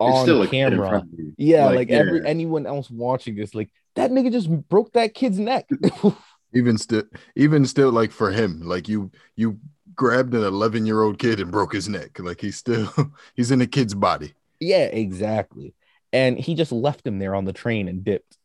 on 0.00 0.24
still 0.24 0.42
a 0.42 0.48
camera, 0.48 0.88
front 0.88 1.12
of 1.12 1.18
you. 1.18 1.34
yeah, 1.38 1.66
like, 1.66 1.88
yeah. 1.90 1.96
every 1.98 2.24
anyone 2.26 2.66
else 2.66 2.90
watching 2.90 3.34
this, 3.36 3.54
like 3.54 3.70
that 3.96 4.10
nigga 4.10 4.30
just 4.32 4.48
broke 4.68 4.92
that 4.92 5.14
kid's 5.14 5.38
neck. 5.38 5.68
Even 6.56 6.78
still, 6.78 7.04
even 7.34 7.66
still, 7.66 7.92
like 7.92 8.12
for 8.12 8.30
him, 8.30 8.60
like 8.62 8.88
you, 8.88 9.10
you 9.36 9.58
grabbed 9.94 10.34
an 10.34 10.42
11 10.42 10.86
year 10.86 11.02
old 11.02 11.18
kid 11.18 11.40
and 11.40 11.50
broke 11.50 11.72
his 11.72 11.88
neck. 11.88 12.18
Like 12.18 12.40
he's 12.40 12.56
still, 12.56 12.90
he's 13.34 13.50
in 13.50 13.60
a 13.60 13.66
kid's 13.66 13.94
body. 13.94 14.34
Yeah, 14.60 14.84
exactly. 14.84 15.74
And 16.12 16.38
he 16.38 16.54
just 16.54 16.72
left 16.72 17.06
him 17.06 17.18
there 17.18 17.34
on 17.34 17.44
the 17.44 17.52
train 17.52 17.88
and 17.88 18.04
dipped. 18.04 18.38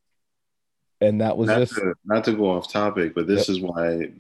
And 1.00 1.22
that 1.22 1.38
was 1.38 1.48
not 1.48 1.60
just 1.60 1.76
to, 1.76 1.94
not 2.06 2.24
to 2.26 2.34
go 2.34 2.52
off 2.52 2.72
topic, 2.72 3.16
but 3.16 3.28
this 3.28 3.50
is 3.50 3.60
why 3.60 4.12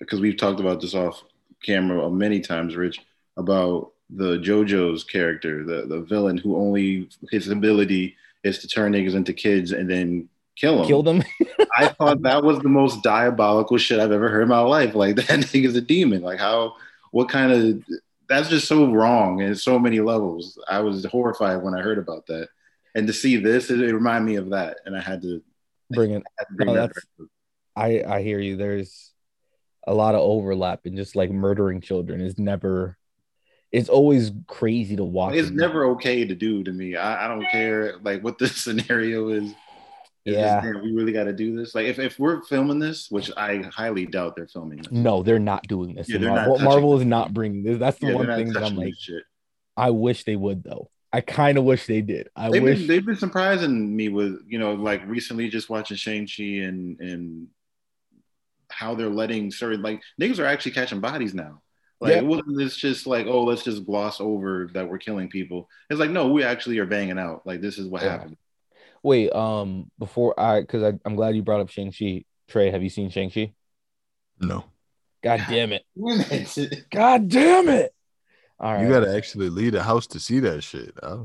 because 0.00 0.20
we've 0.20 0.36
talked 0.36 0.58
about 0.58 0.80
this 0.80 0.94
off 0.94 1.22
camera 1.62 2.10
many 2.10 2.40
times, 2.40 2.74
Rich, 2.74 3.00
about 3.36 3.92
the 4.10 4.38
JoJo's 4.38 5.04
character, 5.04 5.64
the 5.64 5.86
the 5.86 6.00
villain 6.00 6.36
who 6.36 6.56
only 6.56 7.08
his 7.30 7.48
ability 7.48 8.16
is 8.42 8.58
to 8.58 8.68
turn 8.68 8.92
niggas 8.92 9.14
into 9.14 9.32
kids 9.32 9.70
and 9.70 9.88
then 9.88 10.28
kill 10.56 10.78
them. 10.78 10.86
killed 10.86 11.08
him. 11.08 11.22
I 11.76 11.88
thought 11.88 12.22
that 12.22 12.42
was 12.44 12.58
the 12.60 12.68
most 12.68 13.02
diabolical 13.02 13.78
shit 13.78 14.00
I've 14.00 14.12
ever 14.12 14.28
heard 14.28 14.42
in 14.42 14.48
my 14.48 14.60
life. 14.60 14.94
Like 14.94 15.16
that 15.16 15.26
nigga's 15.40 15.76
a 15.76 15.80
demon. 15.80 16.22
Like 16.22 16.38
how 16.38 16.74
what 17.10 17.28
kind 17.28 17.52
of 17.52 17.82
that's 18.28 18.48
just 18.48 18.66
so 18.66 18.90
wrong 18.90 19.40
in 19.40 19.54
so 19.54 19.78
many 19.78 20.00
levels. 20.00 20.58
I 20.68 20.80
was 20.80 21.04
horrified 21.04 21.62
when 21.62 21.74
I 21.74 21.80
heard 21.82 21.98
about 21.98 22.26
that. 22.26 22.48
And 22.94 23.06
to 23.06 23.12
see 23.12 23.36
this, 23.36 23.70
it, 23.70 23.80
it 23.80 23.92
reminded 23.92 24.26
me 24.26 24.36
of 24.36 24.50
that. 24.50 24.78
And 24.86 24.96
I 24.96 25.00
had 25.00 25.20
to, 25.22 25.42
Bring 25.90 26.12
it. 26.12 26.22
to 26.38 26.46
bring 26.52 26.68
No, 26.68 26.74
that 26.74 26.92
I 27.76 28.02
I 28.02 28.22
hear 28.22 28.38
you. 28.38 28.56
There's 28.56 29.10
a 29.86 29.92
lot 29.94 30.14
of 30.14 30.22
overlap 30.22 30.86
and 30.86 30.96
just 30.96 31.14
like 31.16 31.30
murdering 31.30 31.80
children 31.80 32.20
is 32.20 32.38
never. 32.38 32.96
It's 33.72 33.88
always 33.88 34.30
crazy 34.46 34.94
to 34.96 35.04
watch. 35.04 35.34
It's 35.34 35.50
never 35.50 35.86
okay 35.90 36.24
to 36.24 36.34
do 36.34 36.62
to 36.62 36.72
me. 36.72 36.94
I, 36.94 37.24
I 37.24 37.28
don't 37.28 37.44
care 37.50 37.98
like 38.02 38.22
what 38.22 38.38
the 38.38 38.46
scenario 38.64 39.28
is. 39.30 39.52
It's 40.24 40.36
Yeah. 40.36 40.62
just, 40.62 40.82
we 40.82 40.92
really 40.92 41.12
got 41.12 41.24
to 41.24 41.32
do 41.32 41.54
this. 41.56 41.74
Like 41.74 41.86
if, 41.86 41.98
if 41.98 42.18
we're 42.18 42.42
filming 42.44 42.78
this, 42.78 43.10
which 43.10 43.30
I 43.36 43.58
highly 43.72 44.06
doubt 44.06 44.36
they're 44.36 44.48
filming 44.48 44.78
this. 44.78 44.90
No, 44.90 45.22
they're 45.22 45.38
not 45.38 45.64
doing 45.68 45.94
this. 45.94 46.08
Yeah, 46.08 46.18
they're 46.18 46.30
Marvel, 46.30 46.54
touching 46.54 46.64
Marvel 46.64 46.98
is 46.98 47.04
not 47.04 47.34
bringing 47.34 47.62
this. 47.62 47.78
That's 47.78 47.98
the 47.98 48.06
Yeah, 48.08 48.14
one 48.14 48.26
thing 48.28 48.52
that 48.52 48.62
I'm 48.62 48.76
like. 48.76 48.94
I 49.76 49.90
wish 49.90 50.24
they 50.24 50.36
would 50.36 50.62
though. 50.62 50.90
I 51.12 51.20
kind 51.20 51.58
of 51.58 51.64
wish 51.64 51.86
they 51.86 52.00
did. 52.00 52.28
I 52.34 52.50
They've 52.50 52.62
wish. 52.62 52.78
been 52.78 52.86
they've 52.88 53.06
been 53.06 53.16
surprising 53.16 53.94
me 53.94 54.08
with 54.08 54.40
you 54.48 54.58
know 54.58 54.74
like 54.74 55.06
recently 55.06 55.48
just 55.48 55.68
watching 55.70 55.96
Shang 55.96 56.26
Chi 56.26 56.42
and 56.42 56.98
and 57.00 57.48
how 58.70 58.94
they're 58.94 59.08
letting 59.10 59.50
certain 59.52 59.82
like 59.82 60.00
niggas 60.20 60.38
are 60.40 60.46
actually 60.46 60.72
catching 60.72 61.00
bodies 61.00 61.34
now. 61.34 61.60
Like 62.00 62.12
Yeah. 62.12 62.18
it 62.18 62.26
wasn't 62.26 62.58
this 62.58 62.76
just 62.76 63.06
like 63.06 63.26
oh 63.26 63.44
let's 63.44 63.62
just 63.62 63.84
gloss 63.86 64.20
over 64.20 64.68
that 64.74 64.88
we're 64.88 64.98
killing 64.98 65.28
people. 65.28 65.68
It's 65.90 66.00
like 66.00 66.10
no 66.10 66.28
we 66.32 66.42
actually 66.42 66.78
are 66.78 66.86
banging 66.86 67.18
out. 67.18 67.42
Like 67.46 67.60
this 67.60 67.78
is 67.78 67.86
what 67.86 68.02
Yeah. 68.02 68.10
happened. 68.10 68.36
Wait, 69.04 69.30
um, 69.34 69.90
before 69.98 70.38
I, 70.40 70.62
because 70.62 70.82
I, 70.82 70.94
I'm 71.04 71.14
glad 71.14 71.36
you 71.36 71.42
brought 71.42 71.60
up 71.60 71.68
Shang 71.68 71.92
Chi. 71.92 72.24
Trey, 72.48 72.70
have 72.70 72.82
you 72.82 72.88
seen 72.88 73.10
Shang 73.10 73.30
Chi? 73.30 73.52
No, 74.40 74.64
God 75.22 75.44
damn 75.46 75.72
it! 75.72 75.84
Shit. 76.48 76.88
God 76.90 77.28
damn 77.28 77.68
it! 77.68 77.94
All 78.58 78.72
right, 78.72 78.82
you 78.82 78.88
got 78.88 79.00
to 79.00 79.14
actually 79.14 79.50
leave 79.50 79.72
the 79.72 79.82
house 79.82 80.06
to 80.08 80.18
see 80.18 80.40
that 80.40 80.62
shit. 80.62 80.94
I, 81.02 81.18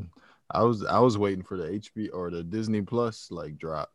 I 0.52 0.64
was, 0.64 0.84
I 0.84 1.00
was 1.00 1.18
waiting 1.18 1.42
for 1.42 1.56
the 1.56 1.68
HB 1.68 2.10
or 2.14 2.30
the 2.30 2.44
Disney 2.44 2.82
Plus 2.82 3.30
like 3.32 3.58
drop. 3.58 3.90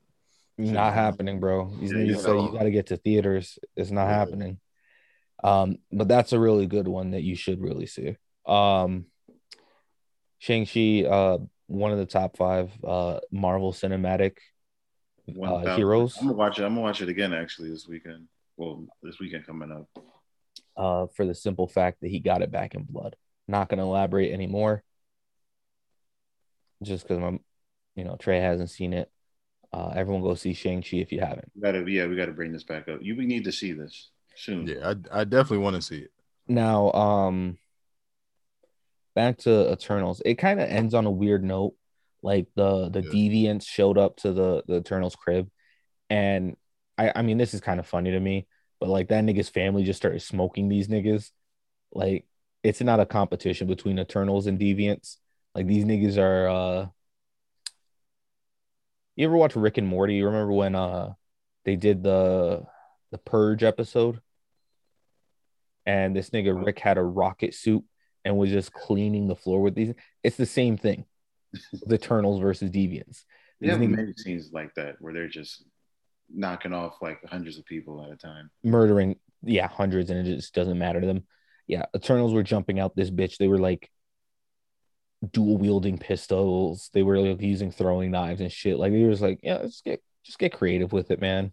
not 0.56 0.94
happening, 0.94 1.38
bro. 1.38 1.70
These 1.78 1.92
Yeah, 1.92 1.98
you 1.98 2.16
say 2.16 2.40
you 2.40 2.52
got 2.52 2.62
to 2.62 2.70
get 2.70 2.86
to 2.86 2.96
theaters. 2.96 3.58
It's 3.76 3.90
not 3.90 4.06
Yeah. 4.06 4.14
happening. 4.14 4.60
Um, 5.42 5.76
but 5.92 6.08
that's 6.08 6.32
a 6.32 6.40
really 6.40 6.66
good 6.66 6.88
one 6.88 7.10
that 7.10 7.22
you 7.22 7.36
should 7.36 7.60
really 7.60 7.84
see. 7.84 8.16
Um, 8.46 9.06
Shang 10.38 10.64
Chi, 10.64 11.04
uh, 11.06 11.38
one 11.66 11.92
of 11.92 11.98
the 11.98 12.06
top 12.06 12.36
five 12.36 12.70
uh 12.84 13.20
Marvel 13.30 13.72
Cinematic 13.72 14.36
One 15.26 15.66
uh, 15.66 15.76
heroes. 15.76 16.16
I'm 16.20 16.26
gonna 16.26 16.36
watch 16.36 16.58
it. 16.58 16.64
I'm 16.64 16.70
gonna 16.70 16.82
watch 16.82 17.00
it 17.00 17.08
again 17.08 17.32
actually 17.32 17.70
this 17.70 17.88
weekend. 17.88 18.28
Well, 18.56 18.86
this 19.02 19.18
weekend 19.18 19.46
coming 19.46 19.72
up. 19.72 19.88
uh, 20.76 21.06
for 21.14 21.24
the 21.26 21.34
simple 21.34 21.66
fact 21.66 22.00
that 22.00 22.10
he 22.10 22.20
got 22.20 22.42
it 22.42 22.50
back 22.50 22.74
in 22.74 22.84
blood. 22.84 23.16
Not 23.48 23.68
going 23.68 23.78
to 23.78 23.84
elaborate 23.84 24.32
anymore. 24.32 24.82
Just 26.82 27.06
because 27.06 27.22
I'm, 27.22 27.40
you 27.94 28.04
know, 28.04 28.16
Trey 28.16 28.40
hasn't 28.40 28.70
seen 28.70 28.92
it. 28.92 29.10
Uh, 29.72 29.92
everyone 29.96 30.22
go 30.22 30.34
see 30.34 30.52
Shang 30.52 30.82
Chi 30.82 30.98
if 30.98 31.10
you 31.12 31.20
haven't. 31.20 31.50
We 31.54 31.62
gotta 31.62 31.84
yeah 31.90 32.06
we 32.06 32.14
gotta 32.14 32.32
bring 32.32 32.52
this 32.52 32.62
back 32.62 32.88
up. 32.88 33.00
You 33.02 33.16
we 33.16 33.26
need 33.26 33.44
to 33.44 33.52
see 33.52 33.72
this 33.72 34.10
soon. 34.36 34.66
Yeah, 34.68 34.94
I, 35.12 35.20
I 35.20 35.24
definitely 35.24 35.58
want 35.58 35.76
to 35.76 35.82
see 35.82 35.98
it. 35.98 36.12
Now, 36.46 36.92
um, 36.92 37.58
back 39.14 39.38
to 39.38 39.72
Eternals. 39.72 40.20
It 40.24 40.34
kind 40.36 40.60
of 40.60 40.68
ends 40.68 40.94
on 40.94 41.06
a 41.06 41.10
weird 41.10 41.44
note. 41.44 41.74
Like 42.22 42.46
the 42.56 42.88
the 42.88 43.02
Yeah. 43.02 43.10
deviants 43.10 43.66
showed 43.66 43.98
up 43.98 44.16
to 44.18 44.32
the 44.32 44.62
the 44.66 44.76
Eternals 44.76 45.14
crib, 45.16 45.50
and 46.10 46.56
I 46.98 47.12
I 47.16 47.22
mean 47.22 47.38
this 47.38 47.54
is 47.54 47.60
kind 47.60 47.78
of 47.80 47.86
funny 47.86 48.12
to 48.12 48.20
me, 48.20 48.46
but 48.80 48.88
like 48.88 49.08
that 49.08 49.24
nigga's 49.24 49.50
family 49.50 49.84
just 49.84 49.98
started 49.98 50.20
smoking 50.22 50.68
these 50.68 50.88
niggas. 50.88 51.30
Like 51.92 52.26
it's 52.62 52.80
not 52.80 53.00
a 53.00 53.06
competition 53.06 53.66
between 53.68 53.98
Eternals 53.98 54.46
and 54.46 54.58
deviants. 54.58 55.16
Like 55.54 55.66
these 55.66 55.84
niggas 55.84 56.16
are. 56.18 56.48
uh 56.48 56.86
You 59.16 59.26
ever 59.26 59.36
watch 59.36 59.54
Rick 59.54 59.78
and 59.78 59.86
Morty? 59.86 60.14
You 60.14 60.26
remember 60.26 60.52
when 60.52 60.74
uh 60.74 61.14
they 61.64 61.76
did 61.76 62.02
the 62.02 62.64
the 63.10 63.18
Purge 63.18 63.62
episode? 63.62 64.20
and 65.86 66.16
this 66.16 66.30
nigga 66.30 66.64
Rick 66.64 66.78
had 66.78 66.96
a 66.96 67.02
rocket 67.02 67.52
suit 67.52 67.84
and 68.24 68.36
was 68.36 68.50
just 68.50 68.72
cleaning 68.72 69.28
the 69.28 69.36
floor 69.36 69.60
with 69.60 69.74
these. 69.74 69.94
It's 70.22 70.36
the 70.36 70.46
same 70.46 70.76
thing. 70.76 71.04
the 71.86 71.94
Eternals 71.94 72.40
versus 72.40 72.70
Deviants. 72.70 73.24
These 73.60 73.72
niggas 73.72 73.88
many 73.88 74.12
scenes 74.16 74.50
like 74.52 74.74
that 74.74 74.96
where 75.00 75.12
they're 75.12 75.28
just 75.28 75.64
knocking 76.32 76.72
off 76.72 76.96
like 77.00 77.20
hundreds 77.26 77.58
of 77.58 77.64
people 77.64 78.02
at 78.04 78.10
a 78.10 78.16
time. 78.16 78.50
murdering, 78.62 79.16
yeah, 79.42 79.68
hundreds, 79.68 80.10
and 80.10 80.26
it 80.26 80.36
just 80.36 80.54
doesn't 80.54 80.78
matter 80.78 81.00
to 81.00 81.06
them. 81.06 81.24
Yeah, 81.66 81.84
Eternals 81.94 82.34
were 82.34 82.42
jumping 82.42 82.80
out 82.80 82.96
this 82.96 83.10
bitch. 83.10 83.36
They 83.36 83.48
were 83.48 83.58
like 83.58 83.90
dual 85.30 85.56
wielding 85.56 85.98
pistols. 85.98 86.90
They 86.92 87.02
were 87.02 87.18
like 87.18 87.40
using 87.40 87.70
throwing 87.70 88.10
knives 88.10 88.40
and 88.40 88.52
shit. 88.52 88.78
Like 88.78 88.92
they 88.92 89.04
was 89.04 89.22
like, 89.22 89.40
yeah, 89.42 89.58
let's 89.58 89.80
get 89.80 90.02
just 90.24 90.38
get 90.38 90.52
creative 90.52 90.92
with 90.92 91.10
it, 91.10 91.20
man. 91.20 91.52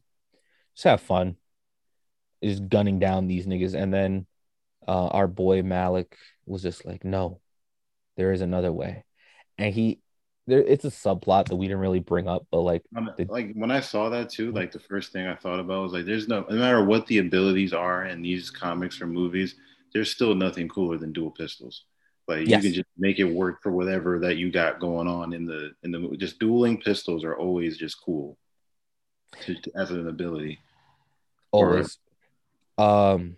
Just 0.76 0.86
have 0.86 1.02
fun. 1.02 1.36
Just 2.44 2.68
gunning 2.70 3.00
down 3.00 3.28
these 3.28 3.46
niggas, 3.46 3.76
and 3.76 3.94
then 3.94 4.26
uh, 4.88 5.08
our 5.08 5.28
boy 5.28 5.62
Malik 5.64 6.18
was 6.46 6.62
just 6.62 6.86
like, 6.86 7.04
no, 7.04 7.40
there 8.18 8.32
is 8.32 8.42
another 8.42 8.72
way, 8.72 9.04
and 9.58 9.74
he 9.74 10.00
there 10.48 10.60
it's 10.60 10.86
a 10.86 10.90
subplot 10.90 11.48
that 11.50 11.56
we 11.56 11.68
didn't 11.68 11.82
really 11.82 12.00
bring 12.00 12.28
up, 12.28 12.48
but 12.52 12.62
like 12.62 12.84
the- 13.18 13.26
like 13.30 13.54
when 13.54 13.72
I 13.72 13.80
saw 13.80 14.10
that 14.10 14.30
too, 14.30 14.52
like 14.52 14.72
the 14.72 14.80
first 14.80 15.12
thing 15.14 15.28
I 15.28 15.36
thought 15.36 15.60
about 15.60 15.84
was 15.84 15.94
like, 15.94 16.06
there's 16.06 16.28
no, 16.28 16.46
no 16.50 16.56
matter 16.56 16.84
what 16.84 17.06
the 17.08 17.20
abilities 17.20 17.74
are 17.74 18.06
in 18.06 18.22
these 18.22 18.50
comics 18.50 19.00
or 19.02 19.08
movies, 19.08 19.56
there's 19.94 20.12
still 20.12 20.34
nothing 20.36 20.68
cooler 20.68 20.98
than 20.98 21.14
dual 21.14 21.32
pistols. 21.32 21.84
Like 22.28 22.48
Yes. 22.48 22.64
you 22.64 22.70
can 22.70 22.76
just 22.76 22.90
make 22.98 23.20
it 23.20 23.26
work 23.26 23.62
for 23.62 23.72
whatever 23.72 24.20
that 24.20 24.38
you 24.38 24.52
got 24.52 24.80
going 24.80 25.08
on 25.08 25.32
in 25.34 25.46
the 25.46 25.72
in 25.84 25.92
the. 25.92 26.16
Just 26.18 26.40
dueling 26.40 26.80
pistols 26.82 27.24
are 27.24 27.36
always 27.38 27.78
just 27.78 28.02
cool 28.04 28.38
to, 29.42 29.56
to- 29.56 29.72
as 29.76 29.92
an 29.92 30.08
ability. 30.08 30.60
always. 31.52 31.98
Um, 32.78 33.36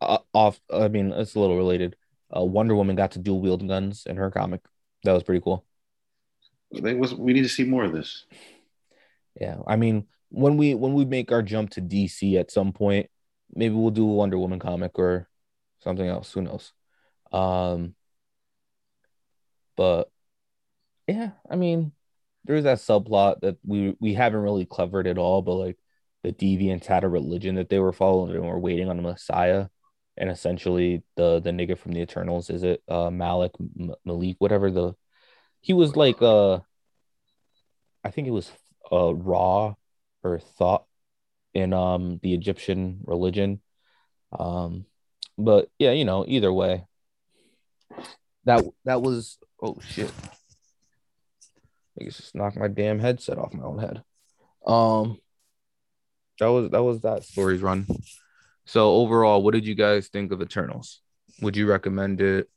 uh, 0.00 0.18
off. 0.32 0.60
I 0.72 0.88
mean, 0.88 1.12
it's 1.12 1.34
a 1.34 1.40
little 1.40 1.56
related. 1.56 1.96
Uh, 2.34 2.44
Wonder 2.44 2.74
Woman 2.74 2.96
got 2.96 3.12
to 3.12 3.18
dual 3.18 3.40
wield 3.40 3.66
guns 3.66 4.06
in 4.06 4.16
her 4.16 4.30
comic. 4.30 4.60
That 5.04 5.12
was 5.12 5.22
pretty 5.22 5.40
cool. 5.40 5.64
They 6.72 6.94
was, 6.94 7.14
we 7.14 7.32
need 7.32 7.42
to 7.42 7.48
see 7.48 7.64
more 7.64 7.84
of 7.84 7.92
this. 7.92 8.24
Yeah, 9.40 9.58
I 9.66 9.76
mean, 9.76 10.06
when 10.28 10.56
we 10.56 10.74
when 10.74 10.94
we 10.94 11.04
make 11.04 11.32
our 11.32 11.42
jump 11.42 11.70
to 11.70 11.80
DC 11.80 12.38
at 12.38 12.50
some 12.50 12.72
point, 12.72 13.08
maybe 13.54 13.74
we'll 13.74 13.90
do 13.90 14.08
a 14.08 14.14
Wonder 14.14 14.38
Woman 14.38 14.58
comic 14.58 14.98
or 14.98 15.28
something 15.80 16.06
else. 16.06 16.32
Who 16.32 16.42
knows? 16.42 16.72
Um, 17.32 17.94
but 19.76 20.10
yeah, 21.08 21.30
I 21.48 21.56
mean, 21.56 21.92
there's 22.44 22.64
that 22.64 22.78
subplot 22.78 23.40
that 23.40 23.56
we 23.64 23.96
we 24.00 24.14
haven't 24.14 24.42
really 24.42 24.66
covered 24.66 25.06
at 25.06 25.18
all, 25.18 25.42
but 25.42 25.54
like 25.54 25.78
the 26.22 26.32
deviants 26.32 26.86
had 26.86 27.04
a 27.04 27.08
religion 27.08 27.56
that 27.56 27.68
they 27.68 27.78
were 27.78 27.92
following 27.92 28.34
and 28.34 28.46
were 28.46 28.58
waiting 28.58 28.88
on 28.88 28.98
a 28.98 29.02
Messiah, 29.02 29.68
and 30.20 30.30
essentially 30.30 31.02
the 31.16 31.40
the 31.40 31.50
nigga 31.50 31.76
from 31.76 31.92
the 31.92 32.00
Eternals 32.00 32.50
is 32.50 32.62
it 32.62 32.82
uh 32.88 33.10
Malik 33.10 33.52
M- 33.58 33.94
Malik 34.04 34.36
whatever 34.38 34.70
the 34.70 34.94
he 35.60 35.72
was 35.72 35.96
like 35.96 36.20
uh 36.22 36.60
I 38.04 38.10
think 38.10 38.28
it 38.28 38.32
was 38.32 38.52
uh 38.92 39.14
Ra 39.14 39.74
or 40.22 40.38
Thoth 40.58 40.84
in 41.54 41.72
um 41.72 42.20
the 42.22 42.34
Egyptian 42.34 43.00
religion. 43.04 43.60
Um 44.38 44.84
but 45.38 45.70
yeah, 45.78 45.92
you 45.92 46.04
know, 46.04 46.26
either 46.28 46.52
way. 46.52 46.84
That 48.44 48.64
that 48.84 49.00
was 49.00 49.38
oh 49.62 49.78
shit. 49.80 50.12
I 51.98 52.04
guess 52.04 52.18
just 52.18 52.34
knocked 52.34 52.58
my 52.58 52.68
damn 52.68 52.98
headset 52.98 53.38
off 53.38 53.54
my 53.54 53.64
own 53.64 53.78
head. 53.78 54.02
Um 54.66 55.18
that 56.38 56.48
was 56.48 56.70
that 56.70 56.82
was 56.82 57.00
that 57.00 57.24
story's 57.24 57.62
run. 57.62 57.86
So 58.70 58.92
overall, 58.92 59.42
what 59.42 59.52
did 59.52 59.66
you 59.66 59.74
guys 59.74 60.06
think 60.06 60.30
of 60.30 60.40
Eternals? 60.40 61.00
Would 61.42 61.56
you 61.56 61.66
recommend 61.66 62.20
it 62.20 62.48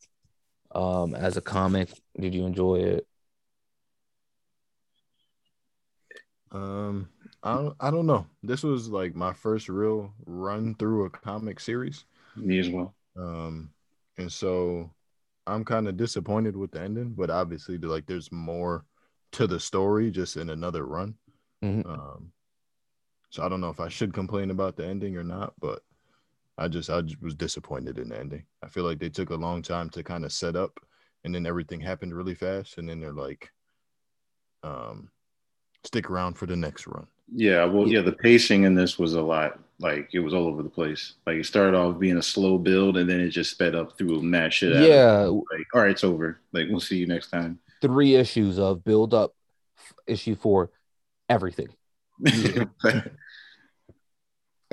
um 0.70 1.16
as 1.16 1.38
a 1.38 1.42
comic? 1.42 1.90
Did 2.20 2.36
you 2.36 2.46
enjoy 2.46 2.76
it? 2.76 3.08
Um, 6.52 7.10
I 7.42 7.56
don't, 7.56 7.76
I 7.80 7.90
don't 7.90 8.06
know. 8.06 8.28
This 8.44 8.62
was 8.62 8.90
like 8.90 9.16
my 9.16 9.34
first 9.34 9.70
real 9.70 10.14
run 10.28 10.76
through 10.76 11.06
a 11.06 11.10
comic 11.10 11.60
series. 11.60 12.06
Me 12.36 12.60
as 12.60 12.70
well. 12.70 12.94
Um, 13.18 13.72
and 14.20 14.32
so 14.32 14.92
I'm 15.48 15.66
kind 15.66 15.88
of 15.88 15.98
disappointed 15.98 16.56
with 16.56 16.70
the 16.70 16.82
ending, 16.82 17.16
but 17.18 17.32
obviously, 17.32 17.80
like, 17.80 18.06
there's 18.06 18.32
more 18.32 18.86
to 19.32 19.48
the 19.48 19.60
story 19.60 20.12
just 20.12 20.38
in 20.38 20.52
another 20.52 20.86
run. 20.86 21.16
Mhm. 21.64 21.90
Um, 21.90 22.32
so 23.32 23.42
I 23.42 23.50
don't 23.50 23.62
know 23.62 23.72
if 23.72 23.80
I 23.80 23.88
should 23.88 24.14
complain 24.14 24.52
about 24.52 24.76
the 24.76 24.86
ending 24.86 25.18
or 25.18 25.24
not, 25.24 25.56
but 25.60 25.82
I 26.58 26.68
just 26.68 26.90
I 26.90 27.02
just 27.02 27.22
was 27.22 27.36
disappointed 27.36 27.98
in 27.98 28.10
the 28.10 28.20
ending. 28.20 28.46
I 28.64 28.68
feel 28.68 28.84
like 28.84 29.00
they 29.00 29.10
took 29.10 29.32
a 29.32 29.36
long 29.36 29.62
time 29.62 29.90
to 29.92 30.04
kind 30.04 30.26
of 30.26 30.32
set 30.32 30.56
up, 30.56 30.80
and 31.24 31.34
then 31.34 31.46
everything 31.46 31.82
happened 31.82 32.14
really 32.14 32.36
fast, 32.36 32.78
and 32.78 32.88
then 32.88 33.00
they're 33.00 33.12
like, 33.12 33.52
um, 34.62 35.10
stick 35.84 36.10
around 36.10 36.36
for 36.36 36.46
the 36.46 36.56
next 36.56 36.86
run. 36.88 37.08
Yeah, 37.34 37.66
well, 37.66 37.88
yeah, 37.88 38.02
the 38.02 38.12
pacing 38.12 38.64
in 38.64 38.76
this 38.76 39.00
was 39.00 39.14
a 39.16 39.22
lot. 39.22 39.60
Like 39.80 40.10
it 40.14 40.20
was 40.20 40.34
all 40.34 40.46
over 40.46 40.62
the 40.62 40.70
place. 40.70 41.14
Like 41.26 41.38
it 41.38 41.46
started 41.46 41.76
off 41.76 42.00
being 42.00 42.18
a 42.18 42.22
slow 42.22 42.58
build, 42.58 42.98
and 42.98 43.10
then 43.10 43.20
it 43.20 43.30
just 43.30 43.52
sped 43.52 43.74
up 43.74 43.98
through 43.98 44.22
mad 44.22 44.54
shit. 44.54 44.76
out. 44.76 44.88
Yeah, 44.88 45.22
like 45.26 45.68
all 45.74 45.82
right, 45.82 45.92
it's 45.92 46.04
over. 46.04 46.40
Like 46.52 46.68
we'll 46.70 46.80
see 46.80 46.98
you 46.98 47.08
next 47.08 47.32
time. 47.32 47.60
three 47.82 48.16
issues 48.16 48.60
of 48.60 48.84
build 48.84 49.14
up 49.14 49.34
issue 50.06 50.36
four, 50.36 50.72
everything. 51.30 51.70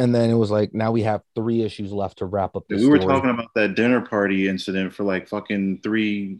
And 0.00 0.14
then 0.14 0.30
it 0.30 0.34
was 0.34 0.50
like 0.50 0.72
now 0.72 0.92
we 0.92 1.02
have 1.02 1.20
three 1.34 1.62
issues 1.62 1.92
left 1.92 2.18
to 2.18 2.24
wrap 2.24 2.56
up 2.56 2.64
we 2.70 2.86
were 2.86 2.98
talking 2.98 3.28
about 3.28 3.52
that 3.54 3.74
dinner 3.74 4.00
party 4.00 4.48
incident 4.48 4.94
for 4.94 5.04
like 5.04 5.28
fucking 5.28 5.80
three 5.82 6.38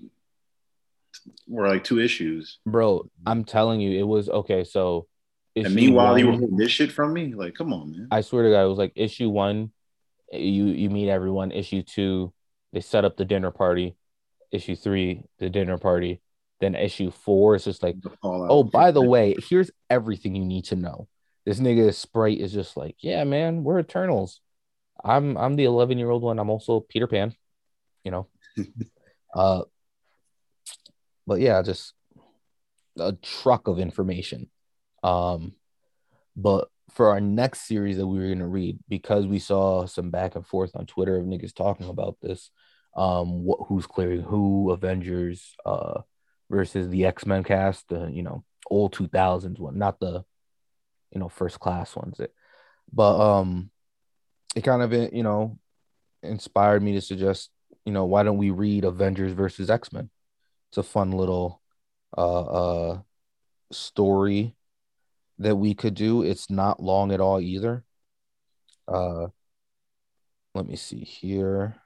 or 1.52 1.68
like 1.68 1.84
two 1.84 2.00
issues. 2.00 2.58
Bro, 2.64 3.10
I'm 3.26 3.44
telling 3.44 3.82
you, 3.82 3.98
it 4.00 4.06
was 4.06 4.30
okay. 4.30 4.64
So 4.64 5.08
And 5.54 5.74
meanwhile, 5.74 6.18
you 6.18 6.24
were 6.24 6.32
one- 6.32 6.40
holding 6.40 6.56
this 6.56 6.72
shit 6.72 6.90
from 6.90 7.12
me. 7.12 7.34
Like, 7.34 7.54
come 7.54 7.74
on, 7.74 7.92
man. 7.92 8.08
I 8.10 8.22
swear 8.22 8.44
to 8.44 8.50
God, 8.50 8.64
it 8.64 8.68
was 8.68 8.78
like 8.78 8.92
issue 8.94 9.28
one, 9.28 9.72
you 10.32 10.64
you 10.68 10.88
meet 10.88 11.10
everyone. 11.10 11.52
Issue 11.52 11.82
two, 11.82 12.32
they 12.72 12.80
set 12.80 13.04
up 13.04 13.18
the 13.18 13.26
dinner 13.26 13.50
party. 13.50 13.94
Issue 14.50 14.74
three, 14.74 15.24
the 15.38 15.50
dinner 15.50 15.76
party. 15.76 16.22
Then 16.60 16.74
issue 16.74 17.10
four 17.10 17.56
is 17.56 17.64
just 17.64 17.82
like, 17.82 17.96
oh, 18.22 18.62
by 18.64 18.90
the 18.90 19.02
way, 19.02 19.36
here's 19.50 19.70
everything 19.90 20.34
you 20.34 20.46
need 20.46 20.64
to 20.66 20.76
know. 20.76 21.08
This 21.44 21.60
nigga 21.60 21.94
Sprite 21.94 22.40
is 22.40 22.52
just 22.52 22.76
like, 22.76 22.96
yeah, 23.00 23.24
man, 23.24 23.64
we're 23.64 23.80
Eternals. 23.80 24.40
I'm 25.02 25.36
I'm 25.36 25.56
the 25.56 25.64
11 25.64 25.98
year 25.98 26.10
old 26.10 26.22
one. 26.22 26.38
I'm 26.38 26.50
also 26.50 26.80
Peter 26.80 27.06
Pan, 27.06 27.34
you 28.04 28.10
know. 28.10 28.28
uh, 29.34 29.62
but 31.26 31.40
yeah, 31.40 31.62
just 31.62 31.94
a 32.98 33.12
truck 33.12 33.68
of 33.68 33.78
information. 33.78 34.50
Um, 35.02 35.54
but 36.36 36.68
for 36.90 37.10
our 37.10 37.20
next 37.20 37.66
series 37.66 37.96
that 37.96 38.06
we 38.06 38.18
were 38.18 38.28
gonna 38.28 38.46
read, 38.46 38.78
because 38.88 39.26
we 39.26 39.38
saw 39.38 39.86
some 39.86 40.10
back 40.10 40.34
and 40.34 40.46
forth 40.46 40.72
on 40.74 40.86
Twitter 40.86 41.16
of 41.16 41.24
niggas 41.24 41.54
talking 41.54 41.88
about 41.88 42.18
this, 42.20 42.50
um, 42.96 43.44
what 43.44 43.60
who's 43.68 43.86
clearing 43.86 44.22
who, 44.22 44.70
Avengers, 44.70 45.54
uh, 45.64 46.02
versus 46.50 46.88
the 46.88 47.06
X 47.06 47.24
Men 47.24 47.44
cast, 47.44 47.88
the 47.88 48.10
you 48.12 48.22
know 48.22 48.44
old 48.70 48.92
2000s 48.94 49.58
one, 49.58 49.78
not 49.78 50.00
the 50.00 50.24
you 51.12 51.20
know 51.20 51.28
first 51.28 51.60
class 51.60 51.94
ones. 51.96 52.20
It, 52.20 52.32
but 52.92 53.20
um, 53.20 53.70
it 54.54 54.62
kind 54.62 54.82
of 54.82 54.92
you 54.92 55.22
know 55.22 55.58
inspired 56.22 56.82
me 56.82 56.92
to 56.92 57.00
suggest 57.00 57.50
you 57.84 57.92
know 57.92 58.04
why 58.04 58.22
don't 58.22 58.38
we 58.38 58.50
read 58.50 58.84
Avengers 58.84 59.32
versus 59.32 59.70
X 59.70 59.92
Men? 59.92 60.10
It's 60.70 60.78
a 60.78 60.82
fun 60.82 61.12
little 61.12 61.60
uh 62.16 62.42
uh 62.42 63.00
story 63.72 64.56
that 65.38 65.56
we 65.56 65.74
could 65.74 65.94
do. 65.94 66.22
It's 66.22 66.50
not 66.50 66.82
long 66.82 67.12
at 67.12 67.20
all 67.20 67.40
either. 67.40 67.84
Uh, 68.86 69.28
let 70.54 70.66
me 70.66 70.76
see 70.76 71.00
here. 71.00 71.76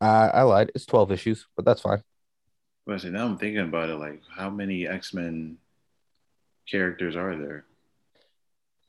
I 0.00 0.28
I 0.28 0.42
lied. 0.42 0.72
It's 0.74 0.86
12 0.86 1.12
issues, 1.12 1.46
but 1.56 1.64
that's 1.64 1.80
fine. 1.80 2.02
I 2.88 2.96
say 2.96 3.10
now 3.10 3.26
I'm 3.26 3.36
thinking 3.36 3.60
about 3.60 3.90
it. 3.90 3.96
Like, 3.96 4.22
how 4.34 4.48
many 4.48 4.86
X 4.86 5.12
Men 5.12 5.58
characters 6.70 7.16
are 7.16 7.36
there? 7.36 7.64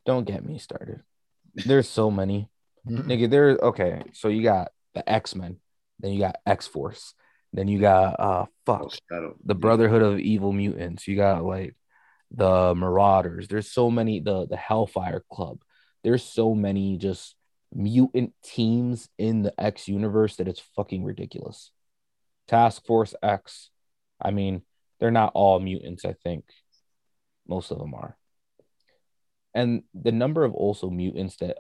Don't 0.06 0.26
get 0.26 0.44
me 0.44 0.58
started. 0.58 1.02
There's 1.54 1.90
so 1.90 2.10
many. 2.12 2.50
Nigga, 2.88 3.30
there 3.30 3.58
okay. 3.62 4.04
So 4.14 4.28
you 4.28 4.44
got 4.44 4.72
the 4.94 5.08
X-Men, 5.10 5.58
then 6.00 6.14
you 6.14 6.20
got 6.20 6.38
X-Force, 6.46 7.14
then 7.54 7.68
you 7.68 7.80
got 7.80 8.20
uh 8.20 8.46
fuck 8.66 8.94
Oh, 9.12 9.34
the 9.44 9.56
Brotherhood 9.56 10.02
of 10.02 10.20
Evil 10.20 10.54
Mutants. 10.54 11.08
You 11.08 11.16
got 11.16 11.44
like 11.44 11.76
the 12.32 12.74
Marauders. 12.76 13.48
There's 13.48 13.72
so 13.72 13.90
many 13.90 14.20
the 14.20 14.48
the 14.48 14.58
Hellfire 14.58 15.24
Club. 15.32 15.60
There's 16.04 16.24
so 16.24 16.56
many 16.56 16.98
just 16.98 17.36
mutant 17.74 18.34
teams 18.44 19.10
in 19.18 19.44
the 19.44 19.60
X 19.60 19.88
universe 19.88 20.38
that 20.38 20.48
it's 20.48 20.62
fucking 20.76 21.04
ridiculous. 21.04 21.72
Task 22.48 22.86
Force 22.86 23.14
X. 23.22 23.70
I 24.22 24.32
mean, 24.32 24.64
they're 25.00 25.12
not 25.12 25.32
all 25.36 25.60
mutants, 25.60 26.06
I 26.06 26.14
think. 26.14 26.46
Most 27.50 27.72
of 27.72 27.80
them 27.80 27.94
are. 27.94 28.16
And 29.54 29.84
the 29.94 30.12
number 30.12 30.46
of 30.46 30.54
also 30.54 30.90
mutants 30.90 31.36
that 31.38 31.58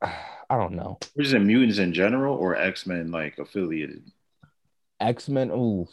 I 0.02 0.56
don't 0.56 0.74
know. 0.74 0.98
Is 1.16 1.32
it 1.32 1.40
mutants 1.40 1.78
in 1.78 1.92
general 1.92 2.36
or 2.36 2.54
X 2.54 2.86
Men 2.86 3.10
like 3.10 3.38
affiliated? 3.38 4.04
X 5.00 5.28
Men. 5.28 5.50
Ooh, 5.50 5.88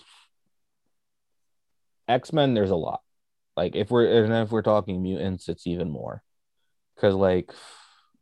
X 2.07 2.31
Men. 2.31 2.53
There's 2.53 2.69
a 2.69 2.75
lot. 2.75 3.01
Like 3.57 3.75
if 3.75 3.89
we're 3.89 4.23
and 4.23 4.33
if 4.33 4.51
we're 4.51 4.61
talking 4.61 5.01
mutants, 5.01 5.49
it's 5.49 5.67
even 5.67 5.89
more. 5.89 6.23
Because 6.95 7.15
like 7.15 7.51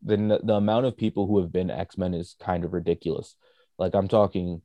the 0.04 0.40
the 0.44 0.54
amount 0.54 0.86
of 0.86 0.98
people 0.98 1.28
who 1.28 1.42
have 1.42 1.52
been 1.52 1.70
X 1.70 1.98
Men 1.98 2.14
is 2.14 2.36
kind 2.40 2.64
of 2.64 2.74
ridiculous. 2.74 3.36
Like 3.78 3.96
I'm 3.96 4.08
talking 4.08 4.62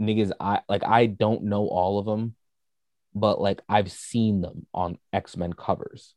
niggas. 0.00 0.32
I 0.38 0.60
like 0.68 0.84
I 0.84 1.06
don't 1.06 1.44
know 1.44 1.66
all 1.66 1.98
of 1.98 2.06
them, 2.06 2.34
but 3.14 3.40
like 3.40 3.60
I've 3.68 3.90
seen 3.90 4.40
them 4.40 4.66
on 4.72 4.98
X 5.12 5.36
Men 5.36 5.52
covers. 5.52 6.14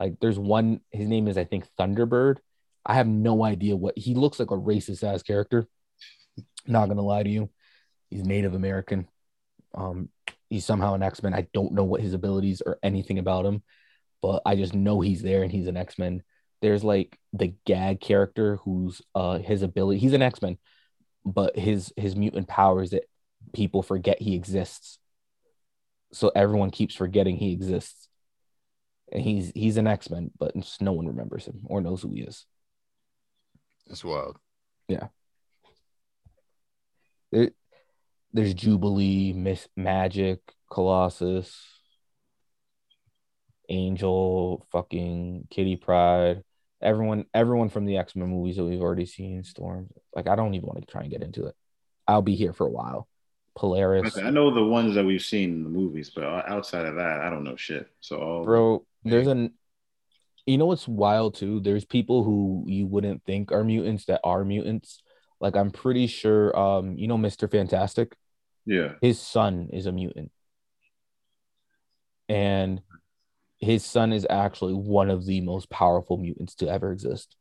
Like 0.00 0.20
there's 0.20 0.38
one. 0.38 0.80
His 0.90 1.08
name 1.08 1.28
is 1.28 1.38
I 1.38 1.44
think 1.44 1.66
Thunderbird. 1.78 2.38
I 2.86 2.94
have 2.94 3.06
no 3.06 3.44
idea 3.44 3.76
what 3.76 3.96
he 3.96 4.14
looks 4.14 4.38
like. 4.38 4.50
A 4.50 4.54
racist 4.54 5.02
ass 5.02 5.22
character. 5.22 5.66
Not 6.66 6.88
gonna 6.88 7.02
lie 7.02 7.22
to 7.22 7.30
you 7.30 7.50
He's 8.14 8.24
Native 8.24 8.54
American. 8.54 9.08
Um, 9.74 10.08
he's 10.48 10.64
somehow 10.64 10.94
an 10.94 11.02
X 11.02 11.20
Men. 11.20 11.34
I 11.34 11.48
don't 11.52 11.72
know 11.72 11.82
what 11.82 12.00
his 12.00 12.14
abilities 12.14 12.62
or 12.64 12.78
anything 12.80 13.18
about 13.18 13.44
him, 13.44 13.64
but 14.22 14.40
I 14.46 14.54
just 14.54 14.72
know 14.72 15.00
he's 15.00 15.20
there 15.20 15.42
and 15.42 15.50
he's 15.50 15.66
an 15.66 15.76
X 15.76 15.98
Men. 15.98 16.22
There's 16.62 16.84
like 16.84 17.18
the 17.32 17.54
gag 17.66 18.00
character 18.00 18.60
who's 18.62 19.02
uh 19.16 19.38
his 19.38 19.62
ability. 19.62 19.98
He's 19.98 20.12
an 20.12 20.22
X 20.22 20.40
Men, 20.40 20.58
but 21.24 21.58
his 21.58 21.92
his 21.96 22.14
mutant 22.14 22.46
power 22.46 22.82
is 22.82 22.90
that 22.90 23.02
people 23.52 23.82
forget 23.82 24.22
he 24.22 24.36
exists. 24.36 25.00
So 26.14 26.30
everyone 26.34 26.70
keeps 26.70 26.94
forgetting 26.94 27.36
he 27.36 27.52
exists. 27.52 28.08
And 29.12 29.22
he's 29.22 29.52
he's 29.54 29.76
an 29.76 29.86
X 29.86 30.08
Men, 30.10 30.30
but 30.38 30.54
no 30.80 30.92
one 30.92 31.06
remembers 31.06 31.44
him 31.44 31.60
or 31.66 31.80
knows 31.80 32.02
who 32.02 32.10
he 32.10 32.22
is. 32.22 32.46
That's 33.86 34.04
wild. 34.04 34.38
Yeah. 34.88 35.08
There, 37.30 37.50
there's 38.32 38.54
Jubilee, 38.54 39.32
Miss 39.32 39.68
Magic, 39.76 40.40
Colossus, 40.70 41.54
Angel, 43.68 44.66
fucking 44.72 45.48
Kitty 45.50 45.76
Pryde. 45.76 46.44
Everyone, 46.80 47.24
everyone 47.34 47.68
from 47.68 47.86
the 47.86 47.98
X 47.98 48.16
Men 48.16 48.28
movies 48.28 48.56
that 48.56 48.64
we've 48.64 48.80
already 48.80 49.06
seen. 49.06 49.44
Storm. 49.44 49.88
Like 50.14 50.28
I 50.28 50.36
don't 50.36 50.54
even 50.54 50.66
want 50.66 50.80
to 50.80 50.90
try 50.90 51.02
and 51.02 51.10
get 51.10 51.22
into 51.22 51.46
it. 51.46 51.54
I'll 52.06 52.22
be 52.22 52.34
here 52.36 52.52
for 52.52 52.66
a 52.66 52.70
while. 52.70 53.08
Polaris. 53.54 54.16
I 54.18 54.30
know 54.30 54.52
the 54.52 54.64
ones 54.64 54.94
that 54.94 55.04
we've 55.04 55.22
seen 55.22 55.50
in 55.50 55.62
the 55.64 55.70
movies, 55.70 56.10
but 56.14 56.24
outside 56.24 56.86
of 56.86 56.96
that, 56.96 57.20
I 57.20 57.30
don't 57.30 57.44
know 57.44 57.56
shit. 57.56 57.88
So, 58.00 58.18
all, 58.18 58.44
bro, 58.44 58.86
there's 59.04 59.26
an. 59.26 59.54
You 60.46 60.58
know 60.58 60.66
what's 60.66 60.86
wild 60.86 61.36
too? 61.36 61.60
There's 61.60 61.86
people 61.86 62.22
who 62.22 62.64
you 62.66 62.86
wouldn't 62.86 63.24
think 63.24 63.50
are 63.50 63.64
mutants 63.64 64.04
that 64.06 64.20
are 64.24 64.44
mutants. 64.44 65.02
Like 65.40 65.56
I'm 65.56 65.70
pretty 65.70 66.06
sure, 66.06 66.56
um, 66.58 66.98
you 66.98 67.08
know, 67.08 67.16
Mister 67.16 67.48
Fantastic. 67.48 68.14
yeah, 68.66 68.92
his 69.00 69.18
son 69.20 69.70
is 69.72 69.86
a 69.86 69.92
mutant 69.92 70.30
and 72.28 72.80
his 73.58 73.84
son 73.84 74.12
is 74.12 74.26
actually 74.28 74.74
one 74.74 75.10
of 75.10 75.24
the 75.24 75.40
most 75.40 75.70
powerful 75.70 76.16
mutants 76.16 76.54
to 76.56 76.68
ever 76.68 76.92
exist 76.92 77.36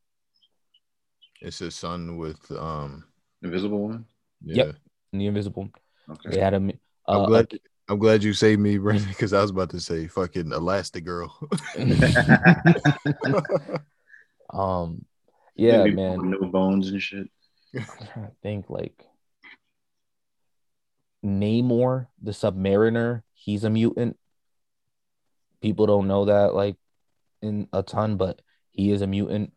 It's 1.42 1.60
his 1.60 1.76
son 1.76 2.18
with 2.18 2.52
um. 2.52 3.06
Invisible 3.42 3.80
Woman. 3.80 4.06
Yeah. 4.42 4.66
Yep. 4.66 4.76
the 5.12 5.26
invisible 5.26 5.70
Okay. 6.10 6.30
they 6.32 6.40
had 6.40 6.54
a 6.54 6.58
I'm 6.58 6.72
uh, 7.08 7.26
glad. 7.26 7.60
I'm 7.90 8.00
glad 8.00 8.24
you 8.24 8.34
saved 8.34 8.62
me, 8.62 8.78
Brandon, 8.78 9.08
because 9.10 9.34
I 9.34 9.42
was 9.42 9.52
about 9.52 9.72
to 9.72 9.80
say 9.80 10.08
fucking 10.08 10.46
Elastigirl. 10.52 11.30
um 14.54 15.04
yeah 15.56 15.84
man 15.86 16.30
No 16.32 16.46
bones 16.48 16.90
and 16.90 17.02
shit. 17.02 17.28
i'm 17.76 17.86
trying 18.14 18.26
to 18.28 18.32
think 18.44 18.70
like 18.70 19.04
namor 21.26 22.08
the 22.22 22.32
submariner 22.32 23.24
he's 23.34 23.64
a 23.64 23.70
mutant 23.70 24.18
people 25.62 25.88
don't 25.88 26.08
know 26.08 26.26
that 26.26 26.54
like 26.54 26.76
in 27.42 27.68
a 27.74 27.82
ton 27.82 28.18
but 28.18 28.42
he 28.72 28.92
is 28.92 29.02
a 29.02 29.08
mutant 29.08 29.54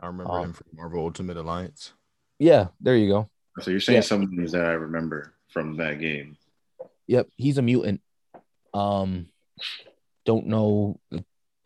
I 0.00 0.06
remember 0.06 0.32
Um, 0.32 0.44
him 0.44 0.52
from 0.52 0.66
Marvel 0.74 1.04
Ultimate 1.04 1.36
Alliance. 1.36 1.92
yeah 2.38 2.68
there 2.80 2.96
you 2.96 3.08
go 3.08 3.28
So 3.60 3.70
you're 3.70 3.80
saying 3.80 3.96
Yeah. 3.96 4.02
some 4.02 4.28
names 4.30 4.52
that 4.52 4.64
I 4.64 4.72
remember 4.72 5.34
from 5.48 5.76
that 5.76 6.00
game. 6.00 6.36
Yep, 7.06 7.28
he's 7.36 7.58
a 7.58 7.62
mutant. 7.62 8.00
Um, 8.74 9.26
don't 10.24 10.46
know. 10.46 11.00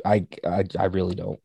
I, 0.05 0.26
I 0.45 0.64
I 0.78 0.84
really 0.86 1.14
don't. 1.14 1.40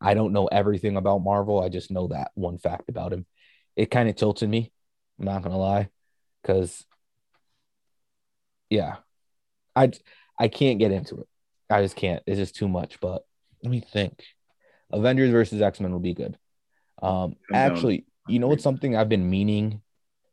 I 0.00 0.14
don't 0.14 0.32
know 0.32 0.46
everything 0.46 0.96
about 0.96 1.18
Marvel. 1.18 1.60
I 1.60 1.68
just 1.68 1.90
know 1.90 2.08
that 2.08 2.30
one 2.34 2.58
fact 2.58 2.88
about 2.88 3.12
him. 3.12 3.26
It 3.76 3.90
kind 3.90 4.08
of 4.08 4.16
tilted 4.16 4.48
me. 4.48 4.72
I'm 5.18 5.26
not 5.26 5.42
gonna 5.42 5.58
lie, 5.58 5.90
because 6.42 6.84
yeah, 8.70 8.96
I 9.76 9.92
I 10.38 10.48
can't 10.48 10.78
get 10.78 10.92
into 10.92 11.20
it. 11.20 11.28
I 11.70 11.82
just 11.82 11.96
can't. 11.96 12.22
It's 12.26 12.38
just 12.38 12.54
too 12.54 12.68
much. 12.68 13.00
But 13.00 13.24
let 13.62 13.70
me 13.70 13.80
think. 13.80 14.24
Avengers 14.90 15.30
versus 15.30 15.60
X 15.60 15.80
Men 15.80 15.92
will 15.92 16.00
be 16.00 16.14
good. 16.14 16.38
Um, 17.02 17.36
actually, 17.52 18.06
you 18.28 18.38
know 18.38 18.48
what's 18.48 18.62
something 18.62 18.96
I've 18.96 19.08
been 19.08 19.28
meaning 19.28 19.82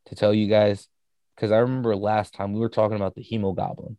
to 0.06 0.14
tell 0.14 0.32
you 0.32 0.48
guys 0.48 0.88
because 1.34 1.52
I 1.52 1.58
remember 1.58 1.96
last 1.96 2.34
time 2.34 2.52
we 2.52 2.60
were 2.60 2.68
talking 2.68 2.96
about 2.96 3.14
the 3.14 3.24
Hemogoblin, 3.24 3.96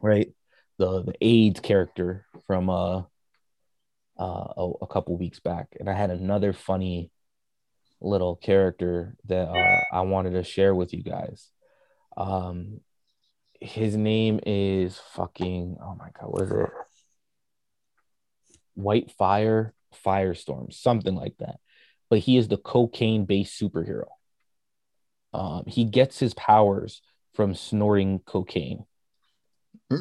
right? 0.00 0.32
The 0.78 1.02
the 1.02 1.14
AIDS 1.20 1.60
character 1.60 2.26
from 2.46 2.70
uh 2.70 3.02
uh 4.18 4.52
a, 4.56 4.72
a 4.82 4.86
couple 4.86 5.16
weeks 5.16 5.40
back, 5.40 5.68
and 5.78 5.88
I 5.88 5.94
had 5.94 6.10
another 6.10 6.52
funny 6.52 7.10
little 8.00 8.36
character 8.36 9.16
that 9.26 9.48
uh, 9.48 9.80
I 9.92 10.02
wanted 10.02 10.30
to 10.32 10.44
share 10.44 10.74
with 10.74 10.94
you 10.94 11.02
guys. 11.02 11.50
Um, 12.16 12.80
his 13.60 13.96
name 13.96 14.40
is 14.46 15.00
fucking 15.14 15.78
oh 15.82 15.94
my 15.96 16.10
god, 16.18 16.30
what 16.30 16.42
is 16.44 16.52
it? 16.52 16.70
White 18.74 19.10
Fire, 19.10 19.74
Firestorm, 20.04 20.72
something 20.72 21.16
like 21.16 21.36
that. 21.38 21.58
But 22.10 22.20
he 22.20 22.36
is 22.38 22.48
the 22.48 22.56
cocaine 22.56 23.24
based 23.26 23.60
superhero. 23.60 24.06
Um, 25.34 25.64
he 25.66 25.84
gets 25.84 26.18
his 26.18 26.32
powers 26.34 27.02
from 27.34 27.54
snorting 27.54 28.20
cocaine. 28.20 28.84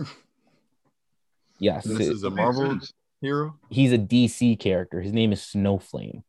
Yes, 1.59 1.85
This 1.85 2.01
it- 2.01 2.11
is 2.11 2.23
a 2.23 2.29
Marvel 2.29 2.79
hero. 3.19 3.55
he's 3.71 3.91
a 3.91 3.97
DC 3.97 4.59
character. 4.59 5.01
His 5.01 5.11
name 5.11 5.33
is 5.33 5.41
Snowflame. 5.41 6.21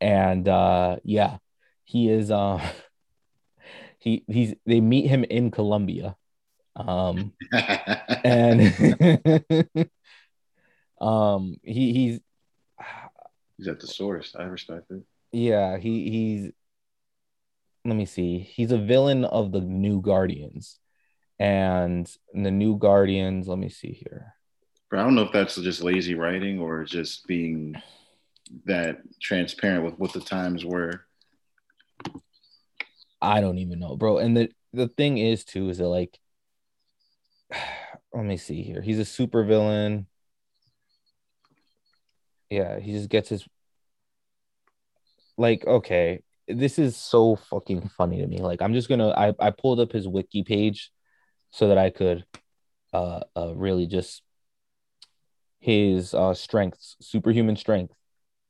And 0.00 0.46
uh 0.46 0.98
yeah, 1.02 1.38
he 1.84 2.08
is 2.08 2.30
uh 2.30 2.64
he 3.98 4.22
he's 4.28 4.54
they 4.66 4.80
meet 4.80 5.08
him 5.08 5.24
in 5.24 5.50
Colombia. 5.50 6.14
Um 6.76 7.32
and 8.24 9.88
um 11.00 11.56
he 11.64 11.92
he's 11.92 12.20
He's 13.56 13.68
at 13.68 13.80
the 13.80 13.86
source. 13.86 14.34
I 14.38 14.44
respect 14.44 14.90
it. 14.90 15.02
yeah, 15.32 15.78
he 15.78 16.10
he's 16.10 16.52
let 17.84 17.96
me 17.96 18.06
see. 18.06 18.38
He's 18.38 18.72
a 18.72 18.78
villain 18.78 19.24
of 19.24 19.52
the 19.52 19.60
New 19.60 20.00
Guardians. 20.00 20.78
And 21.38 22.10
the 22.32 22.50
New 22.50 22.78
Guardians, 22.78 23.48
let 23.48 23.58
me 23.58 23.68
see 23.68 23.92
here. 23.92 24.34
But 24.90 25.00
I 25.00 25.02
don't 25.02 25.14
know 25.14 25.22
if 25.22 25.32
that's 25.32 25.56
just 25.56 25.82
lazy 25.82 26.14
writing 26.14 26.60
or 26.60 26.84
just 26.84 27.26
being 27.26 27.74
that 28.66 28.98
transparent 29.20 29.84
with 29.84 29.98
what 29.98 30.12
the 30.12 30.20
times 30.20 30.64
were. 30.64 31.04
I 33.20 33.40
don't 33.40 33.58
even 33.58 33.80
know, 33.80 33.96
bro. 33.96 34.18
And 34.18 34.36
the 34.36 34.50
the 34.72 34.88
thing 34.88 35.18
is 35.18 35.44
too 35.44 35.68
is 35.68 35.78
that 35.78 35.88
like 35.88 36.18
let 38.14 38.24
me 38.24 38.36
see 38.36 38.62
here. 38.62 38.80
He's 38.80 38.98
a 38.98 39.04
super 39.04 39.44
villain. 39.44 40.06
Yeah, 42.50 42.78
he 42.78 42.92
just 42.92 43.08
gets 43.08 43.28
his 43.28 43.46
like 45.36 45.66
okay. 45.66 46.22
This 46.46 46.78
is 46.78 46.96
so 46.96 47.36
fucking 47.36 47.88
funny 47.96 48.20
to 48.20 48.26
me. 48.26 48.38
Like 48.38 48.60
I'm 48.60 48.74
just 48.74 48.88
gonna 48.88 49.10
I, 49.10 49.32
I 49.38 49.50
pulled 49.50 49.80
up 49.80 49.92
his 49.92 50.06
wiki 50.06 50.42
page 50.42 50.90
so 51.50 51.68
that 51.68 51.78
I 51.78 51.90
could 51.90 52.24
uh, 52.92 53.20
uh 53.36 53.54
really 53.54 53.86
just 53.86 54.22
his 55.60 56.12
uh 56.14 56.34
strengths, 56.34 56.96
superhuman 57.00 57.56
strength, 57.56 57.94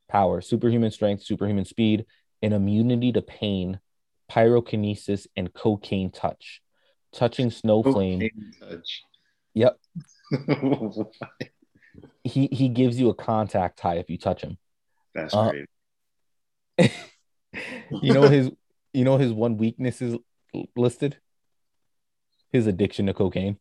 power, 0.08 0.40
superhuman 0.40 0.90
strength, 0.90 1.22
superhuman 1.22 1.64
speed, 1.64 2.06
and 2.42 2.52
immunity 2.52 3.12
to 3.12 3.22
pain, 3.22 3.78
pyrokinesis, 4.30 5.26
and 5.36 5.54
cocaine 5.54 6.10
touch. 6.10 6.60
Touching 7.12 7.50
Snowflame. 7.50 8.28
Touch. 8.60 9.04
Yep. 9.54 9.78
He 12.24 12.48
he 12.50 12.68
gives 12.68 12.98
you 12.98 13.10
a 13.10 13.14
contact 13.14 13.78
high 13.80 13.96
if 13.98 14.08
you 14.10 14.18
touch 14.18 14.42
him. 14.42 14.58
That's 15.14 15.34
Uh, 15.34 15.50
great. 15.50 16.90
You 18.02 18.12
know 18.12 18.28
his 18.28 18.50
you 18.92 19.04
know 19.04 19.16
his 19.16 19.32
one 19.32 19.58
weakness 19.58 20.02
is 20.02 20.16
listed? 20.74 21.18
His 22.50 22.66
addiction 22.66 23.06
to 23.06 23.14
cocaine. 23.14 23.58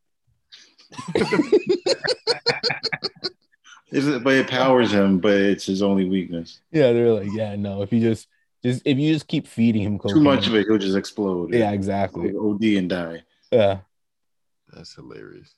Is 3.92 4.08
it, 4.08 4.24
but 4.24 4.34
it 4.34 4.48
powers 4.50 4.92
him, 4.92 5.20
but 5.20 5.34
it's 5.34 5.68
his 5.68 5.84
only 5.84 6.10
weakness. 6.10 6.60
Yeah, 6.72 6.94
they're 6.94 7.12
like, 7.14 7.30
yeah, 7.32 7.56
no, 7.56 7.84
if 7.84 7.94
you 7.94 8.00
just 8.00 8.28
just 8.64 8.82
if 8.86 8.98
you 8.98 9.14
just 9.14 9.28
keep 9.28 9.46
feeding 9.46 9.84
him 9.84 10.00
cocaine. 10.00 10.16
Too 10.16 10.24
much 10.24 10.48
of 10.48 10.56
it, 10.56 10.66
he'll 10.68 10.80
just 10.80 10.98
explode. 10.98 11.54
Yeah, 11.54 11.72
exactly. 11.72 12.34
OD 12.36 12.64
and 12.78 12.90
die. 12.90 13.22
Yeah. 13.52 13.80
That's 14.72 14.96
hilarious. 14.96 15.54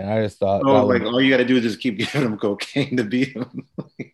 And 0.00 0.10
I 0.10 0.22
just 0.22 0.38
thought 0.38 0.62
Oh, 0.64 0.84
like 0.86 1.02
was- 1.02 1.12
all 1.12 1.20
you 1.20 1.30
got 1.30 1.38
to 1.38 1.44
do 1.44 1.56
is 1.56 1.62
just 1.62 1.80
keep 1.80 1.98
giving 1.98 2.22
him 2.22 2.38
cocaine 2.38 2.96
to 2.96 3.04
beat 3.04 3.34
him. 3.36 3.66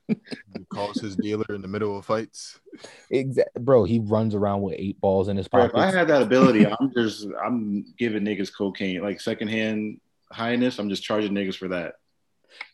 He 0.09 0.65
calls 0.73 1.01
his 1.01 1.17
dealer 1.17 1.45
in 1.51 1.63
the 1.63 1.69
middle 1.69 1.99
of 1.99 2.05
fights. 2.05 2.59
Exa- 3.13 3.45
bro, 3.59 3.85
he 3.85 3.99
runs 4.01 4.35
around 4.35 4.63
with 4.63 4.75
eight 4.79 5.01
balls 5.01 5.29
in 5.29 5.37
his 5.37 5.49
Bro, 5.49 5.65
if 5.67 5.73
pocket. 5.73 5.85
I 5.95 5.99
had 5.99 6.09
that 6.09 6.23
ability, 6.23 6.67
I'm 6.81 6.93
just 6.95 7.27
I'm 7.45 7.85
giving 7.99 8.25
niggas 8.25 8.51
cocaine 8.57 9.03
like 9.03 9.21
secondhand 9.21 10.01
highness. 10.33 10.79
I'm 10.79 10.89
just 10.89 11.03
charging 11.03 11.33
niggas 11.33 11.57
for 11.57 11.69
that. 11.69 11.95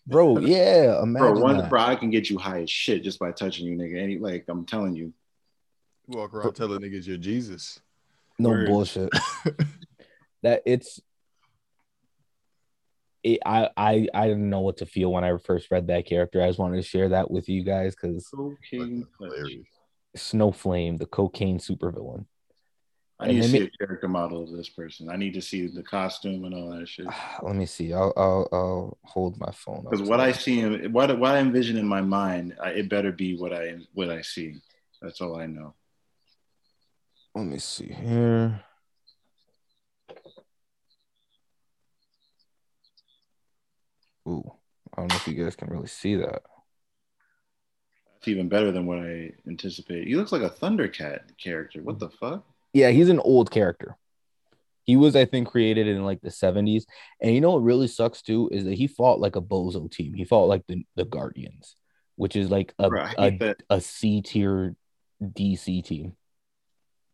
Bro, 0.06 0.38
yeah, 0.40 1.00
Bro, 1.04 1.40
one 1.40 1.58
that. 1.58 1.70
bro, 1.70 1.80
I 1.80 1.96
can 1.96 2.10
get 2.10 2.30
you 2.30 2.38
high 2.38 2.62
as 2.62 2.70
shit 2.70 3.02
just 3.02 3.18
by 3.18 3.32
touching 3.32 3.66
you, 3.66 3.76
nigga. 3.76 4.00
Any 4.00 4.18
like 4.18 4.44
I'm 4.48 4.64
telling 4.66 4.94
you. 4.94 5.12
Walk 6.08 6.34
around 6.34 6.52
telling 6.54 6.80
niggas 6.80 7.06
you're 7.06 7.16
Jesus. 7.16 7.80
No 8.38 8.48
Word. 8.50 8.66
bullshit. 8.66 9.10
that 10.42 10.62
it's 10.66 11.00
it, 13.24 13.40
I 13.46 13.70
I 13.76 14.08
I 14.14 14.26
didn't 14.28 14.50
know 14.50 14.60
what 14.60 14.78
to 14.78 14.86
feel 14.86 15.12
when 15.12 15.24
I 15.24 15.36
first 15.38 15.70
read 15.70 15.86
that 15.88 16.06
character. 16.06 16.42
I 16.42 16.48
just 16.48 16.58
wanted 16.58 16.76
to 16.76 16.82
share 16.82 17.08
that 17.10 17.30
with 17.30 17.48
you 17.48 17.62
guys 17.62 17.94
because 17.94 18.28
Cocaine 18.28 19.06
Snowflame, 20.16 20.98
the 20.98 21.06
cocaine 21.06 21.58
supervillain. 21.58 22.26
I 23.18 23.26
need 23.28 23.34
And 23.34 23.42
to 23.44 23.48
they 23.48 23.58
see 23.58 23.64
a 23.64 23.86
character 23.86 24.08
model 24.08 24.42
of 24.42 24.50
this 24.50 24.68
person. 24.68 25.08
I 25.08 25.16
need 25.16 25.34
to 25.34 25.42
see 25.42 25.68
the 25.68 25.82
costume 25.82 26.44
and 26.44 26.54
all 26.54 26.70
that 26.70 26.88
shit. 26.88 27.06
Let 27.42 27.54
me 27.54 27.66
see. 27.66 27.92
I'll 27.92 28.12
I'll, 28.16 28.48
I'll 28.52 28.98
hold 29.04 29.38
my 29.38 29.50
phone. 29.52 29.86
up 29.86 29.90
Because 29.92 30.08
what 30.08 30.20
I 30.20 30.32
see, 30.32 30.60
in- 30.60 30.92
what 30.92 31.16
what 31.18 31.34
I 31.36 31.38
envision 31.38 31.76
in 31.76 31.86
my 31.86 32.00
mind, 32.00 32.56
I, 32.60 32.70
it 32.70 32.88
better 32.88 33.12
be 33.12 33.36
what 33.36 33.52
I 33.52 33.76
what 33.94 34.10
I 34.10 34.22
see. 34.22 34.56
That's 35.00 35.20
all 35.20 35.36
I 35.36 35.46
know. 35.46 35.74
Let 37.34 37.46
me 37.46 37.58
see 37.58 37.86
here. 37.92 38.60
Ooh, 44.28 44.52
I 44.96 45.00
don't 45.00 45.10
know 45.10 45.16
if 45.16 45.26
you 45.26 45.34
guys 45.34 45.56
can 45.56 45.68
really 45.68 45.88
see 45.88 46.16
that. 46.16 46.42
It's 48.18 48.28
even 48.28 48.48
better 48.48 48.70
than 48.70 48.86
what 48.86 48.98
I 48.98 49.32
anticipated. 49.48 50.06
He 50.06 50.14
looks 50.14 50.30
like 50.30 50.42
a 50.42 50.50
Thundercat 50.50 51.36
character. 51.38 51.82
What 51.82 51.98
the 51.98 52.08
fuck? 52.08 52.44
Yeah, 52.72 52.90
he's 52.90 53.08
an 53.08 53.18
old 53.18 53.50
character. 53.50 53.96
He 54.84 54.96
was, 54.96 55.16
I 55.16 55.24
think, 55.24 55.48
created 55.48 55.88
in 55.88 56.04
like 56.04 56.20
the 56.20 56.28
70s. 56.28 56.84
And 57.20 57.34
you 57.34 57.40
know 57.40 57.52
what 57.52 57.62
really 57.62 57.88
sucks 57.88 58.22
too 58.22 58.48
is 58.52 58.64
that 58.64 58.74
he 58.74 58.86
fought 58.86 59.20
like 59.20 59.36
a 59.36 59.40
bozo 59.40 59.90
team. 59.90 60.14
He 60.14 60.24
fought 60.24 60.46
like 60.46 60.62
the, 60.68 60.84
the 60.94 61.04
Guardians, 61.04 61.76
which 62.16 62.36
is 62.36 62.50
like 62.50 62.74
a, 62.78 62.88
Bro, 62.88 63.06
a, 63.18 63.36
that. 63.38 63.62
a 63.70 63.80
C 63.80 64.22
tier 64.22 64.76
DC 65.22 65.84
team. 65.84 66.14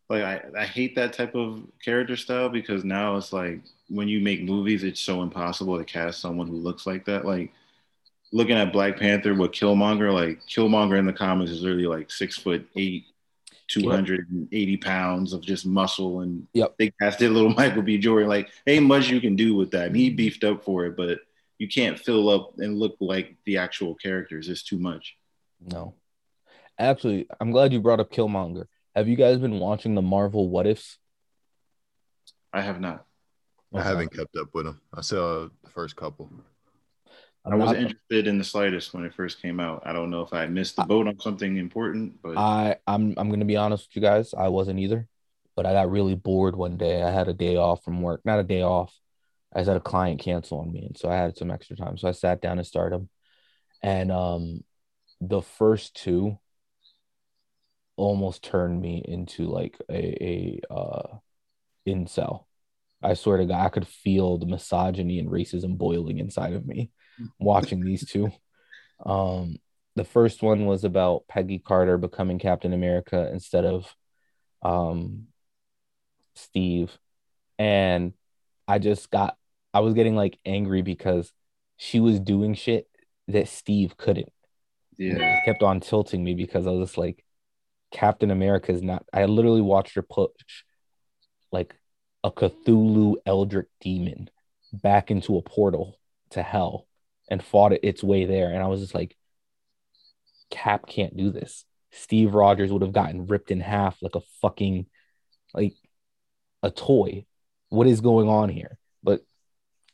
Like 0.09 0.23
I, 0.23 0.41
I 0.57 0.65
hate 0.65 0.95
that 0.95 1.13
type 1.13 1.35
of 1.35 1.63
character 1.83 2.15
style 2.15 2.49
because 2.49 2.83
now 2.83 3.15
it's 3.15 3.31
like 3.31 3.61
when 3.89 4.07
you 4.07 4.19
make 4.21 4.43
movies, 4.43 4.83
it's 4.83 4.99
so 4.99 5.21
impossible 5.21 5.77
to 5.77 5.83
cast 5.83 6.19
someone 6.19 6.47
who 6.47 6.55
looks 6.55 6.87
like 6.87 7.05
that. 7.05 7.25
Like 7.25 7.53
looking 8.31 8.57
at 8.57 8.73
Black 8.73 8.97
Panther 8.97 9.35
with 9.35 9.51
Killmonger, 9.51 10.11
like 10.11 10.39
Killmonger 10.47 10.97
in 10.97 11.05
the 11.05 11.13
comics 11.13 11.51
is 11.51 11.61
literally 11.61 11.85
like 11.85 12.09
six 12.09 12.37
foot 12.37 12.67
eight, 12.75 13.05
two 13.67 13.87
hundred 13.87 14.27
and 14.31 14.47
eighty 14.51 14.77
pounds 14.77 15.31
of 15.31 15.41
just 15.41 15.67
muscle, 15.67 16.21
and 16.21 16.47
Yep. 16.53 16.75
they 16.79 16.91
casted 16.99 17.31
little 17.31 17.49
Michael 17.55 17.83
B. 17.83 17.99
Jordan. 17.99 18.29
Like 18.29 18.49
ain't 18.65 18.87
much 18.87 19.09
you 19.09 19.21
can 19.21 19.35
do 19.35 19.53
with 19.55 19.69
that. 19.71 19.87
And 19.87 19.95
he 19.95 20.07
mm-hmm. 20.07 20.15
beefed 20.15 20.43
up 20.43 20.63
for 20.63 20.85
it, 20.87 20.97
but 20.97 21.19
you 21.59 21.67
can't 21.67 21.99
fill 21.99 22.29
up 22.29 22.53
and 22.57 22.79
look 22.79 22.95
like 22.99 23.35
the 23.45 23.57
actual 23.57 23.93
characters. 23.93 24.49
It's 24.49 24.63
too 24.63 24.79
much. 24.79 25.17
No. 25.61 25.93
Absolutely. 26.79 27.27
I'm 27.39 27.51
glad 27.51 27.73
you 27.73 27.81
brought 27.81 27.99
up 27.99 28.11
Killmonger. 28.11 28.65
Have 28.95 29.07
you 29.07 29.15
guys 29.15 29.37
been 29.37 29.59
watching 29.59 29.95
the 29.95 30.01
Marvel 30.01 30.49
What 30.49 30.67
Ifs? 30.67 30.97
I 32.51 32.61
have 32.61 32.79
not. 32.79 33.05
I 33.73 33.83
haven't 33.83 34.15
kept 34.15 34.35
up 34.35 34.47
with 34.53 34.65
them. 34.65 34.81
I 34.93 35.01
saw 35.01 35.47
the 35.63 35.69
first 35.69 35.95
couple. 35.95 36.29
I 37.45 37.51
I'm 37.51 37.59
wasn't 37.59 37.81
not- 37.81 37.91
interested 37.91 38.27
in 38.27 38.37
the 38.39 38.43
slightest 38.43 38.93
when 38.93 39.05
it 39.05 39.13
first 39.13 39.41
came 39.41 39.59
out. 39.59 39.83
I 39.85 39.93
don't 39.93 40.09
know 40.09 40.21
if 40.21 40.33
I 40.33 40.47
missed 40.47 40.75
the 40.75 40.83
boat 40.83 41.07
on 41.07 41.19
something 41.19 41.57
important, 41.57 42.21
but 42.21 42.37
I 42.37 42.77
I'm 42.87 43.13
I'm 43.17 43.29
gonna 43.29 43.45
be 43.45 43.57
honest 43.57 43.87
with 43.89 43.95
you 43.95 44.01
guys. 44.01 44.33
I 44.33 44.47
wasn't 44.47 44.79
either, 44.79 45.07
but 45.55 45.65
I 45.67 45.73
got 45.73 45.91
really 45.91 46.15
bored 46.15 46.55
one 46.55 46.77
day. 46.77 47.03
I 47.03 47.11
had 47.11 47.27
a 47.27 47.33
day 47.33 47.55
off 47.55 47.83
from 47.83 48.01
work, 48.01 48.21
not 48.25 48.39
a 48.39 48.43
day 48.43 48.63
off. 48.63 48.93
I 49.53 49.59
just 49.59 49.67
had 49.67 49.77
a 49.77 49.81
client 49.81 50.19
cancel 50.19 50.59
on 50.59 50.71
me, 50.71 50.85
and 50.85 50.97
so 50.97 51.09
I 51.09 51.15
had 51.15 51.37
some 51.37 51.51
extra 51.51 51.75
time. 51.75 51.97
So 51.97 52.07
I 52.07 52.11
sat 52.11 52.41
down 52.41 52.57
and 52.57 52.67
started 52.67 52.99
them, 52.99 53.09
and 53.83 54.11
um, 54.11 54.63
the 55.21 55.41
first 55.41 55.95
two 55.95 56.39
almost 57.99 58.43
turned 58.43 58.81
me 58.81 59.03
into 59.05 59.45
like 59.47 59.77
a 59.89 60.23
a 60.23 60.73
uh 60.73 61.17
incel. 61.87 62.45
I 63.01 63.13
swear 63.13 63.37
to 63.37 63.45
God, 63.45 63.65
I 63.65 63.69
could 63.69 63.87
feel 63.87 64.37
the 64.37 64.45
misogyny 64.45 65.19
and 65.19 65.29
racism 65.29 65.77
boiling 65.77 66.19
inside 66.19 66.53
of 66.53 66.65
me 66.65 66.91
watching 67.39 67.83
these 67.83 68.09
two. 68.09 68.31
Um, 69.05 69.57
the 69.95 70.03
first 70.03 70.41
one 70.41 70.65
was 70.65 70.83
about 70.83 71.27
Peggy 71.27 71.59
Carter 71.59 71.97
becoming 71.97 72.39
Captain 72.39 72.73
America 72.73 73.29
instead 73.31 73.65
of 73.65 73.93
um 74.61 75.27
Steve. 76.35 76.97
And 77.57 78.13
I 78.67 78.79
just 78.79 79.09
got 79.11 79.37
I 79.73 79.81
was 79.81 79.93
getting 79.93 80.15
like 80.15 80.37
angry 80.45 80.81
because 80.81 81.31
she 81.77 81.99
was 81.99 82.19
doing 82.19 82.53
shit 82.55 82.87
that 83.27 83.47
Steve 83.47 83.95
couldn't. 83.97 84.31
yeah. 84.97 85.37
It 85.37 85.45
kept 85.45 85.63
on 85.63 85.79
tilting 85.79 86.23
me 86.23 86.33
because 86.33 86.67
I 86.67 86.71
was 86.71 86.89
just 86.89 86.97
like, 86.97 87.23
Captain 87.91 88.31
America 88.31 88.71
is 88.71 88.81
not. 88.81 89.05
I 89.13 89.25
literally 89.25 89.61
watched 89.61 89.95
her 89.95 90.01
push 90.01 90.63
like 91.51 91.75
a 92.23 92.31
Cthulhu 92.31 93.15
Eldritch 93.25 93.67
demon 93.81 94.29
back 94.71 95.09
into 95.09 95.37
a 95.37 95.41
portal 95.41 95.97
to 96.31 96.43
hell 96.43 96.87
and 97.29 97.43
fought 97.43 97.73
it 97.73 97.83
its 97.83 98.03
way 98.03 98.25
there. 98.25 98.53
And 98.53 98.61
I 98.61 98.67
was 98.67 98.81
just 98.81 98.95
like, 98.95 99.15
Cap 100.49 100.87
can't 100.87 101.15
do 101.15 101.31
this. 101.31 101.65
Steve 101.91 102.33
Rogers 102.33 102.71
would 102.71 102.81
have 102.81 102.93
gotten 102.93 103.27
ripped 103.27 103.51
in 103.51 103.59
half 103.59 103.97
like 104.01 104.15
a 104.15 104.21
fucking 104.41 104.85
like 105.53 105.75
a 106.63 106.71
toy. 106.71 107.25
What 107.69 107.87
is 107.87 108.01
going 108.01 108.27
on 108.27 108.49
here? 108.49 108.77
But 109.03 109.21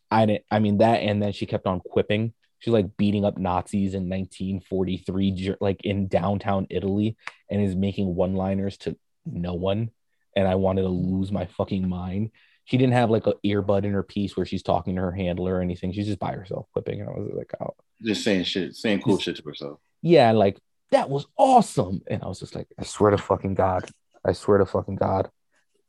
I 0.10 0.26
didn't. 0.26 0.46
I 0.50 0.60
mean 0.60 0.80
that, 0.80 1.02
and 1.02 1.22
then 1.22 1.34
she 1.34 1.46
kept 1.46 1.68
on 1.68 1.80
quipping. 1.80 2.34
She's 2.66 2.74
like 2.74 2.98
beating 2.98 3.26
up 3.26 3.38
Nazis 3.38 3.94
in 3.94 4.10
1943, 4.10 5.58
like 5.62 5.86
in 5.86 6.08
downtown 6.08 6.66
Italy, 6.72 7.16
and 7.48 7.62
is 7.62 7.76
making 7.76 8.16
one-liners 8.16 8.80
to 8.80 8.98
no 9.24 9.54
one. 9.54 9.92
And 10.36 10.48
I 10.48 10.56
wanted 10.56 10.82
to 10.82 10.88
mm. 10.88 11.12
lose 11.12 11.32
my 11.32 11.46
fucking 11.46 11.88
mind. 11.88 12.32
She 12.64 12.78
didn't 12.78 12.94
have 12.94 13.12
like 13.12 13.28
an 13.28 13.34
earbud 13.46 13.86
in 13.86 13.94
her 13.94 14.02
piece 14.02 14.36
where 14.36 14.48
she's 14.48 14.64
talking 14.64 14.96
to 14.96 15.02
her 15.04 15.12
handler 15.12 15.58
or 15.58 15.62
anything. 15.62 15.94
She's 15.94 16.08
just 16.08 16.18
by 16.18 16.32
herself 16.32 16.66
quipping, 16.74 17.02
and 17.02 17.08
I 17.08 17.14
was 17.14 17.34
like, 17.36 17.52
oh, 17.62 17.76
Just 18.02 18.24
saying 18.24 18.46
shit, 18.46 18.76
saying 18.76 19.02
cool 19.02 19.20
shit 19.20 19.36
to 19.36 19.44
herself. 19.44 19.80
yeah, 20.02 20.32
like 20.32 20.60
that 20.90 21.08
was 21.08 21.28
awesome. 21.38 22.02
And 22.08 22.24
I 22.24 22.28
was 22.28 22.40
just 22.40 22.56
like, 22.56 22.68
I 22.80 22.84
swear 22.84 23.12
to 23.12 23.20
fucking 23.20 23.54
God. 23.54 23.88
I 24.26 24.32
swear 24.32 24.58
to 24.58 24.66
fucking 24.66 24.96
God. 24.96 25.30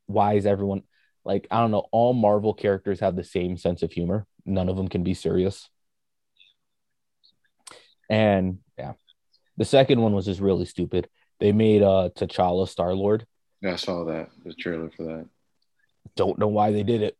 Why 0.04 0.34
is 0.34 0.44
everyone 0.44 0.82
like, 1.24 1.46
I 1.50 1.60
don't 1.60 1.70
know, 1.70 1.86
all 1.90 2.12
Marvel 2.12 2.52
characters 2.52 3.00
have 3.00 3.16
the 3.16 3.24
same 3.24 3.56
sense 3.56 3.82
of 3.82 3.92
humor. 3.92 4.26
None 4.44 4.68
of 4.68 4.76
them 4.76 4.88
can 4.88 5.02
be 5.02 5.14
serious. 5.14 5.70
And 8.08 8.58
yeah, 8.78 8.92
the 9.56 9.64
second 9.64 10.00
one 10.00 10.12
was 10.14 10.24
just 10.26 10.40
really 10.40 10.64
stupid. 10.64 11.08
They 11.40 11.52
made 11.52 11.82
uh 11.82 12.10
T'Challa 12.14 12.68
Star 12.68 12.94
Lord. 12.94 13.26
Yeah, 13.60 13.72
I 13.72 13.76
saw 13.76 14.04
that 14.04 14.30
the 14.44 14.54
trailer 14.54 14.90
for 14.90 15.04
that. 15.04 15.26
Don't 16.14 16.38
know 16.38 16.48
why 16.48 16.72
they 16.72 16.82
did 16.82 17.02
it. 17.02 17.16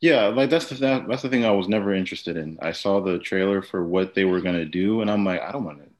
Yeah, 0.00 0.26
like 0.28 0.48
that's 0.50 0.68
the 0.68 0.74
that, 0.76 1.08
that's 1.08 1.22
the 1.22 1.28
thing 1.28 1.44
I 1.44 1.50
was 1.52 1.68
never 1.68 1.94
interested 1.94 2.36
in. 2.36 2.58
I 2.62 2.72
saw 2.72 3.00
the 3.00 3.18
trailer 3.18 3.60
for 3.62 3.84
what 3.86 4.14
they 4.14 4.24
were 4.24 4.40
gonna 4.40 4.64
do, 4.64 5.00
and 5.02 5.10
I'm 5.10 5.24
like, 5.24 5.40
I 5.42 5.52
don't 5.52 5.64
want 5.64 5.78
to. 5.78 5.90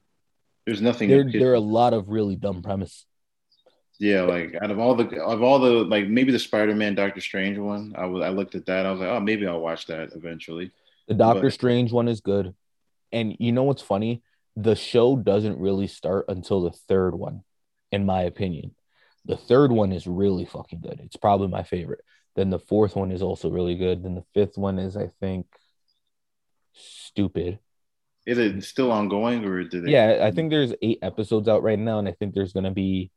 There's 0.65 0.81
nothing. 0.81 1.09
There, 1.09 1.29
there 1.31 1.51
are 1.51 1.55
a 1.55 1.59
lot 1.59 1.93
of 1.93 2.09
really 2.09 2.35
dumb 2.35 2.61
premise. 2.63 3.05
yeah, 3.99 4.21
like 4.21 4.55
out 4.61 4.71
of 4.71 4.79
all 4.79 4.95
the 4.95 5.21
of 5.21 5.41
all 5.43 5.59
the 5.59 5.69
like 5.71 6.07
maybe 6.07 6.31
the 6.31 6.39
Spider-Man 6.39 6.95
Doctor 6.95 7.21
Strange 7.21 7.57
one, 7.59 7.93
I 7.95 8.05
was 8.05 8.23
I 8.23 8.29
looked 8.29 8.55
at 8.55 8.65
that. 8.65 8.85
I 8.85 8.91
was 8.91 8.99
like, 8.99 9.09
oh, 9.09 9.19
maybe 9.19 9.45
I'll 9.47 9.61
watch 9.61 9.85
that 9.87 10.09
eventually. 10.15 10.71
The 11.07 11.13
Doctor 11.13 11.43
But- 11.43 11.53
Strange 11.53 11.91
one 11.91 12.07
is 12.07 12.21
good. 12.21 12.55
And 13.11 13.35
you 13.39 13.51
know 13.51 13.63
what's 13.63 13.81
funny? 13.81 14.23
The 14.55 14.75
show 14.75 15.15
doesn't 15.15 15.59
really 15.59 15.87
start 15.87 16.25
until 16.27 16.61
the 16.61 16.71
third 16.71 17.15
one, 17.15 17.43
in 17.91 18.05
my 18.05 18.23
opinion. 18.23 18.75
The 19.25 19.37
third 19.37 19.71
one 19.71 19.91
is 19.91 20.07
really 20.07 20.45
fucking 20.45 20.81
good. 20.81 20.99
It's 21.03 21.15
probably 21.15 21.47
my 21.47 21.63
favorite. 21.63 22.03
Then 22.35 22.49
the 22.49 22.59
fourth 22.59 22.95
one 22.95 23.11
is 23.11 23.21
also 23.21 23.49
really 23.49 23.75
good. 23.75 24.03
Then 24.03 24.15
the 24.15 24.25
fifth 24.33 24.57
one 24.57 24.79
is, 24.79 24.97
I 24.97 25.07
think, 25.19 25.47
stupid. 26.73 27.59
Is 28.25 28.37
it 28.37 28.63
still 28.63 28.91
ongoing 28.91 29.43
or 29.45 29.63
did 29.63 29.85
they? 29.85 29.91
Yeah, 29.91 30.19
I 30.23 30.31
think 30.31 30.49
there's 30.49 30.73
eight 30.81 30.99
episodes 31.01 31.47
out 31.47 31.63
right 31.63 31.79
now, 31.79 31.99
and 31.99 32.07
I 32.07 32.11
think 32.11 32.33
there's 32.33 32.53
gonna 32.53 32.71
be 32.71 33.11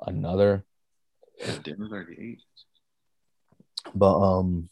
another. 0.00 0.64
Eight. 1.40 2.40
but 3.94 4.18
um 4.18 4.68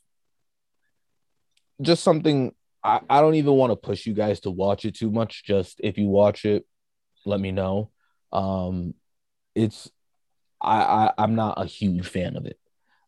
just 1.81 2.03
something 2.03 2.53
I, 2.87 3.01
I 3.09 3.21
don't 3.21 3.35
even 3.35 3.55
want 3.55 3.73
to 3.73 3.77
push 3.77 4.07
you 4.07 4.15
guys 4.15 4.41
to 4.41 4.51
watch 4.51 4.85
it 4.85 4.95
too 4.97 5.11
much. 5.11 5.45
Just 5.45 5.81
if 5.83 5.99
you 5.99 6.09
watch 6.09 6.45
it 6.45 6.65
let 7.25 7.41
me 7.41 7.53
know. 7.53 7.91
Um 8.33 8.95
it's 9.55 9.91
I, 10.61 10.83
I 10.83 11.13
i'm 11.19 11.35
not 11.35 11.61
a 11.63 11.67
huge 11.67 12.07
fan 12.09 12.37
of 12.37 12.47
it 12.47 12.59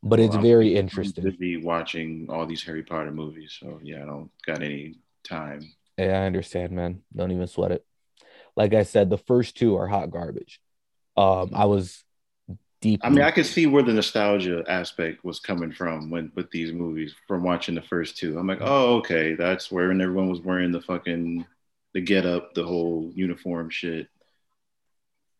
but 0.02 0.20
it's 0.20 0.34
Well, 0.34 0.42
very 0.42 0.68
I'm 0.68 0.76
interesting. 0.76 1.24
busy 1.24 1.56
watching 1.56 2.26
all 2.30 2.46
these 2.46 2.62
Harry 2.64 2.82
Potter 2.82 3.10
movies, 3.10 3.56
so 3.58 3.80
yeah, 3.82 4.02
I 4.02 4.06
don't 4.06 4.30
got 4.46 4.62
any 4.62 4.96
time. 5.24 5.72
yeah 5.96 6.20
i 6.22 6.26
understand 6.26 6.72
man. 6.72 7.02
Don't 7.14 7.32
even 7.32 7.46
sweat 7.46 7.72
it. 7.72 7.84
Like 8.56 8.74
i 8.74 8.82
said 8.84 9.10
the 9.10 9.18
first 9.18 9.56
two 9.56 9.76
are 9.76 9.88
hot 9.88 10.10
garbage. 10.10 10.60
Um 11.16 11.50
i 11.54 11.64
was 11.64 12.04
deep 12.80 13.00
I 13.02 13.10
mean, 13.10 13.22
I 13.22 13.30
could 13.30 13.46
see 13.46 13.66
where 13.66 13.82
the 13.82 13.92
nostalgia 13.92 14.64
aspect 14.68 15.24
was 15.24 15.40
coming 15.40 15.72
from 15.72 16.10
when 16.10 16.32
with 16.34 16.50
these 16.50 16.72
movies 16.72 17.14
from 17.26 17.42
watching 17.42 17.74
the 17.74 17.82
first 17.82 18.16
two. 18.16 18.38
I'm 18.38 18.46
like, 18.46 18.60
oh, 18.60 18.96
okay, 18.98 19.34
that's 19.34 19.70
where 19.70 19.90
and 19.90 20.00
everyone 20.02 20.28
was 20.28 20.40
wearing 20.40 20.72
the 20.72 20.80
fucking 20.80 21.44
the 21.94 22.00
get 22.00 22.26
up, 22.26 22.54
the 22.54 22.64
whole 22.64 23.10
uniform 23.14 23.70
shit. 23.70 24.08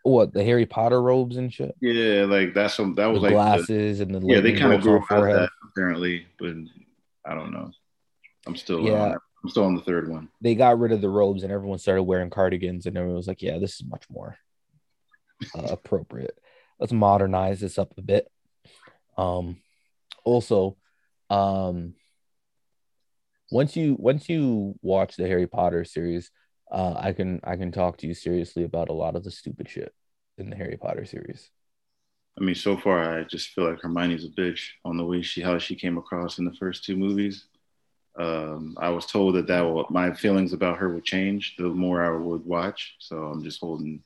what 0.03 0.33
the 0.33 0.43
Harry 0.43 0.67
Potter 0.67 1.01
robes 1.03 1.37
and 1.37 1.53
shit. 1.53 1.75
Yeah, 1.81 2.25
like 2.25 2.55
that's 2.55 2.75
some 2.75 2.95
that 2.97 3.07
was 3.07 3.19
the 3.23 3.29
like 3.29 3.31
the- 3.31 3.35
glasses 3.35 4.01
and 4.01 4.15
the 4.15 4.21
yeah, 4.25 4.41
they 4.41 4.55
kind 4.55 4.73
of 4.73 4.81
grew 4.81 4.97
out 5.11 5.29
of 5.29 5.35
that 5.35 5.51
apparently, 5.71 6.27
but 6.39 6.55
I 7.25 7.35
don't 7.35 7.53
know. 7.53 7.71
I'm 8.47 8.57
still 8.57 8.81
Yeah. 8.81 9.11
on, 9.11 9.19
I'm 9.45 9.51
still 9.51 9.65
on 9.65 9.75
the 9.75 9.83
third 9.83 10.09
one. 10.09 10.29
They 10.41 10.55
got 10.55 10.79
rid 10.79 10.93
of 10.93 11.01
the 11.03 11.09
robes 11.11 11.43
and 11.43 11.53
everyone 11.53 11.79
started 11.79 12.05
wearing 12.05 12.31
cardigans 12.31 12.87
and 12.87 12.97
everyone 12.97 13.17
was 13.17 13.29
like, 13.29 13.43
"Yeah, 13.43 13.59
this 13.59 13.75
is 13.75 13.85
much 13.85 14.05
more 14.11 14.39
uh, 15.55 15.69
appropriate. 15.71 16.37
Let's 16.79 16.93
modernize 16.93 17.61
this 17.61 17.79
up 17.79 17.93
a 17.97 18.03
bit." 18.03 18.31
Um, 19.17 19.61
also, 20.25 20.77
um, 21.31 21.95
once 23.51 23.77
you 23.77 23.97
once 23.99 24.29
you 24.29 24.79
watch 24.83 25.17
the 25.17 25.27
Harry 25.27 25.47
Potter 25.47 25.85
series, 25.85 26.31
uh, 26.71 26.95
I 26.97 27.13
can 27.13 27.41
I 27.45 27.57
can 27.57 27.73
talk 27.73 27.99
to 27.99 28.07
you 28.07 28.15
seriously 28.15 28.65
about 28.65 28.89
a 28.89 28.95
lot 28.95 29.17
of 29.17 29.25
the 29.25 29.31
stupid 29.31 29.69
shit 29.69 29.93
in 30.37 30.51
the 30.51 30.57
Harry 30.57 30.77
Potter 30.77 31.05
series. 31.05 31.51
I 32.39 32.45
mean, 32.45 32.55
so 32.55 32.77
far 32.77 33.19
I 33.19 33.25
just 33.25 33.49
feel 33.51 33.69
like 33.69 33.81
Hermione's 33.81 34.25
a 34.25 34.29
bitch 34.29 34.61
on 34.85 34.97
the 34.97 35.05
way 35.05 35.23
she 35.23 35.41
how 35.41 35.59
she 35.59 35.75
came 35.75 35.99
across 35.99 36.39
in 36.39 36.45
the 36.45 36.55
first 36.55 36.85
two 36.85 36.97
movies. 36.97 37.47
Um, 38.19 38.77
I 38.81 38.91
was 38.91 39.07
told 39.07 39.37
that 39.37 39.47
that 39.47 39.61
will, 39.61 39.87
my 39.91 40.13
feelings 40.13 40.53
about 40.53 40.79
her 40.79 40.93
would 40.93 41.05
change 41.05 41.55
the 41.57 41.69
more 41.69 42.03
I 42.03 42.11
would 42.11 42.45
watch. 42.45 42.97
So 42.99 43.17
I'm 43.17 43.43
just 43.43 43.61
holding. 43.61 44.03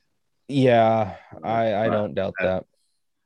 Yeah, 0.47 1.15
I 1.43 1.73
I 1.75 1.89
don't 1.89 2.13
doubt 2.13 2.33
that. 2.41 2.65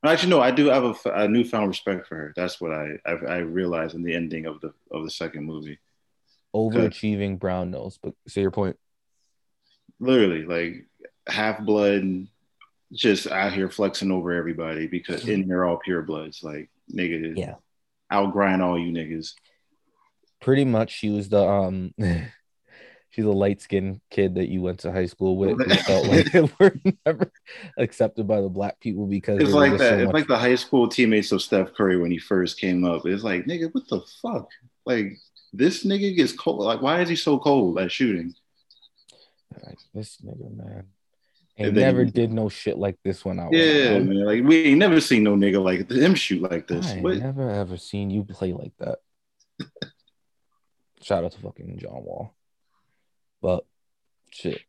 Actually, 0.04 0.30
no, 0.30 0.40
I 0.40 0.52
do 0.52 0.66
have 0.66 0.84
a, 0.84 1.10
a 1.10 1.28
newfound 1.28 1.68
respect 1.68 2.06
for 2.06 2.14
her. 2.14 2.32
That's 2.36 2.60
what 2.60 2.72
I, 2.72 2.98
I 3.04 3.10
I 3.10 3.36
realized 3.38 3.94
in 3.94 4.02
the 4.02 4.14
ending 4.14 4.46
of 4.46 4.60
the 4.60 4.72
of 4.92 5.04
the 5.04 5.10
second 5.10 5.44
movie. 5.44 5.78
Overachieving 6.54 7.38
brown 7.38 7.70
nose, 7.70 7.98
but 8.02 8.14
say 8.26 8.40
your 8.42 8.50
point. 8.50 8.76
Literally, 10.00 10.44
like 10.44 10.86
half 11.26 11.60
blood, 11.60 12.28
just 12.92 13.26
out 13.26 13.52
here 13.52 13.68
flexing 13.68 14.12
over 14.12 14.32
everybody 14.32 14.86
because 14.86 15.28
in 15.28 15.48
they're 15.48 15.64
all 15.64 15.78
pure 15.78 16.02
bloods. 16.02 16.42
Like 16.42 16.70
nigga, 16.92 17.36
Yeah. 17.36 17.54
I'll 18.10 18.28
grind 18.28 18.62
all 18.62 18.78
you 18.78 18.92
niggas. 18.92 19.34
pretty 20.40 20.64
much 20.64 20.92
she 20.92 21.10
was 21.10 21.28
the 21.28 21.44
um 21.44 21.92
she's 23.18 23.26
a 23.26 23.30
light 23.32 23.60
skinned 23.60 24.00
kid 24.10 24.36
that 24.36 24.48
you 24.48 24.62
went 24.62 24.78
to 24.78 24.92
high 24.92 25.06
school 25.06 25.36
with 25.36 25.58
who 25.66 25.74
felt 25.74 26.06
like 26.06 26.30
they 26.30 26.40
were 26.60 26.72
never 27.04 27.32
accepted 27.76 28.28
by 28.28 28.40
the 28.40 28.48
black 28.48 28.78
people 28.78 29.06
because 29.06 29.40
It's 29.40 29.50
like 29.52 29.72
that. 29.72 29.78
so 29.78 29.98
it's 29.98 30.12
like 30.12 30.28
the 30.28 30.38
high 30.38 30.54
school 30.54 30.86
teammates 30.88 31.32
of 31.32 31.42
Steph 31.42 31.74
Curry 31.74 31.96
when 31.96 32.12
he 32.12 32.18
first 32.18 32.60
came 32.60 32.84
up. 32.84 33.06
It's 33.06 33.24
like, 33.24 33.44
nigga, 33.46 33.74
what 33.74 33.88
the 33.88 34.00
fuck? 34.22 34.48
Like 34.86 35.18
this 35.52 35.84
nigga 35.84 36.14
gets 36.16 36.32
cold. 36.32 36.60
Like, 36.60 36.80
why 36.80 37.00
is 37.00 37.08
he 37.08 37.16
so 37.16 37.38
cold 37.40 37.78
at 37.80 37.90
shooting? 37.90 38.34
like, 39.66 39.78
this 39.92 40.18
nigga 40.18 40.56
man 40.56 40.84
and 41.56 41.74
never 41.74 42.04
he- 42.04 42.10
did 42.12 42.30
no 42.30 42.48
shit 42.48 42.78
like 42.78 42.98
this 43.02 43.24
when 43.24 43.40
I 43.40 43.48
was 43.48 43.58
Yeah, 43.58 43.98
man. 43.98 44.24
Like 44.24 44.44
we 44.44 44.62
ain't 44.64 44.78
never 44.78 45.00
seen 45.00 45.24
no 45.24 45.34
nigga 45.34 45.60
like 45.60 45.90
him 45.90 46.14
shoot 46.14 46.40
like 46.42 46.68
this. 46.68 46.86
I 46.86 47.00
never 47.00 47.50
ever 47.50 47.76
seen 47.76 48.10
you 48.10 48.22
play 48.22 48.52
like 48.52 48.74
that. 48.78 48.98
Shout 51.02 51.24
out 51.24 51.32
to 51.32 51.40
fucking 51.40 51.78
John 51.78 52.04
Wall. 52.04 52.34
But 53.40 53.64
shit. 54.30 54.60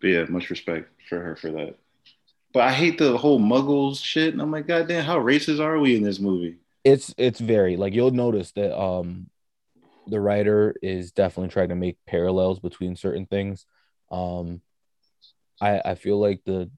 But 0.00 0.08
yeah, 0.08 0.24
much 0.28 0.50
respect 0.50 0.90
for 1.08 1.20
her 1.20 1.36
for 1.36 1.50
that. 1.52 1.76
But 2.52 2.62
I 2.64 2.72
hate 2.72 2.98
the 2.98 3.16
whole 3.16 3.40
muggles 3.40 4.02
shit. 4.02 4.32
And 4.32 4.40
I'm 4.40 4.50
like, 4.50 4.66
God 4.66 4.88
damn, 4.88 5.04
how 5.04 5.18
racist 5.18 5.60
are 5.60 5.78
we 5.78 5.96
in 5.96 6.02
this 6.02 6.20
movie? 6.20 6.58
it's 6.86 7.12
it's 7.18 7.40
very 7.40 7.76
like 7.76 7.92
you'll 7.92 8.12
notice 8.12 8.52
that 8.52 8.80
um 8.80 9.28
the 10.06 10.20
writer 10.20 10.72
is 10.82 11.10
definitely 11.10 11.48
trying 11.48 11.70
to 11.70 11.74
make 11.74 11.98
parallels 12.06 12.60
between 12.60 12.94
certain 12.94 13.26
things 13.26 13.66
um 14.12 14.60
i 15.60 15.80
i 15.84 15.94
feel 15.96 16.20
like 16.20 16.40
the 16.44 16.70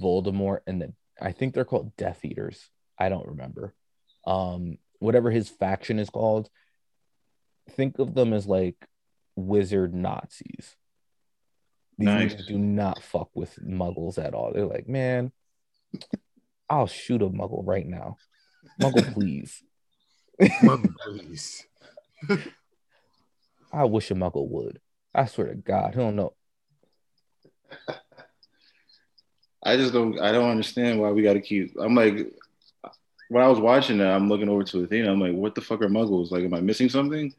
voldemort 0.00 0.60
and 0.68 0.80
the 0.80 0.92
i 1.20 1.32
think 1.32 1.54
they're 1.54 1.64
called 1.64 1.96
death 1.96 2.24
eaters 2.24 2.70
i 3.00 3.08
don't 3.08 3.26
remember 3.26 3.74
um 4.28 4.78
whatever 5.00 5.32
his 5.32 5.48
faction 5.48 5.98
is 5.98 6.08
called 6.08 6.48
think 7.70 7.98
of 7.98 8.14
them 8.14 8.32
as 8.32 8.46
like 8.46 8.76
wizard 9.36 9.94
nazis 9.94 10.76
these 11.98 12.06
Nice. 12.06 12.34
niggas 12.34 12.46
do 12.46 12.58
not 12.58 13.02
fuck 13.02 13.30
with 13.34 13.56
muggles 13.62 14.18
at 14.18 14.34
all 14.34 14.52
they're 14.52 14.66
like 14.66 14.88
man 14.88 15.30
i'll 16.68 16.86
shoot 16.86 17.22
a 17.22 17.28
muggle 17.28 17.62
right 17.64 17.86
now 17.86 18.16
muggle 18.80 19.12
please 19.14 19.62
Mother, 20.62 20.88
please. 21.02 21.64
I 23.72 23.84
wish 23.84 24.10
a 24.10 24.14
muggle 24.14 24.46
would. 24.50 24.80
I 25.14 25.24
swear 25.24 25.46
to 25.48 25.54
God, 25.54 25.94
he 25.94 26.00
don't 26.00 26.14
know. 26.14 26.34
I 29.62 29.76
just 29.76 29.92
don't 29.94 30.20
I 30.20 30.32
don't 30.32 30.50
understand 30.50 31.00
why 31.00 31.10
we 31.10 31.22
gotta 31.22 31.40
keep 31.40 31.74
I'm 31.80 31.94
like 31.94 32.32
when 33.28 33.42
I 33.42 33.48
was 33.48 33.58
watching 33.58 33.98
that, 33.98 34.12
I'm 34.14 34.28
looking 34.28 34.48
over 34.48 34.62
to 34.62 34.84
Athena. 34.84 35.10
I'm 35.10 35.20
like, 35.20 35.32
what 35.34 35.54
the 35.54 35.60
fuck 35.60 35.80
are 35.82 35.88
muggles? 35.88 36.30
Like, 36.30 36.44
am 36.44 36.54
I 36.54 36.60
missing 36.60 36.88
something? 36.88 37.32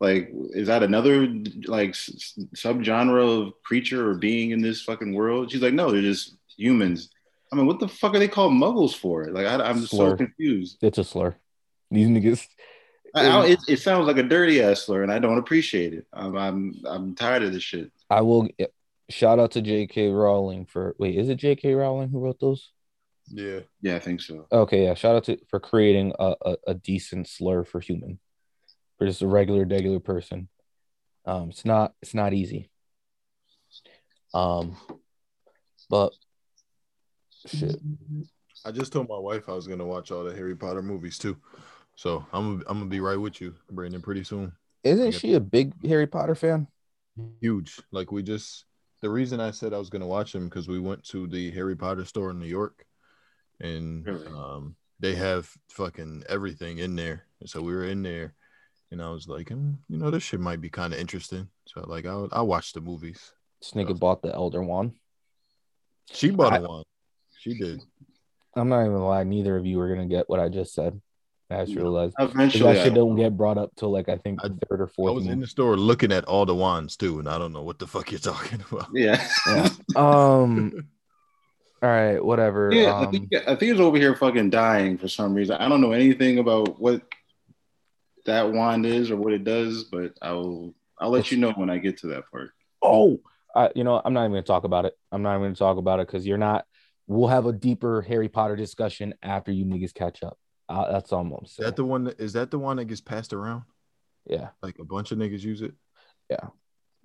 Like, 0.00 0.30
is 0.50 0.66
that 0.68 0.82
another 0.82 1.26
like 1.66 1.90
s- 1.90 2.38
subgenre 2.54 3.46
of 3.46 3.54
creature 3.62 4.10
or 4.10 4.14
being 4.14 4.50
in 4.50 4.60
this 4.60 4.82
fucking 4.82 5.14
world? 5.14 5.50
She's 5.50 5.62
like, 5.62 5.74
no, 5.74 5.90
they're 5.90 6.02
just 6.02 6.36
humans. 6.56 7.10
I 7.52 7.56
mean, 7.56 7.66
what 7.66 7.78
the 7.78 7.88
fuck 7.88 8.14
are 8.14 8.18
they 8.18 8.28
called 8.28 8.52
muggles 8.52 8.94
for? 8.94 9.26
Like, 9.26 9.46
I, 9.46 9.54
I'm 9.64 9.80
just 9.80 9.96
so 9.96 10.16
confused. 10.16 10.78
It's 10.82 10.98
a 10.98 11.04
slur. 11.04 11.36
These 11.90 12.08
niggas. 12.08 12.46
I, 13.14 13.26
I, 13.28 13.46
it, 13.46 13.60
it 13.68 13.78
sounds 13.78 14.06
like 14.06 14.18
a 14.18 14.22
dirty 14.22 14.60
ass 14.60 14.82
slur, 14.82 15.02
and 15.02 15.12
I 15.12 15.18
don't 15.18 15.38
appreciate 15.38 15.94
it. 15.94 16.06
I'm 16.12 16.36
I'm, 16.36 16.74
I'm 16.84 17.14
tired 17.14 17.44
of 17.44 17.52
this 17.52 17.62
shit. 17.62 17.90
I 18.10 18.20
will 18.20 18.48
eh, 18.58 18.66
shout 19.08 19.38
out 19.38 19.52
to 19.52 19.62
J.K. 19.62 20.08
Rowling 20.08 20.66
for 20.66 20.94
wait, 20.98 21.16
is 21.16 21.28
it 21.28 21.36
J.K. 21.36 21.74
Rowling 21.74 22.10
who 22.10 22.18
wrote 22.20 22.40
those? 22.40 22.72
Yeah. 23.28 23.60
Yeah, 23.80 23.96
I 23.96 24.00
think 24.00 24.20
so. 24.20 24.46
Okay, 24.52 24.84
yeah. 24.84 24.94
Shout 24.94 25.16
out 25.16 25.24
to 25.24 25.38
for 25.48 25.60
creating 25.60 26.12
a, 26.18 26.34
a, 26.44 26.56
a 26.68 26.74
decent 26.74 27.28
slur 27.28 27.64
for 27.64 27.80
human, 27.80 28.18
for 28.98 29.06
just 29.06 29.22
a 29.22 29.26
regular, 29.26 29.64
regular 29.64 30.00
person. 30.00 30.48
Um, 31.24 31.50
it's 31.50 31.64
not 31.64 31.94
it's 32.02 32.14
not 32.14 32.32
easy. 32.32 32.70
Um, 34.34 34.76
but 35.88 36.12
shit. 37.46 37.76
I 38.64 38.70
just 38.70 38.92
told 38.92 39.08
my 39.08 39.18
wife 39.18 39.48
I 39.48 39.52
was 39.52 39.66
gonna 39.66 39.86
watch 39.86 40.10
all 40.10 40.24
the 40.24 40.34
Harry 40.34 40.56
Potter 40.56 40.82
movies 40.82 41.18
too. 41.18 41.36
So 41.94 42.26
I'm 42.32 42.62
I'm 42.66 42.78
gonna 42.78 42.86
be 42.86 43.00
right 43.00 43.20
with 43.20 43.40
you, 43.40 43.54
Brandon, 43.70 44.02
pretty 44.02 44.24
soon. 44.24 44.52
Isn't 44.84 45.12
she 45.12 45.34
a 45.34 45.40
big 45.40 45.72
Harry 45.86 46.06
Potter 46.06 46.34
fan? 46.34 46.68
Huge. 47.40 47.80
Like 47.90 48.12
we 48.12 48.22
just 48.22 48.64
the 49.02 49.10
reason 49.10 49.40
I 49.40 49.50
said 49.50 49.72
I 49.72 49.78
was 49.78 49.90
gonna 49.90 50.06
watch 50.06 50.32
them 50.32 50.44
because 50.44 50.68
we 50.68 50.78
went 50.78 51.04
to 51.04 51.26
the 51.26 51.50
Harry 51.52 51.76
Potter 51.76 52.04
store 52.04 52.30
in 52.30 52.38
New 52.38 52.46
York, 52.46 52.84
and 53.60 54.06
Really? 54.06 54.26
um, 54.26 54.76
they 55.00 55.14
have 55.14 55.50
fucking 55.70 56.24
everything 56.28 56.78
in 56.78 56.96
there. 56.96 57.24
And 57.40 57.48
so 57.48 57.60
we 57.60 57.74
were 57.74 57.84
in 57.84 58.02
there, 58.02 58.34
and 58.90 59.02
I 59.02 59.10
was 59.10 59.26
like, 59.28 59.48
mm, 59.48 59.76
you 59.88 59.98
know, 59.98 60.10
this 60.10 60.22
shit 60.22 60.40
might 60.40 60.60
be 60.60 60.68
kind 60.70 60.92
of 60.92 60.98
interesting. 61.00 61.48
So 61.66 61.84
like, 61.86 62.06
I'll 62.06 62.28
I'll 62.32 62.46
watch 62.46 62.72
the 62.72 62.80
movies. 62.80 63.32
This 63.60 63.72
nigga 63.72 63.98
bought 63.98 64.22
the 64.22 64.34
Elder 64.34 64.62
Wand. 64.62 64.92
She 66.12 66.30
bought 66.30 66.52
I- 66.52 66.58
a 66.58 66.62
one. 66.68 66.84
She 67.38 67.56
did. 67.58 67.80
I'm 68.54 68.68
not 68.70 68.80
even 68.80 68.92
gonna 68.94 69.06
lie, 69.06 69.24
neither 69.24 69.56
of 69.56 69.66
you 69.66 69.78
are 69.80 69.88
gonna 69.88 70.06
get 70.06 70.28
what 70.28 70.40
I 70.40 70.48
just 70.48 70.72
said. 70.74 71.00
I 71.50 71.64
just 71.64 71.76
No. 71.76 71.82
realized 71.82 72.16
'Cause 72.16 72.30
Eventually, 72.32 72.74
that 72.74 72.84
shit 72.84 72.94
don't 72.94 73.14
get 73.14 73.36
brought 73.36 73.56
up 73.58 73.70
till 73.76 73.90
like 73.90 74.08
I 74.08 74.16
think 74.16 74.40
I- 74.42 74.48
the 74.48 74.58
third 74.68 74.80
or 74.80 74.86
fourth. 74.88 75.10
I 75.10 75.14
fourth. 75.14 75.24
was 75.24 75.26
in 75.26 75.40
the 75.40 75.46
store 75.46 75.76
looking 75.76 76.10
at 76.10 76.24
all 76.24 76.44
the 76.46 76.54
wands 76.54 76.96
too, 76.96 77.18
and 77.20 77.28
I 77.28 77.38
don't 77.38 77.52
know 77.52 77.62
what 77.62 77.78
the 77.78 77.86
fuck 77.86 78.10
you're 78.10 78.18
talking 78.32 78.64
about. 78.70 78.88
yeah. 78.94 79.24
Yeah. 79.46 79.68
Um. 79.94 80.88
All 81.82 81.88
right. 81.90 82.24
Whatever. 82.24 82.70
Yeah, 82.72 82.94
I 82.94 83.04
um, 83.04 83.12
think 83.12 83.32
I 83.34 83.54
think 83.54 83.72
it's 83.72 83.80
over 83.80 83.98
here 83.98 84.16
fucking 84.16 84.50
dying 84.50 84.96
for 84.98 85.06
some 85.08 85.34
reason. 85.34 85.56
I 85.56 85.68
don't 85.68 85.80
know 85.82 85.92
anything 85.92 86.38
about 86.38 86.80
what 86.80 87.02
that 88.26 88.52
wand 88.52 88.86
is 88.86 89.10
or 89.10 89.16
what 89.16 89.32
it 89.32 89.44
does, 89.44 89.84
but 89.84 90.12
I'll 90.22 90.74
I'll 91.00 91.10
let 91.10 91.30
you 91.30 91.38
know 91.38 91.52
when 91.52 91.70
I 91.70 91.78
get 91.78 91.98
to 91.98 92.08
that 92.08 92.30
part. 92.30 92.50
oh, 92.82 93.20
I, 93.54 93.70
you 93.74 93.84
know, 93.84 94.00
I'm 94.04 94.12
not 94.12 94.20
even 94.22 94.32
gonna 94.32 94.42
talk 94.42 94.64
about 94.64 94.84
it. 94.84 94.94
I'm 95.10 95.22
not 95.22 95.32
even 95.32 95.42
gonna 95.42 95.54
talk 95.54 95.78
about 95.78 96.00
it 96.00 96.06
because 96.06 96.26
you're 96.26 96.38
not. 96.38 96.66
We'll 97.06 97.28
have 97.28 97.46
a 97.46 97.52
deeper 97.52 98.02
Harry 98.02 98.28
Potter 98.28 98.56
discussion 98.56 99.14
after 99.22 99.52
you 99.52 99.64
niggas 99.64 99.94
catch 99.94 100.22
up. 100.22 100.38
Uh, 100.68 100.90
that's 100.92 101.12
all 101.12 101.20
I'm 101.20 101.30
gonna 101.30 101.42
Is 101.44 101.56
that 101.56 101.76
the 101.76 101.84
one? 101.84 102.04
That, 102.04 102.20
is 102.20 102.32
that 102.34 102.50
the 102.50 102.58
one 102.58 102.76
that 102.76 102.86
gets 102.86 103.00
passed 103.00 103.32
around? 103.32 103.62
yeah. 104.28 104.48
Like 104.62 104.78
a 104.80 104.84
bunch 104.84 105.12
of 105.12 105.18
niggas 105.18 105.42
use 105.42 105.62
it. 105.62 105.72
Yeah. 106.28 106.48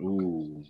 Ooh. 0.02 0.64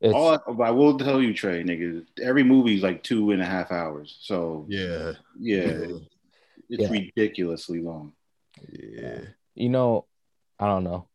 It's 0.00 0.14
All 0.14 0.34
I, 0.62 0.66
I 0.68 0.70
will 0.70 0.98
tell 0.98 1.20
you, 1.22 1.32
Trey, 1.32 1.62
nigga, 1.62 2.04
every 2.20 2.42
movie's 2.42 2.82
like 2.82 3.02
two 3.02 3.30
and 3.32 3.40
a 3.42 3.44
half 3.44 3.70
hours. 3.70 4.18
So 4.20 4.66
Yeah. 4.68 5.12
yeah, 5.38 5.66
it's 6.68 6.82
Yeah. 6.82 6.90
ridiculously 6.90 7.80
long. 7.80 8.12
Yeah. 8.70 9.20
you 9.54 9.68
know, 9.68 10.06
I 10.58 10.66
don't 10.66 10.84
know. 10.84 11.08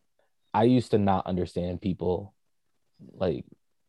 I 0.54 0.64
used 0.64 0.92
to 0.92 0.98
not 0.98 1.28
understand 1.28 1.82
people 1.82 2.34
like 3.14 3.46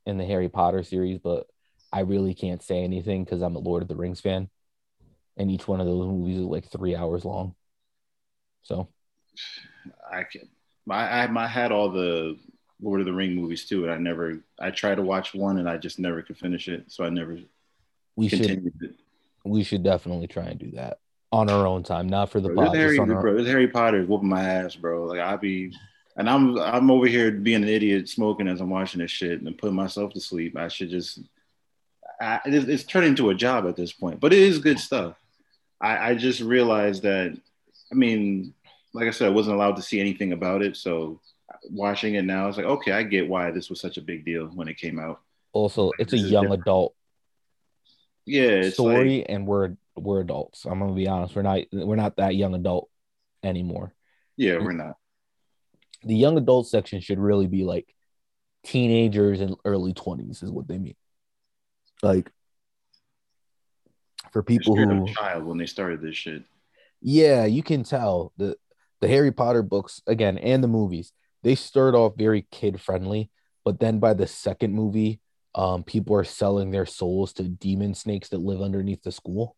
in 0.06 0.18
the 0.18 0.24
Harry 0.24 0.48
Potter 0.48 0.82
series, 0.82 1.18
but 1.18 1.46
I 1.92 2.00
really 2.00 2.34
can't 2.34 2.62
say 2.62 2.84
anything 2.84 3.24
because 3.24 3.42
I'm 3.42 3.56
a 3.56 3.60
Lord 3.60 3.82
of 3.82 3.88
the 3.88 3.96
Rings 3.96 4.20
fan, 4.20 4.48
and 5.36 5.50
each 5.50 5.66
one 5.66 5.80
of 5.80 5.86
those 5.86 6.06
movies 6.06 6.38
is 6.38 6.44
like 6.44 6.70
three 6.70 6.94
hours 6.94 7.24
long. 7.24 7.54
So 8.62 8.88
I 10.10 10.24
can 10.24 10.48
I 10.90 11.24
I, 11.24 11.44
I 11.44 11.46
had 11.46 11.72
all 11.72 11.90
the 11.90 12.38
Lord 12.80 13.00
of 13.00 13.06
the 13.06 13.12
Ring 13.12 13.34
movies 13.34 13.66
too, 13.66 13.84
and 13.84 13.92
I 13.92 13.98
never. 13.98 14.42
I 14.58 14.70
tried 14.70 14.96
to 14.96 15.02
watch 15.02 15.34
one, 15.34 15.58
and 15.58 15.68
I 15.68 15.78
just 15.78 15.98
never 15.98 16.22
could 16.22 16.38
finish 16.38 16.68
it, 16.68 16.84
so 16.88 17.04
I 17.04 17.10
never 17.10 17.38
We 18.16 18.28
should 18.28 18.72
it. 18.80 18.94
we 19.44 19.62
should 19.62 19.82
definitely 19.82 20.26
try 20.26 20.44
and 20.44 20.58
do 20.58 20.70
that 20.72 20.98
on 21.30 21.50
our 21.50 21.66
own 21.66 21.82
time, 21.82 22.08
not 22.08 22.30
for 22.30 22.40
the 22.40 22.48
Bro, 22.48 22.66
pod. 22.66 22.74
this 22.74 22.78
Harry, 22.80 22.98
on 22.98 23.10
our- 23.10 23.20
bro, 23.20 23.36
this 23.36 23.46
Harry 23.48 23.68
Potter 23.68 24.00
is 24.00 24.08
whooping 24.08 24.28
my 24.28 24.42
ass, 24.42 24.74
bro. 24.76 25.04
Like 25.04 25.20
I 25.20 25.36
be, 25.36 25.72
and 26.16 26.28
I'm 26.28 26.58
I'm 26.58 26.90
over 26.90 27.06
here 27.06 27.30
being 27.30 27.62
an 27.62 27.68
idiot, 27.68 28.08
smoking 28.08 28.48
as 28.48 28.60
I'm 28.60 28.70
watching 28.70 29.00
this 29.00 29.10
shit 29.10 29.40
and 29.42 29.58
putting 29.58 29.76
myself 29.76 30.12
to 30.14 30.20
sleep. 30.20 30.56
I 30.56 30.68
should 30.68 30.90
just, 30.90 31.20
I, 32.20 32.40
it's, 32.46 32.66
it's 32.66 32.84
turning 32.84 33.10
into 33.10 33.30
a 33.30 33.34
job 33.34 33.66
at 33.66 33.76
this 33.76 33.92
point, 33.92 34.20
but 34.20 34.32
it 34.32 34.38
is 34.40 34.58
good 34.58 34.78
stuff. 34.78 35.16
I, 35.80 36.10
I 36.10 36.14
just 36.14 36.40
realized 36.40 37.02
that, 37.04 37.38
I 37.92 37.94
mean, 37.94 38.52
like 38.94 39.06
I 39.06 39.10
said, 39.12 39.28
I 39.28 39.30
wasn't 39.30 39.56
allowed 39.56 39.76
to 39.76 39.82
see 39.82 40.00
anything 40.00 40.32
about 40.32 40.62
it, 40.62 40.76
so 40.76 41.20
watching 41.70 42.14
it 42.14 42.24
now, 42.24 42.48
it's 42.48 42.56
like 42.56 42.66
okay, 42.66 42.92
I 42.92 43.02
get 43.02 43.28
why 43.28 43.50
this 43.50 43.68
was 43.68 43.80
such 43.80 43.98
a 43.98 44.02
big 44.02 44.24
deal 44.24 44.46
when 44.46 44.66
it 44.66 44.78
came 44.78 44.98
out. 44.98 45.20
Also, 45.52 45.92
it's 45.98 46.14
a 46.14 46.18
young 46.18 46.44
different. 46.44 46.62
adult 46.62 46.94
Yeah, 48.26 48.42
it's 48.48 48.74
story, 48.74 49.18
like, 49.18 49.26
and 49.28 49.46
we're 49.46 49.76
we're 50.02 50.20
adults. 50.20 50.64
I'm 50.64 50.78
gonna 50.78 50.94
be 50.94 51.08
honest. 51.08 51.34
We're 51.34 51.42
not 51.42 51.60
we're 51.72 51.96
not 51.96 52.16
that 52.16 52.34
young 52.36 52.54
adult 52.54 52.88
anymore. 53.42 53.94
yeah, 54.36 54.58
we're 54.58 54.72
not. 54.72 54.96
The 56.04 56.14
young 56.14 56.38
adult 56.38 56.68
section 56.68 57.00
should 57.00 57.18
really 57.18 57.46
be 57.46 57.64
like 57.64 57.94
teenagers 58.64 59.40
and 59.40 59.56
early 59.64 59.94
20s 59.94 60.42
is 60.42 60.50
what 60.50 60.68
they 60.68 60.78
mean. 60.78 60.96
Like 62.02 62.30
for 64.32 64.42
people 64.42 64.76
who 64.76 65.06
child 65.12 65.44
when 65.44 65.58
they 65.58 65.66
started 65.66 66.02
this 66.02 66.16
shit. 66.16 66.44
Yeah, 67.00 67.44
you 67.44 67.62
can 67.62 67.84
tell 67.84 68.32
the 68.36 68.56
the 69.00 69.08
Harry 69.08 69.32
Potter 69.32 69.62
books 69.62 70.02
again 70.06 70.38
and 70.38 70.62
the 70.62 70.68
movies. 70.68 71.12
They 71.42 71.54
start 71.54 71.94
off 71.94 72.16
very 72.16 72.46
kid 72.50 72.80
friendly, 72.80 73.30
but 73.64 73.78
then 73.78 74.00
by 74.00 74.14
the 74.14 74.26
second 74.26 74.74
movie, 74.74 75.20
um, 75.54 75.84
people 75.84 76.16
are 76.16 76.24
selling 76.24 76.70
their 76.70 76.86
souls 76.86 77.32
to 77.34 77.44
demon 77.44 77.94
snakes 77.94 78.28
that 78.30 78.38
live 78.38 78.60
underneath 78.60 79.02
the 79.02 79.12
school, 79.12 79.56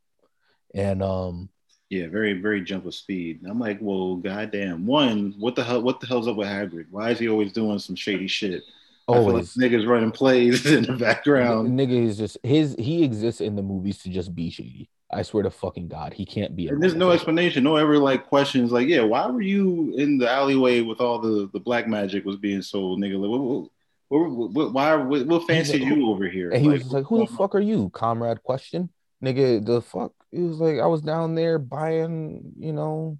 and 0.75 1.03
um, 1.03 1.49
Yeah, 1.89 2.09
very, 2.09 2.35
very 2.35 2.61
jump 2.62 2.87
of 2.87 2.95
speed. 2.95 3.41
And 3.43 3.51
I'm 3.51 3.59
like, 3.59 3.79
well, 3.81 4.16
goddamn. 4.16 4.87
One, 4.87 5.35
what 5.39 5.57
the 5.57 5.64
hell? 5.64 5.83
What 5.83 6.01
the 6.01 6.07
hell's 6.07 6.29
up 6.29 6.37
with 6.37 6.49
Hagrid? 6.49 6.87
Why 6.91 7.11
is 7.11 7.18
he 7.18 7.29
always 7.29 7.53
doing 7.53 7.79
some 7.79 7.97
shady 7.97 8.29
shit? 8.29 8.62
Feel 9.07 9.23
like 9.23 9.27
always 9.29 9.55
niggas 9.57 9.89
running 9.89 10.12
plays 10.12 10.64
in 10.73 10.85
the 10.85 10.93
n- 10.93 10.99
background. 10.99 11.79
nigga 11.79 12.07
is 12.07 12.16
just 12.16 12.39
his. 12.43 12.77
He 12.79 13.03
exists 13.03 13.41
in 13.41 13.57
the 13.57 13.62
movies 13.62 13.99
to 13.99 14.09
just 14.09 14.35
be 14.35 14.51
shady. 14.51 14.89
I 15.12 15.23
swear 15.23 15.43
to 15.43 15.51
fucking 15.51 15.89
god, 15.89 16.14
he 16.14 16.25
can't 16.25 16.55
be. 16.55 16.68
And 16.68 16.81
there's 16.81 16.95
no 16.95 17.11
explanation. 17.11 17.64
No 17.64 17.75
ever 17.75 17.99
like 17.99 18.29
questions. 18.29 18.71
Like, 18.71 18.87
yeah, 18.87 19.03
why 19.03 19.27
were 19.27 19.43
you 19.43 19.93
in 19.97 20.18
the 20.18 20.31
alleyway 20.31 20.83
with 20.83 21.01
all 21.01 21.18
the 21.18 21.51
the 21.53 21.59
black 21.59 21.89
magic 21.89 22.25
was 22.25 22.37
being 22.37 22.62
sold, 22.62 23.01
nigga? 23.01 23.18
Like, 23.18 23.31
what, 23.31 23.41
what, 23.41 24.31
what, 24.31 24.51
what, 24.51 24.73
why? 24.73 24.95
What, 24.95 25.27
what 25.27 25.47
fancy 25.49 25.81
like, 25.81 25.89
you 25.89 26.09
over 26.09 26.29
here? 26.29 26.51
And 26.51 26.62
he 26.62 26.68
was 26.68 26.83
just 26.83 26.93
like, 26.93 27.07
"Who 27.07 27.27
the 27.27 27.33
fuck 27.33 27.57
are 27.57 27.61
you, 27.61 27.91
comrade?" 27.91 28.45
Question, 28.45 28.91
nigga. 29.25 29.64
The 29.64 29.83
fuck? 29.83 30.12
He 30.31 30.43
was 30.43 30.59
like, 30.59 30.78
"I 30.78 30.87
was 30.87 31.03
down 31.03 31.35
there 31.35 31.59
buying, 31.59 32.53
you 32.57 32.72
know, 32.72 33.18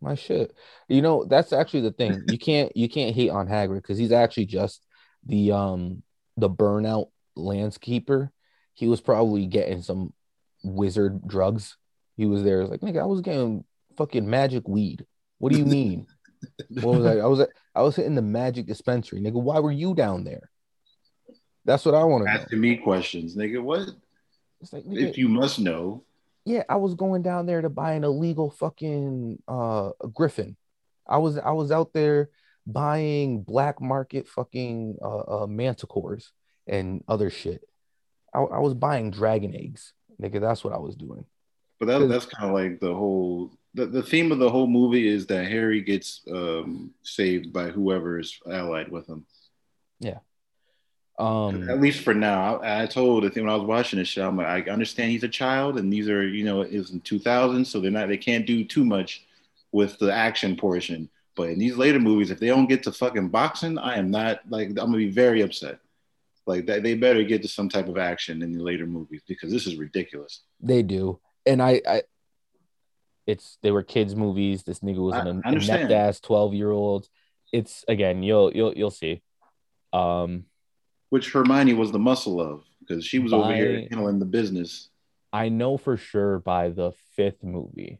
my 0.00 0.14
shit." 0.14 0.54
You 0.88 1.02
know, 1.02 1.24
that's 1.24 1.52
actually 1.52 1.82
the 1.82 1.92
thing. 1.92 2.22
You 2.28 2.38
can't 2.38 2.76
you 2.76 2.88
can't 2.88 3.14
hate 3.14 3.30
on 3.30 3.48
Hagrid 3.48 3.82
because 3.82 3.98
he's 3.98 4.12
actually 4.12 4.46
just 4.46 4.84
the 5.24 5.52
um 5.52 6.02
the 6.36 6.50
burnout 6.50 7.10
landscaper. 7.36 8.30
He 8.74 8.88
was 8.88 9.00
probably 9.00 9.46
getting 9.46 9.82
some 9.82 10.12
wizard 10.62 11.26
drugs. 11.26 11.76
He 12.16 12.26
was 12.26 12.42
there. 12.42 12.62
It's 12.62 12.70
like, 12.70 12.80
nigga, 12.80 13.02
I 13.02 13.06
was 13.06 13.20
getting 13.20 13.64
fucking 13.96 14.28
magic 14.28 14.68
weed. 14.68 15.06
What 15.38 15.52
do 15.52 15.58
you 15.58 15.66
mean? 15.66 16.06
what 16.70 16.96
was 16.96 17.06
I? 17.06 17.16
I 17.18 17.26
was 17.26 17.46
I 17.74 17.82
was 17.82 17.96
hitting 17.96 18.14
the 18.14 18.22
magic 18.22 18.66
dispensary, 18.66 19.20
nigga. 19.20 19.40
Why 19.40 19.58
were 19.58 19.72
you 19.72 19.94
down 19.94 20.24
there? 20.24 20.50
That's 21.64 21.84
what 21.84 21.94
I 21.94 22.04
want 22.04 22.24
to 22.24 22.32
know. 22.32 22.40
Asking 22.40 22.60
me 22.60 22.76
questions, 22.76 23.36
nigga. 23.36 23.62
What? 23.62 23.88
It's 24.60 24.72
like, 24.72 24.84
nigga, 24.84 25.10
If 25.10 25.18
you 25.18 25.28
must 25.28 25.58
know, 25.58 26.04
yeah, 26.46 26.62
I 26.68 26.76
was 26.76 26.94
going 26.94 27.22
down 27.22 27.44
there 27.46 27.60
to 27.60 27.68
buy 27.68 27.92
an 27.92 28.04
illegal 28.04 28.50
fucking 28.50 29.42
uh 29.48 29.90
griffin. 30.14 30.56
I 31.06 31.18
was 31.18 31.36
I 31.36 31.50
was 31.50 31.72
out 31.72 31.92
there 31.92 32.30
buying 32.66 33.42
black 33.42 33.80
market 33.80 34.28
fucking 34.28 34.96
uh, 35.02 35.18
uh 35.18 35.46
manticores 35.46 36.30
and 36.66 37.02
other 37.08 37.30
shit. 37.30 37.62
I, 38.32 38.38
I 38.38 38.58
was 38.60 38.74
buying 38.74 39.10
dragon 39.10 39.54
eggs, 39.54 39.92
nigga. 40.22 40.40
That's 40.40 40.62
what 40.62 40.72
I 40.72 40.78
was 40.78 40.94
doing. 40.94 41.24
But 41.80 41.86
that, 41.86 42.08
that's 42.08 42.26
kind 42.26 42.48
of 42.48 42.54
like 42.54 42.80
the 42.80 42.94
whole 42.94 43.58
the, 43.74 43.86
the 43.86 44.02
theme 44.02 44.30
of 44.30 44.38
the 44.38 44.48
whole 44.48 44.68
movie 44.68 45.08
is 45.08 45.26
that 45.26 45.48
Harry 45.48 45.82
gets 45.82 46.22
um, 46.30 46.92
saved 47.02 47.52
by 47.52 47.68
whoever 47.68 48.20
is 48.20 48.38
allied 48.50 48.90
with 48.90 49.08
him. 49.08 49.26
Um, 51.18 51.68
At 51.70 51.80
least 51.80 52.04
for 52.04 52.12
now. 52.12 52.58
I, 52.58 52.82
I 52.82 52.86
told 52.86 53.24
I 53.24 53.28
think 53.28 53.46
when 53.46 53.52
I 53.52 53.56
was 53.56 53.66
watching 53.66 53.98
this 53.98 54.08
show, 54.08 54.28
I'm 54.28 54.36
like, 54.36 54.68
I 54.68 54.70
understand 54.70 55.10
he's 55.10 55.22
a 55.22 55.28
child, 55.28 55.78
and 55.78 55.90
these 55.92 56.08
are 56.08 56.26
you 56.26 56.44
know 56.44 56.60
it 56.60 56.76
was 56.76 56.90
in 56.90 57.00
2000, 57.00 57.64
so 57.64 57.80
they're 57.80 57.90
not 57.90 58.08
they 58.08 58.18
can't 58.18 58.46
do 58.46 58.64
too 58.64 58.84
much 58.84 59.24
with 59.72 59.98
the 59.98 60.12
action 60.12 60.56
portion. 60.56 61.08
But 61.34 61.50
in 61.50 61.58
these 61.58 61.76
later 61.76 61.98
movies, 62.00 62.30
if 62.30 62.38
they 62.38 62.48
don't 62.48 62.68
get 62.68 62.82
to 62.84 62.92
fucking 62.92 63.28
boxing, 63.28 63.78
I 63.78 63.96
am 63.96 64.10
not 64.10 64.40
like 64.48 64.68
I'm 64.68 64.74
gonna 64.74 64.96
be 64.96 65.10
very 65.10 65.40
upset. 65.42 65.78
Like 66.46 66.66
that, 66.66 66.82
they 66.82 66.94
better 66.94 67.22
get 67.24 67.42
to 67.42 67.48
some 67.48 67.68
type 67.68 67.88
of 67.88 67.98
action 67.98 68.42
in 68.42 68.52
the 68.52 68.62
later 68.62 68.86
movies 68.86 69.22
because 69.26 69.50
this 69.50 69.66
is 69.66 69.76
ridiculous. 69.76 70.42
they 70.60 70.82
do, 70.82 71.18
and 71.44 71.60
I, 71.60 71.80
I, 71.86 72.02
it's 73.26 73.58
they 73.62 73.70
were 73.70 73.82
kids 73.82 74.14
movies. 74.14 74.62
This 74.62 74.80
nigga 74.80 74.98
was 74.98 75.14
an 75.16 75.42
inept 75.44 75.92
ass 75.92 76.20
twelve 76.20 76.54
year 76.54 76.70
old. 76.70 77.08
It's 77.52 77.84
again, 77.88 78.22
you'll 78.22 78.52
you'll 78.54 78.74
you'll 78.74 78.90
see. 78.90 79.22
Um, 79.92 80.44
Which 81.10 81.32
Hermione 81.32 81.74
was 81.74 81.92
the 81.92 81.98
muscle 81.98 82.40
of 82.40 82.64
because 82.80 83.04
she 83.04 83.18
was 83.18 83.32
over 83.32 83.54
here 83.54 83.80
By- 83.80 83.88
handling 83.90 84.18
the 84.18 84.24
business. 84.26 84.90
I 85.32 85.48
know 85.48 85.76
for 85.76 85.96
sure 85.96 86.38
by 86.38 86.70
the 86.70 86.92
fifth 87.14 87.44
movie, 87.44 87.98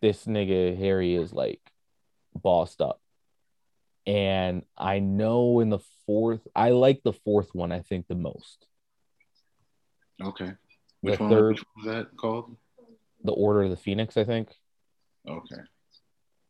this 0.00 0.26
nigga 0.26 0.76
Harry 0.78 1.14
is 1.14 1.32
like 1.32 1.60
bossed 2.34 2.80
up. 2.80 3.00
And 4.06 4.62
I 4.76 5.00
know 5.00 5.60
in 5.60 5.68
the 5.70 5.80
fourth, 6.06 6.46
I 6.54 6.70
like 6.70 7.02
the 7.02 7.12
fourth 7.12 7.54
one, 7.54 7.72
I 7.72 7.80
think 7.80 8.06
the 8.06 8.14
most. 8.14 8.66
Okay. 10.22 10.52
The 11.02 11.10
Which 11.10 11.20
one, 11.20 11.30
third, 11.30 11.48
which 11.56 11.64
was 11.76 11.86
that 11.86 12.16
called? 12.16 12.56
the 13.24 13.32
Order 13.32 13.64
of 13.64 13.70
the 13.70 13.76
Phoenix, 13.76 14.16
I 14.16 14.24
think. 14.24 14.48
Okay. 15.28 15.60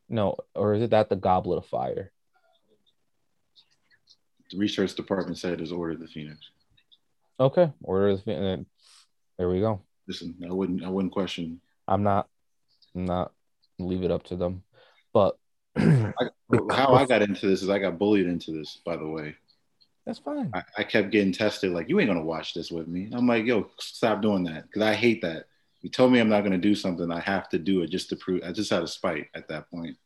No, 0.09 0.37
or 0.55 0.75
is 0.75 0.83
it 0.83 0.91
that 0.91 1.09
the 1.09 1.16
Goblet 1.16 1.59
of 1.59 1.66
Fire? 1.66 2.12
The 4.51 4.59
research 4.59 4.95
department 4.95 5.39
said 5.39 5.61
is 5.61 5.73
Order 5.73 5.97
the 5.97 6.09
Phoenix. 6.09 6.39
Okay, 7.39 7.71
Order 7.83 8.17
the 8.17 8.23
Phoenix. 8.23 8.65
There 9.39 9.49
we 9.49 9.61
go. 9.61 9.81
Listen, 10.07 10.35
I 10.49 10.53
wouldn't 10.53 10.85
I 10.85 10.89
wouldn't 10.89 11.13
question 11.13 11.61
I'm 11.89 12.03
not, 12.03 12.29
I'm 12.95 13.07
not 13.07 13.33
leave 13.79 14.03
it 14.05 14.11
up 14.11 14.23
to 14.25 14.37
them. 14.37 14.63
But 15.13 15.37
how 15.77 16.95
I 16.95 17.07
got 17.07 17.23
into 17.23 17.47
this 17.47 17.63
is 17.63 17.71
I 17.71 17.79
got 17.79 17.99
bullied 17.99 18.27
into 18.27 18.53
this, 18.53 18.79
by 18.85 18.97
the 18.97 19.07
way. 19.07 19.35
that's 20.05 20.19
fine. 20.19 20.51
I, 20.55 20.63
I 20.77 20.85
kept 20.85 21.11
getting 21.11 21.33
tested 21.33 21.73
like 21.73 21.89
you 21.89 21.99
ain't 21.99 22.09
gonna 22.09 22.23
watch 22.23 22.53
this 22.53 22.71
with 22.71 22.87
me. 22.87 23.09
I'm 23.13 23.27
like, 23.27 23.47
yo, 23.47 23.71
stop 23.79 24.21
doing 24.21 24.45
that. 24.45 24.65
Because 24.67 24.83
I 24.83 24.95
hate 24.95 25.23
that. 25.23 25.47
You 25.81 25.89
told 25.89 26.13
me 26.13 26.19
I'm 26.19 26.29
not 26.29 26.43
gonna 26.43 26.59
do 26.59 26.75
something, 26.75 27.11
I 27.11 27.21
have 27.21 27.49
to 27.51 27.59
do 27.59 27.83
it 27.83 27.91
just 27.91 28.11
to 28.11 28.17
prove 28.17 28.43
I 28.45 28.53
just 28.53 28.71
had 28.71 28.83
a 28.83 28.89
spite 28.89 29.29
at 29.35 29.49
that 29.49 29.71
point. 29.71 29.97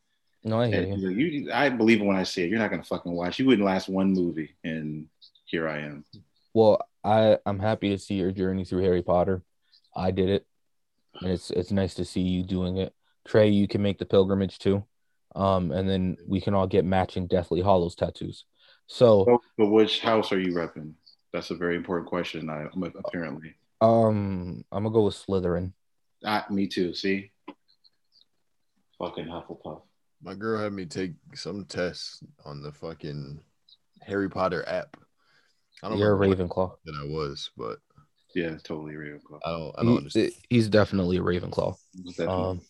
No, 0.44 0.60
I 0.60 0.68
hear 0.68 0.82
you. 0.82 1.08
you, 1.08 1.52
I 1.52 1.68
believe 1.68 2.00
it 2.00 2.04
when 2.04 2.16
I 2.16 2.24
say 2.24 2.42
it. 2.42 2.50
You're 2.50 2.58
not 2.58 2.70
gonna 2.70 2.82
fucking 2.82 3.12
watch. 3.12 3.38
You 3.38 3.46
wouldn't 3.46 3.66
last 3.66 3.88
one 3.88 4.12
movie, 4.12 4.56
and 4.64 5.06
here 5.44 5.68
I 5.68 5.78
am. 5.80 6.04
Well, 6.52 6.86
I 7.04 7.38
I'm 7.46 7.58
happy 7.58 7.90
to 7.90 7.98
see 7.98 8.14
your 8.14 8.32
journey 8.32 8.64
through 8.64 8.82
Harry 8.82 9.02
Potter. 9.02 9.42
I 9.94 10.10
did 10.10 10.28
it, 10.28 10.46
and 11.20 11.30
it's 11.30 11.50
it's 11.50 11.70
nice 11.70 11.94
to 11.94 12.04
see 12.04 12.22
you 12.22 12.42
doing 12.42 12.78
it. 12.78 12.92
Trey, 13.24 13.50
you 13.50 13.68
can 13.68 13.82
make 13.82 13.98
the 13.98 14.04
pilgrimage 14.04 14.58
too, 14.58 14.84
um, 15.36 15.70
and 15.70 15.88
then 15.88 16.16
we 16.26 16.40
can 16.40 16.54
all 16.54 16.66
get 16.66 16.84
matching 16.84 17.28
Deathly 17.28 17.60
Hallows 17.60 17.94
tattoos. 17.94 18.44
So, 18.88 19.24
So, 19.24 19.42
but 19.56 19.66
which 19.68 20.00
house 20.00 20.32
are 20.32 20.40
you 20.40 20.54
repping? 20.54 20.94
That's 21.32 21.50
a 21.50 21.54
very 21.54 21.76
important 21.76 22.08
question. 22.08 22.50
I 22.50 22.66
apparently. 22.98 23.54
um, 23.80 24.64
I'm 24.72 24.82
gonna 24.82 24.92
go 24.92 25.04
with 25.04 25.14
Slytherin. 25.14 25.72
Ah, 26.24 26.46
me 26.50 26.66
too. 26.66 26.94
See, 26.94 27.30
fucking 28.98 29.26
Hufflepuff. 29.26 29.82
My 30.22 30.34
girl 30.34 30.60
had 30.60 30.72
me 30.72 30.86
take 30.86 31.12
some 31.34 31.64
tests 31.64 32.20
on 32.44 32.62
the 32.62 32.72
fucking 32.72 33.40
Harry 34.02 34.28
Potter 34.30 34.64
app. 34.68 34.96
I 35.82 35.88
don't 35.88 35.98
You're 35.98 36.12
a 36.12 36.14
remember 36.14 36.44
Ravenclaw. 36.44 36.72
that 36.84 36.94
I 36.94 37.08
was, 37.08 37.50
but 37.56 37.78
Yeah, 38.34 38.56
totally 38.62 38.94
Ravenclaw. 38.94 39.40
I 39.44 39.50
don't. 39.50 39.74
I 39.78 39.82
don't 39.82 39.90
He- 39.92 39.96
understand. 39.98 40.32
he's 40.48 40.68
definitely 40.68 41.16
a 41.16 41.22
Ravenclaw. 41.22 41.74
Definitely. 42.06 42.34
Um, 42.34 42.60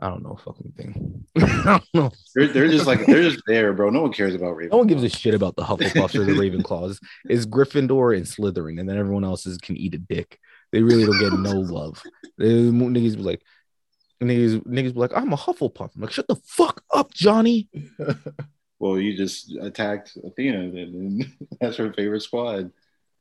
I 0.00 0.08
don't 0.08 0.22
know 0.24 0.32
a 0.32 0.36
fucking 0.38 0.72
thing. 0.76 1.24
I 1.36 1.64
don't 1.64 1.84
know. 1.94 2.10
they're, 2.34 2.48
they're 2.48 2.68
just 2.68 2.86
like 2.86 3.06
they're 3.06 3.22
just 3.22 3.42
there, 3.46 3.72
bro. 3.72 3.90
No 3.90 4.02
one 4.02 4.12
cares 4.12 4.34
about 4.34 4.56
Ravenclaw. 4.56 4.70
No 4.72 4.78
one 4.78 4.86
gives 4.86 5.02
a 5.04 5.08
shit 5.08 5.34
about 5.34 5.56
the 5.56 5.62
Hufflepuffs 5.62 6.14
or 6.14 6.24
the 6.24 6.32
Ravenclaws. 6.32 6.98
It's 7.26 7.46
Gryffindor 7.46 8.16
and 8.16 8.24
Slytherin, 8.26 8.78
and 8.80 8.88
then 8.88 8.98
everyone 8.98 9.24
else 9.24 9.46
is 9.46 9.58
can 9.58 9.76
eat 9.76 9.94
a 9.94 9.98
dick. 9.98 10.38
They 10.72 10.82
really 10.82 11.04
don't 11.06 11.20
get 11.20 11.32
no 11.38 11.60
love. 11.72 12.02
They, 12.38 12.46
niggas 12.48 13.16
be 13.16 13.22
like, 13.22 13.42
niggas, 14.22 14.60
niggas 14.66 14.94
be 14.94 15.00
like, 15.00 15.12
I'm 15.14 15.32
a 15.32 15.36
Hufflepuff. 15.36 15.90
I'm 15.94 16.02
like, 16.02 16.12
shut 16.12 16.28
the 16.28 16.36
fuck 16.36 16.82
up, 16.92 17.12
Johnny. 17.14 17.68
Well, 18.80 18.98
you 18.98 19.16
just 19.16 19.50
attacked 19.62 20.18
Athena, 20.22 20.58
and 20.58 21.24
that's 21.60 21.76
her 21.78 21.90
favorite 21.94 22.20
squad. 22.20 22.70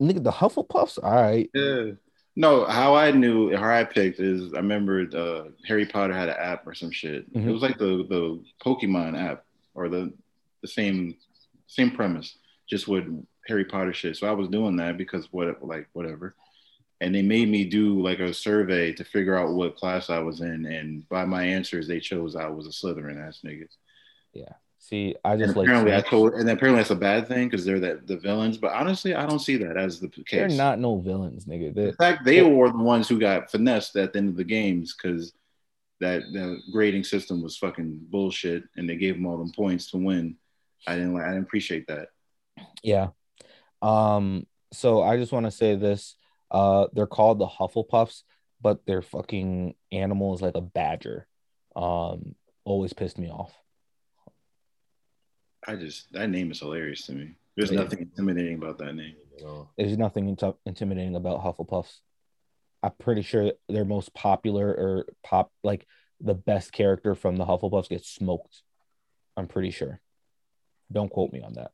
Nigga, 0.02 0.22
the 0.22 0.32
Hufflepuffs. 0.32 1.02
All 1.02 1.14
right. 1.14 1.50
Yeah. 1.54 1.92
No, 2.36 2.66
how 2.66 2.96
I 2.96 3.12
knew 3.12 3.56
how 3.56 3.70
I 3.74 3.86
picked 3.86 4.20
is 4.20 4.54
I 4.54 4.58
remember 4.58 5.08
uh, 5.16 5.52
Harry 5.66 5.86
Potter 5.86 6.14
had 6.14 6.28
an 6.28 6.36
app 6.38 6.68
or 6.68 6.74
some 6.74 6.92
shit. 6.92 7.32
Mhm. 7.34 7.48
It 7.48 7.52
was 7.52 7.62
like 7.62 7.78
the 7.78 8.06
the 8.10 8.44
Pokemon 8.66 9.18
app 9.18 9.46
or 9.76 9.88
the 9.88 10.12
the 10.64 10.68
same 10.68 11.16
same 11.68 11.92
premise, 11.92 12.36
just 12.68 12.90
with 12.90 13.06
Harry 13.48 13.64
Potter 13.64 13.94
shit. 13.94 14.18
So 14.18 14.28
I 14.28 14.32
was 14.32 14.50
doing 14.50 14.76
that 14.78 14.98
because 14.98 15.28
what 15.32 15.64
like 15.66 15.88
whatever. 15.94 16.36
And 17.04 17.14
they 17.14 17.22
made 17.22 17.50
me 17.50 17.66
do 17.66 18.02
like 18.02 18.20
a 18.20 18.34
survey 18.34 18.94
to 18.94 19.04
figure 19.04 19.36
out 19.38 19.54
what 19.54 19.76
class 19.76 20.10
I 20.10 20.20
was 20.20 20.40
in, 20.40 20.66
and 20.66 21.08
by 21.10 21.26
my 21.26 21.44
answers, 21.44 21.86
they 21.86 22.00
chose 22.00 22.36
I 22.36 22.48
was 22.48 22.66
a 22.66 22.70
Slytherin 22.70 23.28
ass 23.28 23.42
niggas. 23.46 23.76
Yeah. 24.32 24.54
See, 24.80 25.16
I 25.24 25.34
And 25.34 25.42
just 25.42 25.56
like 25.56 25.68
apparently, 25.68 25.96
I 25.96 26.02
told, 26.02 26.34
and 26.34 26.50
apparently 26.50 26.80
that's 26.80 26.92
a 26.92 26.96
bad 26.96 27.28
thing 27.28 27.50
because 27.50 27.66
they're 27.66 27.80
that 27.82 28.08
the 28.08 28.18
villains. 28.18 28.58
But 28.58 28.72
honestly, 28.72 29.16
I 29.16 29.26
don't 29.26 29.40
see 29.40 29.58
that 29.58 29.78
as 29.78 30.00
the 30.00 30.08
case. 30.08 30.26
They're 30.32 30.48
not 30.50 30.80
no 30.80 30.98
villains, 30.98 31.46
nigga. 31.46 31.76
In 31.76 31.94
fact, 31.96 32.26
they 32.26 32.42
were 32.42 32.70
the 32.70 32.78
ones 32.78 33.08
who 33.08 33.20
got 33.20 33.52
finessed 33.52 33.96
at 33.98 34.14
the 34.14 34.20
end 34.20 34.30
of 34.30 34.38
the 34.38 34.44
games 34.44 34.96
because 34.96 35.34
that 36.00 36.22
the 36.34 36.60
grading 36.72 37.04
system 37.04 37.42
was 37.42 37.58
fucking 37.58 38.00
bullshit, 38.10 38.64
and 38.76 38.90
they 38.90 38.98
gave 38.98 39.16
them 39.16 39.26
all 39.26 39.38
them 39.38 39.52
points 39.54 39.92
to 39.92 39.98
win. 39.98 40.36
I 40.88 40.96
didn't 40.96 41.14
like. 41.14 41.24
I 41.24 41.28
didn't 41.28 41.44
appreciate 41.44 41.88
that. 41.88 42.10
Yeah. 42.82 43.10
Um, 43.82 44.48
so 44.74 45.02
I 45.02 45.18
just 45.18 45.32
want 45.32 45.46
to 45.46 45.52
say 45.52 45.76
this. 45.76 46.16
Uh, 46.54 46.88
they're 46.94 47.08
called 47.08 47.40
the 47.40 47.48
Hufflepuffs, 47.48 48.22
but 48.62 48.86
their 48.86 49.02
fucking 49.02 49.74
animal 49.92 50.34
is 50.36 50.42
like 50.42 50.56
a 50.56 50.62
badger. 50.62 51.28
Um, 51.76 52.36
always 52.64 52.94
pissed 52.94 53.18
me 53.18 53.30
off. 53.30 53.52
I 55.68 55.76
just 55.76 56.12
that 56.14 56.30
name 56.30 56.52
is 56.52 56.60
hilarious 56.60 57.06
to 57.08 57.14
me. 57.14 57.36
There's 57.56 57.72
Yeah. 57.72 57.82
nothing 57.82 58.00
intimidating 58.02 58.56
about 58.58 58.78
that 58.80 58.94
name. 58.94 59.16
You 59.38 59.46
know, 59.46 59.70
There's 59.78 59.98
nothing 59.98 60.36
inti- 60.36 60.58
intimidating 60.66 61.16
about 61.16 61.42
Hufflepuffs. 61.42 62.00
I'm 62.84 62.92
pretty 63.00 63.22
sure 63.22 63.54
their 63.70 63.86
most 63.86 64.14
popular 64.14 64.68
or 64.70 65.06
pop 65.24 65.52
like 65.64 65.88
the 66.20 66.34
best 66.36 66.72
character 66.74 67.16
from 67.16 67.38
the 67.38 67.46
Hufflepuffs 67.46 67.90
gets 67.90 68.10
smoked. 68.10 68.62
I'm 69.36 69.48
pretty 69.48 69.72
sure. 69.72 70.00
Don't 70.92 71.10
quote 71.10 71.32
me 71.34 71.42
on 71.42 71.54
that. 71.54 71.72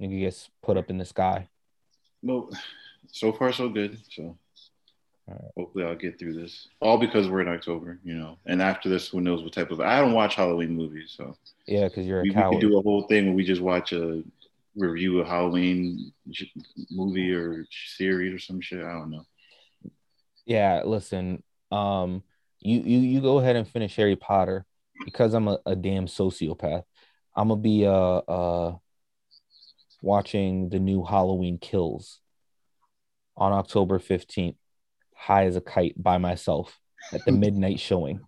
Nigga 0.00 0.20
gets 0.20 0.48
put 0.62 0.76
up 0.76 0.90
in 0.90 0.98
the 0.98 1.04
sky. 1.04 1.48
Well, 2.22 2.50
so 3.10 3.32
far 3.32 3.52
so 3.52 3.68
good. 3.68 3.98
So 4.10 4.36
Alright. 5.28 5.50
hopefully 5.56 5.84
I'll 5.84 5.94
get 5.94 6.18
through 6.18 6.34
this. 6.34 6.68
All 6.80 6.98
because 6.98 7.28
we're 7.28 7.42
in 7.42 7.48
October, 7.48 7.98
you 8.02 8.14
know. 8.14 8.38
And 8.46 8.62
after 8.62 8.88
this, 8.88 9.08
who 9.08 9.20
knows 9.20 9.42
what 9.42 9.52
type 9.52 9.70
of? 9.70 9.80
I 9.80 10.00
don't 10.00 10.12
watch 10.12 10.34
Halloween 10.34 10.74
movies, 10.74 11.14
so 11.16 11.36
Yeah, 11.66 11.88
because 11.88 12.06
you're 12.06 12.20
a 12.20 12.22
we, 12.22 12.30
we 12.30 12.42
could 12.42 12.60
do 12.60 12.78
a 12.78 12.82
whole 12.82 13.02
thing 13.02 13.26
where 13.26 13.34
we 13.34 13.44
just 13.44 13.60
watch 13.60 13.92
a 13.92 14.22
review 14.76 15.20
of 15.20 15.26
Halloween 15.26 16.12
movie 16.90 17.32
or 17.32 17.66
series 17.96 18.34
or 18.34 18.38
some 18.38 18.60
shit. 18.60 18.82
I 18.82 18.92
don't 18.92 19.10
know. 19.10 19.24
Yeah, 20.46 20.82
listen. 20.84 21.42
Um, 21.70 22.22
you 22.60 22.80
you 22.80 22.98
you 23.00 23.20
go 23.20 23.38
ahead 23.38 23.56
and 23.56 23.68
finish 23.68 23.94
Harry 23.96 24.16
Potter 24.16 24.64
because 25.04 25.34
I'm 25.34 25.48
a, 25.48 25.58
a 25.66 25.76
damn 25.76 26.06
sociopath. 26.06 26.84
I'm 27.36 27.48
gonna 27.48 27.60
be 27.60 27.86
uh 27.86 27.90
uh 27.90 28.76
watching 30.02 30.68
the 30.68 30.78
new 30.78 31.04
Halloween 31.04 31.58
Kills 31.58 32.20
on 33.36 33.52
October 33.52 33.98
15th, 33.98 34.56
high 35.14 35.46
as 35.46 35.56
a 35.56 35.60
kite 35.60 35.94
by 35.96 36.18
myself 36.18 36.78
at 37.12 37.24
the 37.24 37.32
midnight 37.44 37.80
showing. 37.80 38.20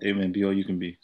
hey 0.00 0.12
man, 0.12 0.32
be 0.32 0.44
all 0.44 0.52
you 0.52 0.64
can 0.64 0.78
be. 0.78 0.98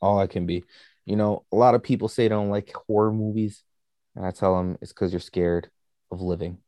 All 0.00 0.18
I 0.18 0.26
can 0.26 0.46
be. 0.46 0.64
You 1.04 1.16
know, 1.16 1.44
a 1.52 1.56
lot 1.56 1.74
of 1.74 1.82
people 1.82 2.08
say 2.08 2.24
they 2.24 2.28
don't 2.28 2.50
like 2.50 2.72
horror 2.86 3.12
movies, 3.12 3.62
and 4.14 4.24
I 4.24 4.30
tell 4.30 4.56
them 4.56 4.78
it's 4.80 4.92
because 4.92 5.12
you're 5.12 5.20
scared 5.20 5.70
of 6.10 6.20
living. 6.20 6.58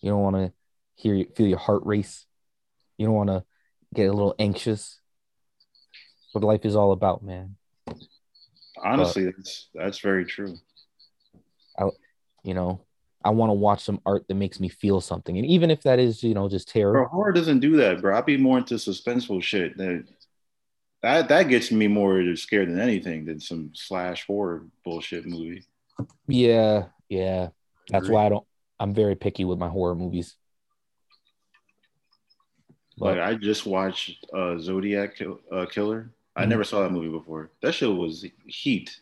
You 0.00 0.10
don't 0.10 0.22
want 0.22 0.36
to 0.36 0.52
hear 0.94 1.24
feel 1.34 1.46
your 1.46 1.58
heart 1.58 1.82
race. 1.84 2.26
You 2.96 3.06
don't 3.06 3.14
want 3.14 3.30
to 3.30 3.44
get 3.94 4.06
a 4.06 4.12
little 4.12 4.34
anxious. 4.38 5.00
What 6.32 6.44
life 6.44 6.64
is 6.64 6.76
all 6.76 6.92
about, 6.92 7.22
man. 7.22 7.56
Honestly, 8.82 9.24
that's 9.24 9.68
that's 9.74 9.98
very 10.00 10.24
true. 10.24 10.56
I, 11.78 11.88
You 12.44 12.54
know, 12.54 12.80
I 13.24 13.30
want 13.30 13.50
to 13.50 13.54
watch 13.54 13.82
some 13.82 14.00
art 14.06 14.26
that 14.28 14.34
makes 14.34 14.60
me 14.60 14.68
feel 14.68 15.00
something, 15.00 15.36
and 15.36 15.46
even 15.46 15.70
if 15.70 15.82
that 15.82 15.98
is, 15.98 16.22
you 16.22 16.34
know, 16.34 16.48
just 16.48 16.68
terror. 16.68 16.92
Bro, 16.92 17.08
horror 17.08 17.32
doesn't 17.32 17.60
do 17.60 17.76
that, 17.76 18.00
bro. 18.00 18.16
I'd 18.16 18.26
be 18.26 18.36
more 18.36 18.58
into 18.58 18.74
suspenseful 18.74 19.42
shit. 19.42 19.76
That 19.78 20.04
that 21.02 21.28
that 21.28 21.44
gets 21.44 21.70
me 21.70 21.88
more 21.88 22.36
scared 22.36 22.68
than 22.68 22.80
anything 22.80 23.24
than 23.24 23.40
some 23.40 23.70
slash 23.74 24.26
horror 24.26 24.66
bullshit 24.84 25.26
movie. 25.26 25.64
Yeah, 26.28 26.86
yeah. 27.08 27.48
That's 27.88 28.08
why 28.08 28.26
I 28.26 28.28
don't. 28.28 28.46
I'm 28.78 28.92
very 28.92 29.14
picky 29.14 29.44
with 29.44 29.58
my 29.58 29.68
horror 29.68 29.94
movies. 29.94 30.36
Like 32.98 33.18
I 33.18 33.34
just 33.34 33.66
watched 33.66 34.24
uh, 34.32 34.58
Zodiac 34.58 35.16
Kill- 35.16 35.40
uh, 35.52 35.66
Killer. 35.66 36.10
I 36.36 36.44
Mhm. 36.44 36.48
never 36.50 36.64
saw 36.64 36.82
that 36.82 36.92
movie 36.92 37.08
before. 37.08 37.50
That 37.62 37.72
shit 37.72 37.88
was 37.90 38.24
heat. 38.46 39.00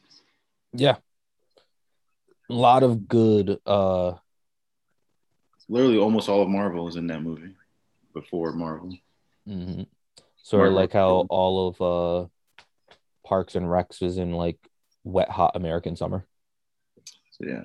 yeah, 0.73 0.97
a 2.51 2.53
lot 2.55 2.83
of 2.83 3.07
good. 3.09 3.61
uh 3.67 4.15
Literally, 5.69 5.99
almost 5.99 6.29
all 6.29 6.43
of 6.43 6.49
Marvel 6.49 6.89
is 6.89 6.97
in 6.97 7.07
that 7.09 7.23
movie. 7.23 7.55
Before 8.13 8.53
Marvel, 8.53 8.97
Mm-hmm. 9.49 9.83
Sort 10.43 10.69
of 10.69 10.75
like 10.75 10.93
how 10.93 11.27
all 11.31 11.69
of 11.69 11.81
uh 11.83 12.29
Parks 13.27 13.55
and 13.57 13.67
Recs 13.67 14.01
was 14.01 14.19
in 14.19 14.33
like 14.33 14.59
wet 15.03 15.31
hot 15.31 15.57
American 15.57 15.97
summer. 15.97 16.27
so 17.31 17.47
yeah. 17.47 17.65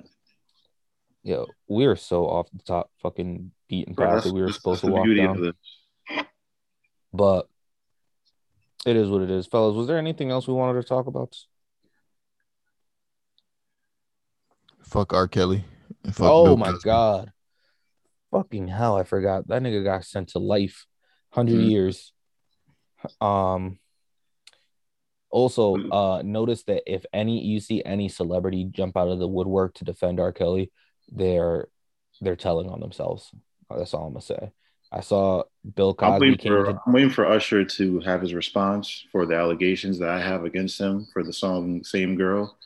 Yo, 1.24 1.45
we 1.67 1.86
are 1.86 1.95
so 1.97 2.26
off 2.28 2.49
the 2.53 2.63
top 2.63 2.89
fucking 3.01 3.51
beaten 3.67 3.93
path 3.93 4.24
that 4.24 4.34
we 4.34 4.41
were 4.41 4.51
supposed 4.51 4.82
to 4.82 4.88
walk 4.91 5.05
down. 5.15 5.53
But 7.13 7.47
it 8.89 8.95
is 8.95 9.09
what 9.09 9.21
it 9.21 9.29
is, 9.29 9.45
fellas. 9.47 9.75
Was 9.75 9.87
there 9.87 9.97
anything 9.97 10.31
else 10.31 10.47
we 10.47 10.53
wanted 10.53 10.81
to 10.81 10.87
talk 10.87 11.07
about? 11.07 11.35
fuck 14.81 15.13
R. 15.13 15.27
Kelly. 15.27 15.63
fuck 16.11 16.31
oh 16.31 16.45
Bill 16.45 16.57
my 16.57 16.71
Cosby. 16.71 16.85
god. 16.89 17.31
Fucking 18.31 18.67
hell, 18.67 18.95
I 18.97 19.03
forgot. 19.03 19.47
That 19.47 19.61
nigga 19.61 19.83
got 19.83 20.03
sent 20.05 20.29
to 20.29 20.39
life. 20.39 20.85
100 21.31 21.59
Mhm. 21.59 21.69
years. 21.69 22.11
Um 23.21 23.79
also 25.29 25.75
uh 25.91 26.21
notice 26.23 26.63
that 26.63 26.81
if 26.91 27.05
any 27.13 27.43
you 27.45 27.59
see 27.59 27.83
any 27.83 28.09
celebrity 28.09 28.65
jump 28.65 28.97
out 28.97 29.09
of 29.09 29.19
the 29.19 29.27
woodwork 29.27 29.75
to 29.75 29.83
defend 29.85 30.19
R. 30.19 30.31
Kelly, 30.33 30.71
they're 31.09 31.67
they're 32.21 32.35
telling 32.35 32.69
on 32.69 32.79
themselves. 32.79 33.31
That's 33.69 33.93
all 33.93 34.07
I'm 34.07 34.14
gonna 34.14 34.22
say. 34.22 34.51
I 34.91 35.02
saw 35.02 35.44
Bill 35.76 35.95
I'm 35.99 36.14
Cosby 36.14 36.30
waiting, 36.32 36.52
for, 36.52 36.66
to 36.66 36.82
I'm 36.86 36.94
waiting 36.94 37.10
for 37.10 37.28
Usher 37.28 37.64
to 37.64 37.99
have 38.02 38.22
his 38.22 38.34
response 38.34 39.06
for 39.11 39.26
the 39.26 39.36
allegations 39.36 39.99
that 39.99 40.10
I 40.10 40.20
have 40.20 40.45
against 40.45 40.80
him 40.80 41.07
for 41.14 41.24
the 41.24 41.34
song 41.34 41.84
"Same 41.84 42.16
Girl." 42.16 42.57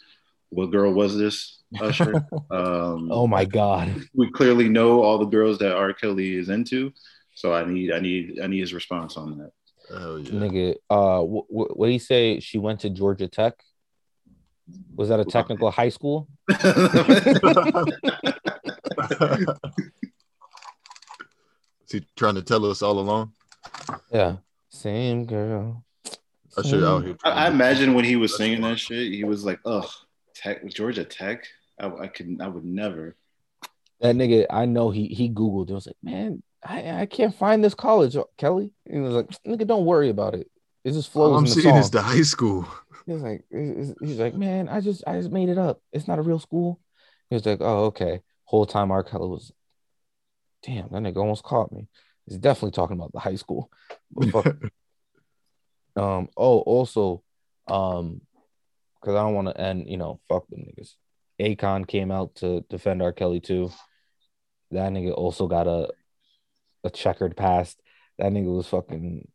What 0.50 0.68
girl 0.68 0.94
was 0.94 1.18
this, 1.18 1.58
Usher? 1.82 2.14
um, 2.52 3.10
Oh 3.12 3.28
my 3.28 3.44
god. 3.44 3.95
we 4.14 4.32
clearly 4.32 4.70
know 4.70 5.02
all 5.02 5.18
the 5.18 5.26
girls 5.26 5.58
that 5.60 5.76
R. 5.76 5.94
Kelly 5.94 6.36
is 6.36 6.50
into, 6.50 6.94
so 7.34 7.54
I 7.54 7.66
need, 7.66 7.91
I 7.91 8.00
need, 8.00 8.40
I 8.40 8.48
need 8.48 8.60
his 8.60 8.74
response 8.74 9.18
on 9.18 9.38
that. 9.40 9.52
Hell 9.90 10.20
yeah. 10.20 10.32
Nigga, 10.32 10.76
uh 10.90 11.22
wh- 11.24 11.48
wh- 11.50 11.78
what 11.78 11.88
do 11.88 11.91
you 11.91 12.00
say 12.00 12.40
she 12.40 12.58
went 12.58 12.80
to 12.82 12.90
Georgia 12.90 13.28
Tech? 13.28 13.56
Was 14.95 15.10
that 15.10 15.20
a 15.20 15.26
technical 15.26 15.72
high 15.72 15.90
school? 15.90 16.30
Is 21.94 21.99
he 21.99 22.07
trying 22.15 22.34
to 22.36 22.41
tell 22.41 22.65
us 22.65 22.82
all 22.82 22.98
along? 22.98 23.34
Yeah. 24.11 24.38
Same 24.70 25.26
girl. 25.26 25.86
Usher 26.57 26.84
out 26.86 27.03
here. 27.03 27.15
I, 27.24 27.45
I 27.45 27.48
imagine 27.49 27.94
when 27.94 28.03
he 28.03 28.15
was 28.15 28.36
singing 28.36 28.61
that 28.61 28.80
shit, 28.80 29.11
he 29.11 29.24
was 29.24 29.45
like, 29.45 29.60
"Ugh, 29.64 29.88
Tech, 30.34 30.65
Georgia 30.68 31.03
Tech." 31.03 31.45
I, 31.80 31.88
I 31.88 32.07
could, 32.07 32.38
I 32.41 32.48
would 32.48 32.65
never. 32.65 33.15
That 34.02 34.15
nigga, 34.15 34.48
I 34.49 34.65
know 34.65 34.90
he 34.90 35.07
he 35.07 35.30
Googled. 35.30 35.70
It 35.70 35.74
was 35.74 35.86
like, 35.86 35.95
man, 36.02 36.41
I, 36.64 37.02
I 37.02 37.06
can't 37.06 37.36
find 37.36 37.64
this 37.64 37.76
college, 37.76 38.18
Kelly. 38.38 38.72
And 38.88 38.95
he 38.95 39.02
was 39.02 39.14
like, 39.14 39.30
nigga, 39.45 39.68
don't 39.68 39.86
worry 39.86 40.10
about 40.10 40.34
it. 40.34 40.49
It 40.84 40.94
just 40.94 41.11
flows 41.11 41.30
All 41.32 41.38
I'm 41.38 41.45
in 41.45 41.49
the 41.49 41.61
seeing 41.61 41.74
song. 41.74 41.78
is 41.78 41.91
the 41.91 42.02
high 42.02 42.22
school. 42.24 42.68
He's 43.06 43.22
like, 43.22 43.44
he's 43.52 43.94
he's 44.02 44.20
like, 44.20 44.34
man, 44.34 44.68
I 44.68 44.80
just 44.82 45.03
I 45.06 45.18
just 45.20 45.32
made 45.32 45.49
it 45.49 45.57
up. 45.60 45.82
It's 45.91 46.07
not 46.07 46.20
a 46.20 46.24
real 46.24 46.40
school. 46.40 46.80
He 47.30 47.36
was 47.36 47.45
like, 47.45 47.60
oh, 47.61 47.86
okay. 47.86 48.22
Whole 48.45 48.65
time 48.65 48.91
R. 48.91 49.03
Kelly 49.03 49.28
was, 49.28 49.52
damn, 50.64 50.90
that 50.90 51.02
nigga 51.02 51.18
almost 51.18 51.44
caught 51.44 51.72
me. 51.72 51.88
He's 52.26 52.38
definitely 52.38 52.72
talking 52.72 52.98
about 52.98 53.11
the 53.11 53.19
high 53.19 53.35
school. 53.35 53.69
Um. 55.95 56.30
Oh, 56.35 56.60
also, 56.60 57.23
um, 57.68 58.22
because 58.99 59.15
I 59.15 59.22
don't 59.23 59.35
want 59.35 59.49
to 59.49 59.60
end. 59.60 59.88
You 59.88 59.98
know, 59.98 60.19
fuck 60.27 60.48
them 60.48 60.61
niggas. 60.61 60.95
Akon 61.40 61.88
came 61.88 62.11
out 62.11 62.35
to 62.35 62.61
defend 62.69 63.02
R. 63.02 63.11
Kelly 63.11 63.40
too. 63.40 63.72
That 64.72 64.91
nigga 64.91 65.14
also 65.14 65.48
got 65.48 65.68
a 65.68 65.90
a 66.84 66.90
checkered 66.90 67.38
past. 67.38 67.81
That 68.18 68.31
nigga 68.31 68.56
was 68.56 68.68
fucking 68.68 69.27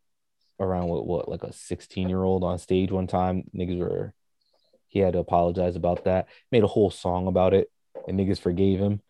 around 0.60 0.88
with 0.88 1.04
what 1.04 1.28
like 1.28 1.44
a 1.44 1.52
16 1.52 2.08
year 2.08 2.22
old 2.22 2.42
on 2.42 2.58
stage 2.58 2.90
one 2.90 3.06
time. 3.06 3.44
Niggas 3.56 3.78
were 3.78 4.12
he 4.88 4.98
had 5.00 5.12
to 5.12 5.18
apologize 5.18 5.76
about 5.76 6.04
that. 6.04 6.26
Made 6.50 6.64
a 6.64 6.68
whole 6.68 6.90
song 6.90 7.26
about 7.26 7.54
it, 7.54 7.70
and 8.06 8.18
niggas 8.18 8.40
forgave 8.40 8.80
him. 8.80 9.00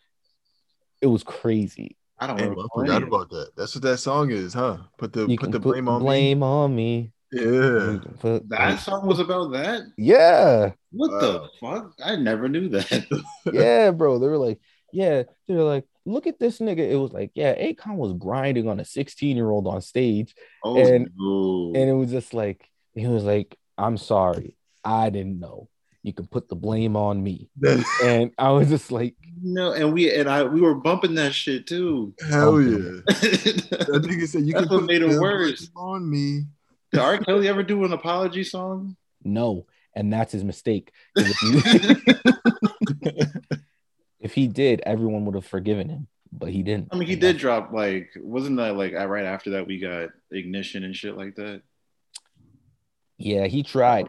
It 1.01 1.07
was 1.07 1.23
crazy. 1.23 1.97
I 2.20 2.27
don't 2.27 2.36
Damn, 2.36 2.51
remember. 2.51 2.69
I 2.74 2.81
forgot 2.81 3.03
about 3.03 3.31
that. 3.31 3.51
That's 3.57 3.74
what 3.74 3.82
that 3.82 3.99
song 3.99 4.31
is, 4.31 4.53
huh? 4.55 4.78
Put 4.97 5.12
the 5.12 5.27
You 5.27 5.36
put 5.39 5.45
can 5.45 5.51
the 5.53 5.61
blame 5.61 5.89
on 5.89 6.01
blame 6.03 6.43
on 6.43 6.74
me. 6.74 7.12
me. 7.32 7.40
Yeah. 7.43 7.99
Put- 8.20 8.49
That 8.49 8.81
song 8.81 9.07
was 9.07 9.19
about 9.20 9.53
that. 9.53 9.82
yeah, 9.97 10.73
What 10.90 11.11
Wow. 11.12 11.20
the 11.20 11.49
fuck? 11.61 11.93
I 12.03 12.16
never 12.16 12.49
knew 12.49 12.69
that. 12.70 13.07
yeah, 13.53 13.90
bro. 13.90 14.19
They 14.19 14.27
were 14.27 14.39
like, 14.39 14.59
yeah, 14.93 15.24
they 15.47 15.55
were 15.55 15.62
like, 15.65 15.85
look 16.07 16.27
at 16.27 16.39
this 16.40 16.59
nigga. 16.59 16.78
It 16.78 16.97
was 16.97 17.12
like, 17.12 17.32
yeah, 17.35 17.55
Akon 17.55 17.97
was 17.97 18.15
grinding 18.15 18.66
on 18.69 18.81
a 18.81 18.85
16 18.85 19.36
year 19.36 19.51
old 19.51 19.66
on 19.66 19.81
stage, 19.82 20.35
Oh 20.65 20.77
And- 20.78 21.11
no. 21.16 21.73
and 21.78 21.89
it 21.90 21.93
was 21.95 22.11
just 22.11 22.32
like 22.35 22.69
he 22.95 23.07
was 23.07 23.24
like, 23.24 23.57
I'm 23.77 23.97
sorry, 23.99 24.57
I 24.82 25.11
didn't 25.11 25.39
know. 25.39 25.69
You 26.03 26.12
can 26.15 26.27
put 26.27 26.49
the 26.49 26.57
blame 26.57 26.97
on 26.97 27.23
me, 27.23 27.51
and 28.03 28.31
I 28.39 28.51
was 28.53 28.69
just 28.70 28.90
like, 28.90 29.15
no, 29.43 29.73
and 29.73 29.93
we 29.93 30.12
and 30.15 30.28
I 30.28 30.43
we 30.44 30.60
were 30.60 30.74
bumping 30.74 31.15
that 31.16 31.35
shit 31.35 31.66
too. 31.66 32.15
Hell 32.28 32.60
yeah. 32.60 32.78
That 33.09 34.02
nigga 34.05 34.27
said 34.28 34.43
you 34.43 34.52
That's 34.52 34.66
can 34.66 34.74
what 34.74 34.81
put 34.81 34.86
made 34.86 35.02
it 35.02 35.19
worse. 35.20 35.70
on 35.77 36.09
me. 36.09 36.44
Did 36.93 37.01
R. 37.01 37.19
Kelly 37.19 37.48
ever 37.48 37.62
do 37.62 37.85
an 37.85 37.93
apology 37.93 38.44
song? 38.44 38.97
no, 39.24 39.66
and 39.94 40.12
that's 40.12 40.32
his 40.32 40.44
mistake. 40.44 40.93
If, 41.16 41.43
you- 41.43 43.23
if 44.20 44.35
he 44.35 44.47
did, 44.48 44.81
everyone 44.86 45.24
would 45.27 45.35
have 45.35 45.47
forgiven 45.47 45.89
him, 45.89 46.06
but 46.32 46.51
he 46.51 46.62
didn't. 46.62 46.89
I 46.93 46.97
mean, 46.97 47.09
he 47.09 47.16
did 47.16 47.36
drop 47.39 47.73
like, 47.73 48.10
wasn't 48.16 48.56
that 48.59 48.77
like 48.77 48.94
uh, 48.94 49.06
right 49.06 49.24
after 49.27 49.51
that 49.51 49.66
we 49.66 49.78
got 49.78 50.10
ignition 50.31 50.85
and 50.85 50.94
shit 50.94 51.16
like 51.16 51.35
that? 51.36 51.62
Yeah, 53.19 53.47
he 53.47 53.62
tried. 53.62 54.09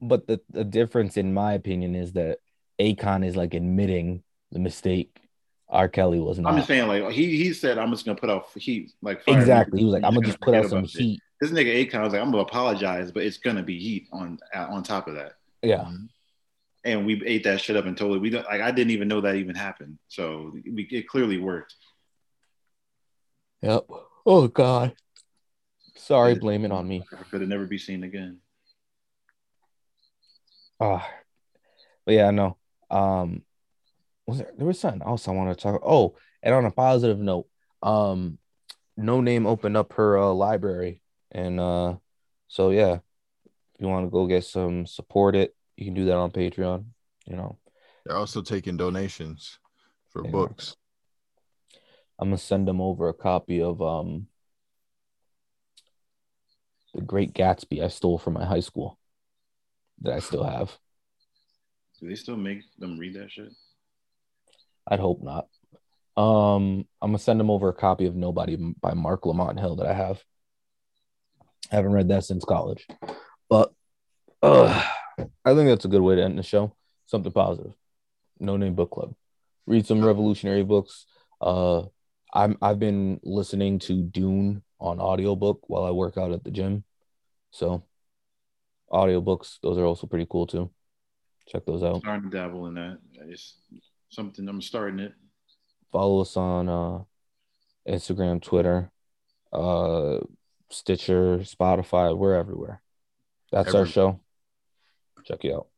But 0.00 0.26
the, 0.26 0.40
the 0.50 0.64
difference, 0.64 1.16
in 1.16 1.34
my 1.34 1.52
opinion, 1.54 1.94
is 1.94 2.12
that 2.12 2.38
Akon 2.80 3.24
is 3.26 3.36
like 3.36 3.54
admitting 3.54 4.22
the 4.52 4.58
mistake. 4.58 5.20
R. 5.68 5.88
Kelly 5.88 6.18
was 6.18 6.38
not. 6.38 6.50
I'm 6.50 6.56
just 6.56 6.68
saying, 6.68 6.88
like 6.88 7.12
he 7.12 7.36
he 7.36 7.52
said, 7.52 7.76
I'm 7.76 7.90
just 7.90 8.06
gonna 8.06 8.18
put 8.18 8.30
out 8.30 8.46
heat, 8.56 8.92
like 9.02 9.22
fire. 9.22 9.38
exactly. 9.38 9.80
He 9.80 9.84
was 9.84 9.92
like, 9.92 10.04
I'm 10.04 10.14
gonna 10.14 10.26
just 10.26 10.40
put 10.40 10.54
out 10.54 10.70
some 10.70 10.84
heat. 10.84 11.20
This 11.40 11.50
nigga 11.50 11.86
Akon 11.86 12.02
was 12.02 12.12
like, 12.12 12.22
I'm 12.22 12.30
gonna 12.30 12.42
apologize, 12.42 13.12
but 13.12 13.22
it's 13.22 13.36
gonna 13.36 13.62
be 13.62 13.78
heat 13.78 14.08
on 14.12 14.38
on 14.54 14.82
top 14.82 15.08
of 15.08 15.16
that. 15.16 15.34
Yeah. 15.62 15.90
And 16.84 17.04
we 17.04 17.22
ate 17.26 17.44
that 17.44 17.60
shit 17.60 17.76
up 17.76 17.84
and 17.84 17.96
totally 17.96 18.18
we 18.18 18.30
don't 18.30 18.46
like 18.46 18.62
I 18.62 18.70
didn't 18.70 18.92
even 18.92 19.08
know 19.08 19.20
that 19.20 19.34
even 19.34 19.54
happened. 19.54 19.98
So 20.08 20.52
we, 20.54 20.88
it 20.90 21.06
clearly 21.06 21.38
worked. 21.38 21.74
Yep. 23.60 23.86
Oh 24.24 24.48
God. 24.48 24.94
Sorry, 25.96 26.32
Yeah. 26.32 26.38
blame 26.38 26.64
it 26.64 26.72
on 26.72 26.88
me. 26.88 27.04
Could 27.30 27.42
it 27.42 27.48
never 27.48 27.66
be 27.66 27.76
seen 27.76 28.04
again? 28.04 28.38
Ah, 30.80 31.06
but 32.06 32.14
yeah, 32.14 32.30
no. 32.30 32.56
Um, 32.90 33.42
was 34.26 34.38
there 34.38 34.52
there 34.56 34.66
was 34.66 34.78
something 34.78 35.02
else 35.02 35.28
I 35.28 35.32
want 35.32 35.56
to 35.56 35.62
talk? 35.62 35.80
Oh, 35.84 36.16
and 36.42 36.54
on 36.54 36.64
a 36.64 36.70
positive 36.70 37.18
note, 37.18 37.48
um, 37.82 38.38
Noname 38.98 39.46
opened 39.46 39.76
up 39.76 39.94
her 39.94 40.18
uh, 40.18 40.32
library, 40.32 41.02
and 41.32 41.58
uh, 41.58 41.96
so 42.48 42.70
yeah, 42.70 42.94
if 42.94 43.80
you 43.80 43.88
want 43.88 44.06
to 44.06 44.10
go 44.10 44.26
get 44.26 44.44
some 44.44 44.86
support 44.86 45.34
it, 45.36 45.54
you 45.76 45.84
can 45.84 45.94
do 45.94 46.06
that 46.06 46.16
on 46.16 46.30
Patreon. 46.30 46.84
You 47.26 47.36
know, 47.36 47.58
They're 48.04 48.16
also 48.16 48.42
taking 48.42 48.76
donations 48.76 49.58
for 50.10 50.22
Yeah. 50.24 50.30
books. 50.30 50.76
I'm 52.18 52.28
gonna 52.28 52.38
send 52.38 52.66
them 52.66 52.80
over 52.80 53.08
a 53.08 53.14
copy 53.14 53.62
of 53.62 53.80
um, 53.80 54.26
The 56.94 57.02
Great 57.02 57.32
Gatsby 57.32 57.82
I 57.82 57.88
stole 57.88 58.18
from 58.18 58.34
my 58.34 58.44
high 58.44 58.60
school 58.60 58.98
that 60.00 60.14
I 60.14 60.18
still 60.18 60.42
have. 60.44 60.76
Do 62.00 62.08
they 62.08 62.14
still 62.14 62.36
make 62.36 62.62
them 62.78 62.98
read 62.98 63.14
that 63.14 63.30
shit? 63.30 63.52
I'd 64.86 65.00
hope 65.00 65.22
not. 65.22 65.46
Um, 66.16 66.86
I'm 67.00 67.10
gonna 67.10 67.18
send 67.18 67.38
them 67.38 67.50
over 67.50 67.68
a 67.68 67.74
copy 67.74 68.06
of 68.06 68.16
Nobody 68.16 68.56
by 68.56 68.94
Marc 68.94 69.26
Lamont 69.26 69.58
Hill 69.58 69.76
that 69.76 69.86
I 69.86 69.94
have. 69.94 70.22
I 71.70 71.76
haven't 71.76 71.92
read 71.92 72.08
that 72.08 72.24
since 72.24 72.44
college, 72.44 72.86
but 73.48 73.72
uh, 74.42 74.84
I 75.44 75.54
think 75.54 75.68
that's 75.68 75.84
a 75.84 75.88
good 75.88 76.00
way 76.00 76.16
to 76.16 76.22
end 76.22 76.38
the 76.38 76.42
show. 76.42 76.74
Something 77.06 77.32
positive. 77.32 77.72
Noname 78.40 78.74
Book 78.74 78.90
Club. 78.90 79.14
Read 79.66 79.86
some 79.86 80.04
revolutionary 80.04 80.64
books. 80.64 81.06
Uh, 81.40 81.82
I'm 82.32 82.56
I've 82.62 82.78
been 82.78 83.20
listening 83.22 83.78
to 83.80 84.02
Dune 84.02 84.62
on 84.80 85.00
audiobook 85.00 85.68
while 85.68 85.84
I 85.84 85.90
work 85.90 86.16
out 86.16 86.32
at 86.32 86.44
the 86.44 86.50
gym. 86.50 86.84
So, 87.50 87.84
audiobooks, 88.90 89.58
those 89.62 89.78
are 89.78 89.84
also 89.84 90.06
pretty 90.06 90.26
cool 90.28 90.46
too. 90.46 90.70
Check 91.48 91.64
those 91.64 91.82
out. 91.82 92.00
starting 92.00 92.30
to 92.30 92.36
dabble 92.36 92.66
in 92.66 92.74
that. 92.74 92.98
It's 93.26 93.54
something 94.10 94.46
I'm 94.48 94.60
starting 94.62 95.00
it. 95.00 95.14
follow 95.90 96.20
us 96.20 96.36
on 96.36 96.68
uh 96.68 97.04
Instagram, 97.88 98.42
Twitter, 98.42 98.90
uh 99.52 100.18
Stitcher, 100.70 101.38
Spotify, 101.38 102.14
we're 102.16 102.34
everywhere. 102.34 102.82
That's 103.50 103.74
our 103.74 103.86
show. 103.86 104.20
Check 105.24 105.44
you 105.44 105.56
out. 105.56 105.68